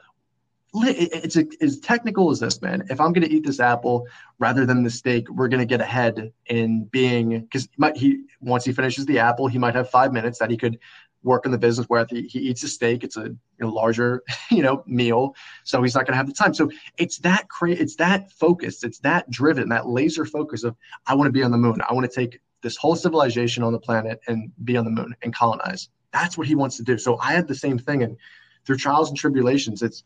it's 0.74 1.36
a, 1.36 1.46
as 1.60 1.80
technical 1.80 2.30
as 2.30 2.40
this, 2.40 2.60
man. 2.60 2.84
If 2.90 3.00
I'm 3.00 3.12
going 3.12 3.26
to 3.26 3.32
eat 3.32 3.44
this 3.44 3.60
apple 3.60 4.06
rather 4.38 4.66
than 4.66 4.82
the 4.82 4.90
steak, 4.90 5.28
we're 5.30 5.48
going 5.48 5.60
to 5.60 5.66
get 5.66 5.80
ahead 5.80 6.32
in 6.46 6.84
being 6.84 7.40
because 7.40 7.68
he 7.94 8.24
once 8.40 8.64
he 8.64 8.72
finishes 8.72 9.06
the 9.06 9.18
apple, 9.18 9.48
he 9.48 9.58
might 9.58 9.74
have 9.74 9.90
five 9.90 10.12
minutes 10.12 10.38
that 10.38 10.50
he 10.50 10.56
could 10.56 10.78
work 11.22 11.44
in 11.44 11.52
the 11.52 11.58
business 11.58 11.86
where 11.88 12.06
he, 12.08 12.22
he 12.22 12.38
eats 12.38 12.62
a 12.62 12.68
steak. 12.68 13.02
It's 13.02 13.16
a 13.16 13.24
you 13.24 13.38
know, 13.58 13.68
larger 13.68 14.22
you 14.50 14.62
know 14.62 14.82
meal, 14.86 15.34
so 15.64 15.82
he's 15.82 15.94
not 15.94 16.06
going 16.06 16.12
to 16.12 16.18
have 16.18 16.26
the 16.26 16.34
time. 16.34 16.54
So 16.54 16.70
it's 16.98 17.18
that 17.18 17.48
cra- 17.48 17.70
it's 17.70 17.96
that 17.96 18.30
focus, 18.32 18.84
it's 18.84 18.98
that 19.00 19.28
driven, 19.30 19.68
that 19.70 19.88
laser 19.88 20.24
focus 20.24 20.64
of 20.64 20.76
I 21.06 21.14
want 21.14 21.28
to 21.28 21.32
be 21.32 21.42
on 21.42 21.50
the 21.50 21.58
moon. 21.58 21.80
I 21.88 21.94
want 21.94 22.10
to 22.10 22.14
take 22.14 22.40
this 22.62 22.76
whole 22.76 22.96
civilization 22.96 23.62
on 23.62 23.72
the 23.72 23.80
planet 23.80 24.20
and 24.26 24.52
be 24.64 24.76
on 24.76 24.84
the 24.84 24.90
moon 24.90 25.14
and 25.22 25.34
colonize. 25.34 25.88
That's 26.12 26.36
what 26.36 26.46
he 26.46 26.54
wants 26.54 26.76
to 26.78 26.82
do. 26.82 26.98
So 26.98 27.18
I 27.18 27.32
had 27.32 27.46
the 27.46 27.54
same 27.54 27.78
thing, 27.78 28.02
and 28.02 28.16
through 28.64 28.76
trials 28.76 29.08
and 29.08 29.18
tribulations, 29.18 29.82
it's 29.82 30.04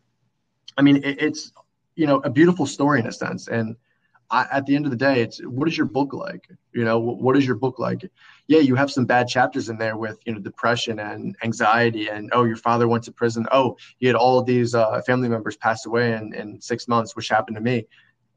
I 0.77 0.83
mean, 0.83 0.97
it, 0.99 1.23
it's 1.23 1.53
you 1.97 2.07
know 2.07 2.21
a 2.25 2.31
beautiful 2.31 2.67
story 2.67 3.01
in 3.01 3.07
a 3.07 3.13
sense, 3.13 3.49
and 3.49 3.77
I, 4.31 4.47
at 4.51 4.67
the 4.67 4.75
end 4.75 4.87
of 4.87 4.91
the 4.91 4.97
day, 4.97 5.21
it's 5.21 5.39
what 5.41 5.69
is 5.69 5.77
your 5.77 5.87
book 5.87 6.13
like? 6.13 6.49
You 6.73 6.85
know, 6.85 6.99
what 6.99 7.37
is 7.37 7.47
your 7.47 7.57
book 7.57 7.79
like? 7.79 8.11
yeah, 8.49 8.59
you 8.59 8.75
have 8.75 8.91
some 8.91 9.07
bad 9.07 9.29
chapters 9.29 9.69
in 9.69 9.79
there 9.79 9.97
with 9.97 10.19
you 10.27 10.35
know 10.35 10.41
depression 10.41 10.99
and 10.99 11.37
anxiety, 11.43 12.09
and 12.09 12.31
oh, 12.33 12.45
your 12.45 12.57
father 12.57 12.89
went 12.89 13.05
to 13.05 13.13
prison. 13.13 13.47
Oh, 13.53 13.77
you 14.01 14.09
had 14.09 14.17
all 14.17 14.43
these 14.43 14.75
uh, 14.75 15.01
family 15.03 15.29
members 15.29 15.57
pass 15.57 15.87
away 15.87 16.13
in, 16.13 16.35
in 16.35 16.61
six 16.61 16.89
months, 16.89 17.15
which 17.15 17.29
happened 17.29 17.57
to 17.57 17.63
me. 17.63 17.87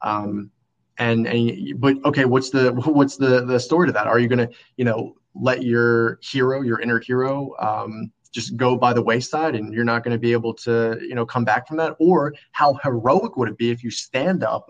Um, 0.01 0.51
and 0.97 1.27
and 1.27 1.79
but 1.79 1.97
okay, 2.05 2.25
what's 2.25 2.49
the 2.49 2.71
what's 2.85 3.17
the 3.17 3.45
the 3.45 3.59
story 3.59 3.87
to 3.87 3.93
that? 3.93 4.07
Are 4.07 4.19
you 4.19 4.27
gonna 4.27 4.49
you 4.77 4.85
know 4.85 5.15
let 5.33 5.63
your 5.63 6.19
hero, 6.21 6.61
your 6.61 6.79
inner 6.79 6.99
hero, 6.99 7.53
um, 7.59 8.11
just 8.35 8.57
go 8.57 8.75
by 8.75 8.91
the 8.91 9.01
wayside 9.01 9.55
and 9.55 9.73
you're 9.73 9.85
not 9.85 10.03
going 10.03 10.11
to 10.11 10.19
be 10.19 10.33
able 10.33 10.53
to 10.53 10.99
you 11.01 11.15
know 11.15 11.25
come 11.25 11.45
back 11.45 11.67
from 11.67 11.77
that? 11.77 11.95
Or 11.99 12.35
how 12.51 12.73
heroic 12.83 13.37
would 13.37 13.47
it 13.47 13.57
be 13.57 13.71
if 13.71 13.81
you 13.83 13.89
stand 13.89 14.43
up 14.43 14.69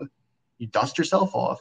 you 0.58 0.68
dust 0.68 0.96
yourself 0.96 1.34
off 1.34 1.60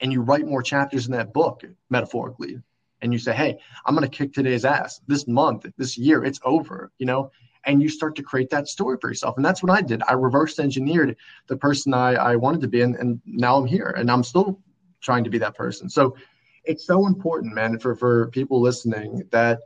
and 0.00 0.12
you 0.12 0.22
write 0.22 0.46
more 0.46 0.62
chapters 0.62 1.06
in 1.06 1.12
that 1.12 1.34
book 1.34 1.64
metaphorically 1.90 2.58
and 3.02 3.12
you 3.12 3.18
say 3.18 3.34
hey 3.34 3.58
i'm 3.84 3.94
going 3.96 4.08
to 4.08 4.16
kick 4.16 4.32
today's 4.32 4.64
ass. 4.64 5.00
This 5.08 5.26
month 5.26 5.66
this 5.76 5.98
year 5.98 6.24
it's 6.24 6.40
over 6.44 6.92
you 6.98 7.06
know? 7.06 7.30
And 7.64 7.80
you 7.82 7.88
start 7.88 8.16
to 8.16 8.24
create 8.24 8.50
that 8.50 8.66
story 8.66 8.96
for 9.00 9.08
yourself. 9.08 9.36
And 9.36 9.44
that's 9.44 9.62
what 9.62 9.72
i 9.72 9.82
did. 9.82 10.02
I 10.08 10.12
reverse 10.12 10.60
engineered 10.60 11.16
the 11.48 11.56
person 11.56 11.92
i, 11.92 12.10
I 12.14 12.36
wanted 12.36 12.60
to 12.60 12.68
be 12.68 12.82
and, 12.82 12.94
and 12.94 13.20
now 13.26 13.56
i'm 13.56 13.66
here 13.66 13.92
and 13.98 14.08
i'm 14.10 14.22
still 14.22 14.60
trying 15.00 15.24
to 15.24 15.30
be 15.30 15.38
that 15.38 15.56
person. 15.56 15.90
So 15.90 16.16
it's 16.64 16.86
so 16.86 17.06
important 17.08 17.54
man 17.54 17.80
for 17.80 17.96
for 17.96 18.28
people 18.28 18.60
listening 18.60 19.24
that 19.32 19.62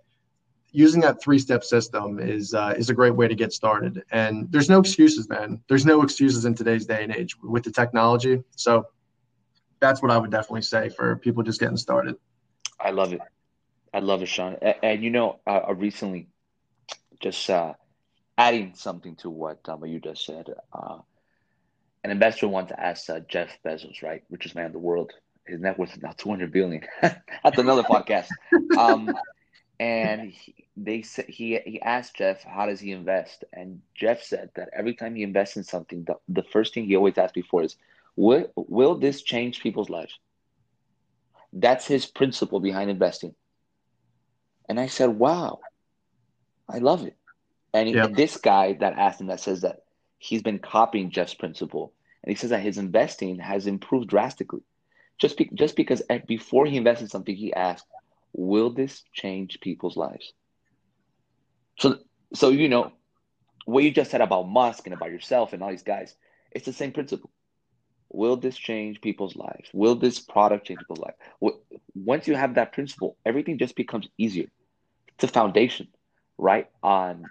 using 0.73 1.01
that 1.01 1.23
three 1.23 1.39
step 1.39 1.65
system 1.65 2.19
is 2.19 2.55
uh, 2.55 2.75
is 2.77 2.91
a 2.91 2.95
great 2.95 3.15
way 3.15 3.29
to 3.29 3.35
get 3.35 3.53
started. 3.53 4.03
And 4.11 4.51
there's 4.51 4.69
no 4.69 4.79
excuses, 4.79 5.29
man. 5.29 5.61
There's 5.69 5.87
no 5.87 6.03
excuses 6.03 6.45
in 6.45 6.55
today's 6.55 6.87
day 6.87 7.03
and 7.03 7.15
age 7.15 7.37
with 7.43 7.65
the 7.65 7.71
technology. 7.71 8.43
So 8.57 8.87
that's 9.81 10.03
what 10.03 10.11
I 10.11 10.19
would 10.19 10.31
definitely 10.31 10.63
say 10.63 10.89
for 10.89 11.17
people 11.17 11.43
just 11.43 11.61
getting 11.61 11.77
started. 11.77 12.17
I 12.81 12.91
love 12.91 13.13
it. 13.13 13.21
I 13.93 14.01
love 14.01 14.23
it, 14.23 14.27
Sean. 14.27 14.57
And, 14.61 14.75
and 14.83 15.05
you 15.05 15.11
know, 15.11 15.41
uh, 15.47 15.73
recently, 15.75 16.29
just 17.21 17.49
uh, 17.49 17.75
adding 18.37 18.73
something 18.75 19.17
to 19.17 19.31
what, 19.31 19.67
um, 19.69 19.85
you 19.87 20.01
just 20.01 20.27
said, 20.27 20.49
uh, 20.73 20.99
an 22.05 22.11
investor 22.11 22.47
wanted 22.47 22.69
to 22.69 22.81
ask 22.81 23.09
uh, 23.09 23.21
Jeff 23.21 23.59
Bezos, 23.65 24.03
right, 24.03 24.23
richest 24.31 24.55
man 24.55 24.67
in 24.67 24.73
the 24.73 24.79
world. 24.79 25.13
His 25.47 25.61
net 25.61 25.79
worth 25.79 25.97
is 25.97 26.03
now 26.03 26.13
200 26.17 26.53
billion. 26.53 26.83
That's 27.03 27.59
another 27.59 27.83
podcast. 27.83 28.29
Um, 28.77 29.15
and 29.79 30.31
he, 30.33 30.55
they 30.77 31.03
said 31.03 31.27
he 31.29 31.59
he 31.65 31.81
asked 31.81 32.17
Jeff 32.17 32.43
how 32.43 32.67
does 32.67 32.81
he 32.81 32.93
invest, 32.93 33.45
and 33.53 33.81
Jeff 33.95 34.23
said 34.23 34.51
that 34.55 34.71
every 34.73 34.95
time 34.95 35.15
he 35.15 35.23
invests 35.23 35.57
in 35.57 35.65
something, 35.65 36.05
the, 36.05 36.17
the 36.29 36.43
first 36.43 36.75
thing 36.75 36.87
he 36.87 36.97
always 36.97 37.19
asks 37.19 37.33
before 37.33 37.63
is, 37.63 37.77
"Will 38.17 38.51
will 38.57 38.97
this 38.97 39.23
change 39.23 39.61
people's 39.61 39.91
lives?" 39.91 40.19
That's 41.53 41.87
his 41.87 42.07
principle 42.07 42.61
behind 42.61 42.91
investing. 42.91 43.35
And 44.69 44.81
I 44.81 44.87
said, 44.87 45.11
"Wow, 45.11 45.61
I 46.69 46.79
love 46.79 47.07
it." 47.07 47.17
And 47.75 47.91
yeah. 47.91 48.07
this 48.07 48.39
guy 48.39 48.75
that 48.81 48.95
asked 48.95 49.21
him 49.21 49.27
that 49.27 49.41
says 49.41 49.61
that 49.61 49.83
he's 50.19 50.43
been 50.43 50.59
copying 50.59 51.11
Jeff's 51.11 51.35
principle, 51.35 51.93
and 52.23 52.31
he 52.31 52.37
says 52.37 52.51
that 52.51 52.63
his 52.63 52.79
investing 52.79 53.39
has 53.39 53.67
improved 53.67 54.09
drastically. 54.09 54.63
Just 55.19 55.37
be, 55.37 55.51
just 55.55 55.77
because 55.77 56.03
eh, 56.11 56.21
before 56.27 56.67
he 56.67 56.77
invested 56.77 57.11
something, 57.11 57.35
he 57.35 57.53
asked, 57.55 57.87
will 58.37 58.71
this 58.71 59.03
change 59.13 59.61
people's 59.61 59.97
lives? 59.97 60.33
So, 61.79 61.99
so 62.35 62.51
you 62.51 62.69
know, 62.69 62.93
what 63.65 63.85
you 63.85 63.91
just 63.91 64.11
said 64.11 64.21
about 64.21 64.49
Musk 64.49 64.87
and 64.87 64.95
about 64.95 65.11
yourself 65.11 65.53
and 65.53 65.63
all 65.63 65.71
these 65.71 65.83
guys, 65.83 66.15
it's 66.53 66.67
the 66.67 66.73
same 66.73 66.93
principle. 66.93 67.31
Will 68.11 68.37
this 68.37 68.57
change 68.57 69.01
people's 69.01 69.37
lives? 69.37 69.69
Will 69.73 69.97
this 69.97 70.21
product 70.21 70.67
change 70.67 70.81
people's 70.81 71.01
life? 71.01 71.15
Once 71.95 72.29
you 72.29 72.35
have 72.37 72.55
that 72.55 72.73
principle, 72.73 73.17
everything 73.27 73.59
just 73.59 73.77
becomes 73.77 74.09
easier. 74.19 74.47
It's 75.15 75.25
a 75.25 75.29
foundation, 75.29 75.89
right, 76.39 76.69
on 76.83 77.31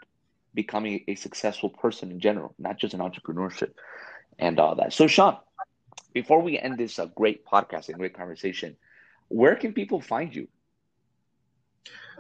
becoming 0.53 1.03
a 1.07 1.15
successful 1.15 1.69
person 1.69 2.11
in 2.11 2.19
general, 2.19 2.53
not 2.59 2.77
just 2.77 2.93
in 2.93 2.99
entrepreneurship 2.99 3.71
and 4.39 4.59
all 4.59 4.75
that. 4.75 4.93
So, 4.93 5.07
Sean, 5.07 5.37
before 6.13 6.41
we 6.41 6.59
end 6.59 6.77
this 6.77 6.99
uh, 6.99 7.05
great 7.05 7.45
podcast 7.45 7.89
and 7.89 7.97
great 7.97 8.15
conversation, 8.15 8.77
where 9.29 9.55
can 9.55 9.73
people 9.73 10.01
find 10.01 10.35
you? 10.35 10.47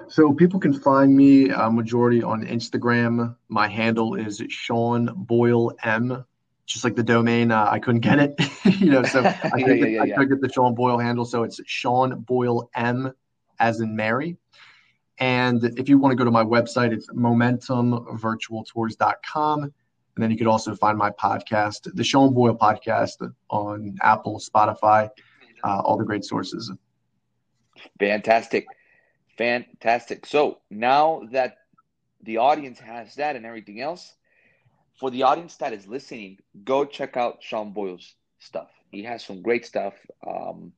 So 0.07 0.33
people 0.33 0.59
can 0.59 0.73
find 0.73 1.15
me 1.15 1.51
uh, 1.51 1.69
majority 1.69 2.21
on 2.21 2.45
Instagram. 2.45 3.35
My 3.47 3.67
handle 3.67 4.15
is 4.15 4.41
Sean 4.49 5.11
Boyle 5.15 5.75
M. 5.83 6.25
Just 6.65 6.83
like 6.83 6.95
the 6.95 7.03
domain, 7.03 7.51
uh, 7.51 7.67
I 7.69 7.77
couldn't 7.77 8.01
get 8.01 8.17
it, 8.17 8.41
you 8.79 8.89
know. 8.89 9.03
So 9.03 9.19
I, 9.23 9.51
yeah, 9.57 9.73
yeah, 9.73 10.03
yeah, 10.03 10.15
could 10.15 10.29
get 10.29 10.41
the 10.41 10.51
Sean 10.51 10.73
Boyle 10.73 10.97
handle. 10.97 11.25
So 11.25 11.43
it's 11.43 11.61
Sean 11.65 12.21
Boyle 12.21 12.69
M, 12.75 13.13
as 13.59 13.81
in 13.81 13.95
Mary. 13.95 14.37
And 15.19 15.63
if 15.77 15.87
you 15.87 15.97
want 15.97 16.11
to 16.11 16.15
go 16.15 16.25
to 16.25 16.31
my 16.31 16.43
website, 16.43 16.91
it's 16.91 17.07
momentumvirtualtours.com. 17.07 19.63
And 19.63 19.73
then 20.17 20.31
you 20.31 20.37
could 20.37 20.47
also 20.47 20.75
find 20.75 20.97
my 20.97 21.11
podcast, 21.11 21.93
the 21.93 22.03
Sean 22.03 22.33
Boyle 22.33 22.55
podcast, 22.55 23.31
on 23.49 23.95
Apple, 24.01 24.39
Spotify, 24.39 25.09
uh, 25.63 25.81
all 25.81 25.97
the 25.97 26.05
great 26.05 26.25
sources. 26.25 26.71
Fantastic. 27.99 28.65
Fantastic. 29.37 30.25
So 30.25 30.59
now 30.69 31.23
that 31.31 31.57
the 32.23 32.37
audience 32.37 32.79
has 32.79 33.15
that 33.15 33.35
and 33.35 33.45
everything 33.45 33.81
else, 33.81 34.13
for 34.99 35.11
the 35.11 35.23
audience 35.23 35.57
that 35.57 35.73
is 35.73 35.87
listening, 35.87 36.39
go 36.63 36.85
check 36.85 37.17
out 37.17 37.39
Sean 37.41 37.73
Boyle's 37.73 38.15
stuff. 38.39 38.69
He 38.91 39.03
has 39.03 39.25
some 39.25 39.41
great 39.41 39.65
stuff 39.65 39.93
um, 40.25 40.71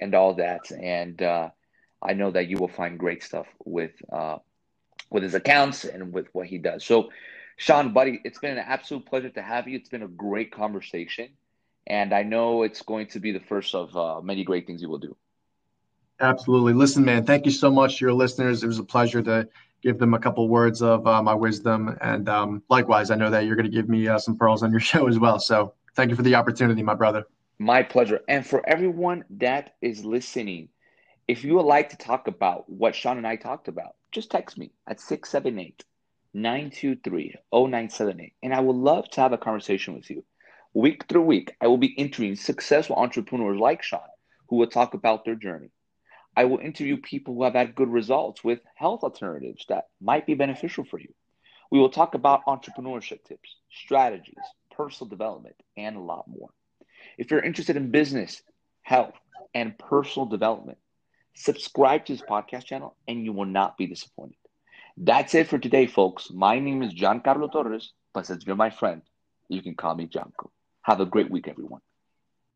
and 0.00 0.14
all 0.14 0.34
that. 0.34 0.70
And 0.70 1.20
uh, 1.22 1.50
I 2.02 2.12
know 2.12 2.30
that 2.30 2.48
you 2.48 2.58
will 2.58 2.68
find 2.68 2.98
great 2.98 3.22
stuff 3.22 3.46
with 3.64 3.92
uh, 4.12 4.38
with 5.10 5.22
his 5.22 5.34
accounts 5.34 5.84
and 5.84 6.12
with 6.12 6.26
what 6.32 6.46
he 6.46 6.58
does. 6.58 6.84
So, 6.84 7.10
Sean, 7.56 7.92
buddy, 7.92 8.20
it's 8.24 8.38
been 8.38 8.52
an 8.52 8.64
absolute 8.66 9.06
pleasure 9.06 9.30
to 9.30 9.42
have 9.42 9.68
you. 9.68 9.76
It's 9.76 9.88
been 9.90 10.02
a 10.02 10.08
great 10.08 10.52
conversation. 10.52 11.28
And 11.86 12.14
I 12.14 12.22
know 12.22 12.62
it's 12.62 12.82
going 12.82 13.08
to 13.08 13.20
be 13.20 13.32
the 13.32 13.40
first 13.40 13.74
of 13.74 13.96
uh, 13.96 14.20
many 14.22 14.44
great 14.44 14.66
things 14.66 14.82
you 14.82 14.88
will 14.88 14.98
do. 14.98 15.16
Absolutely. 16.22 16.72
Listen, 16.72 17.04
man, 17.04 17.24
thank 17.24 17.44
you 17.44 17.50
so 17.50 17.68
much 17.68 17.98
to 17.98 18.04
your 18.04 18.14
listeners. 18.14 18.62
It 18.62 18.68
was 18.68 18.78
a 18.78 18.84
pleasure 18.84 19.20
to 19.22 19.48
give 19.82 19.98
them 19.98 20.14
a 20.14 20.20
couple 20.20 20.48
words 20.48 20.80
of 20.80 21.04
uh, 21.04 21.20
my 21.20 21.34
wisdom. 21.34 21.98
And 22.00 22.28
um, 22.28 22.62
likewise, 22.70 23.10
I 23.10 23.16
know 23.16 23.28
that 23.28 23.44
you're 23.44 23.56
going 23.56 23.66
to 23.66 23.72
give 23.72 23.88
me 23.88 24.06
uh, 24.06 24.18
some 24.18 24.36
pearls 24.36 24.62
on 24.62 24.70
your 24.70 24.78
show 24.92 25.08
as 25.08 25.18
well. 25.18 25.40
So 25.40 25.74
thank 25.96 26.10
you 26.10 26.16
for 26.16 26.22
the 26.22 26.36
opportunity, 26.36 26.80
my 26.80 26.94
brother. 26.94 27.24
My 27.58 27.82
pleasure. 27.82 28.20
And 28.28 28.46
for 28.46 28.62
everyone 28.68 29.24
that 29.30 29.74
is 29.82 30.04
listening, 30.04 30.68
if 31.26 31.42
you 31.42 31.54
would 31.54 31.66
like 31.66 31.90
to 31.90 31.96
talk 31.96 32.28
about 32.28 32.68
what 32.70 32.94
Sean 32.94 33.18
and 33.18 33.26
I 33.26 33.34
talked 33.34 33.66
about, 33.66 33.96
just 34.12 34.30
text 34.30 34.56
me 34.56 34.70
at 34.86 35.00
678 35.00 35.84
923 36.34 37.34
0978. 37.52 38.32
And 38.44 38.54
I 38.54 38.60
would 38.60 38.76
love 38.76 39.10
to 39.10 39.20
have 39.20 39.32
a 39.32 39.38
conversation 39.38 39.94
with 39.94 40.08
you. 40.08 40.24
Week 40.72 41.04
through 41.08 41.22
week, 41.22 41.56
I 41.60 41.66
will 41.66 41.78
be 41.78 41.88
interviewing 41.88 42.36
successful 42.36 42.94
entrepreneurs 42.94 43.58
like 43.58 43.82
Sean 43.82 44.00
who 44.48 44.56
will 44.56 44.68
talk 44.68 44.94
about 44.94 45.24
their 45.24 45.34
journey 45.34 45.70
I 46.36 46.44
will 46.44 46.58
interview 46.58 46.96
people 46.96 47.34
who 47.34 47.44
have 47.44 47.54
had 47.54 47.74
good 47.74 47.90
results 47.90 48.42
with 48.42 48.60
health 48.74 49.02
alternatives 49.02 49.66
that 49.68 49.88
might 50.00 50.26
be 50.26 50.34
beneficial 50.34 50.84
for 50.84 50.98
you. 50.98 51.12
We 51.70 51.78
will 51.78 51.90
talk 51.90 52.14
about 52.14 52.46
entrepreneurship 52.46 53.24
tips, 53.24 53.56
strategies, 53.70 54.34
personal 54.70 55.08
development, 55.08 55.56
and 55.76 55.96
a 55.96 56.00
lot 56.00 56.28
more. 56.28 56.50
If 57.18 57.30
you're 57.30 57.40
interested 57.40 57.76
in 57.76 57.90
business, 57.90 58.42
health, 58.82 59.14
and 59.54 59.78
personal 59.78 60.26
development, 60.26 60.78
subscribe 61.34 62.06
to 62.06 62.14
this 62.14 62.22
podcast 62.22 62.64
channel 62.64 62.96
and 63.06 63.24
you 63.24 63.32
will 63.32 63.46
not 63.46 63.76
be 63.76 63.86
disappointed. 63.86 64.36
That's 64.96 65.34
it 65.34 65.48
for 65.48 65.58
today, 65.58 65.86
folks. 65.86 66.30
My 66.30 66.58
name 66.58 66.82
is 66.82 66.94
Giancarlo 66.94 67.50
Torres, 67.50 67.92
but 68.12 68.26
since 68.26 68.46
you're 68.46 68.56
my 68.56 68.70
friend, 68.70 69.02
you 69.48 69.62
can 69.62 69.74
call 69.74 69.94
me 69.94 70.06
Janko. 70.06 70.50
Have 70.82 71.00
a 71.00 71.06
great 71.06 71.30
week, 71.30 71.48
everyone. 71.48 71.80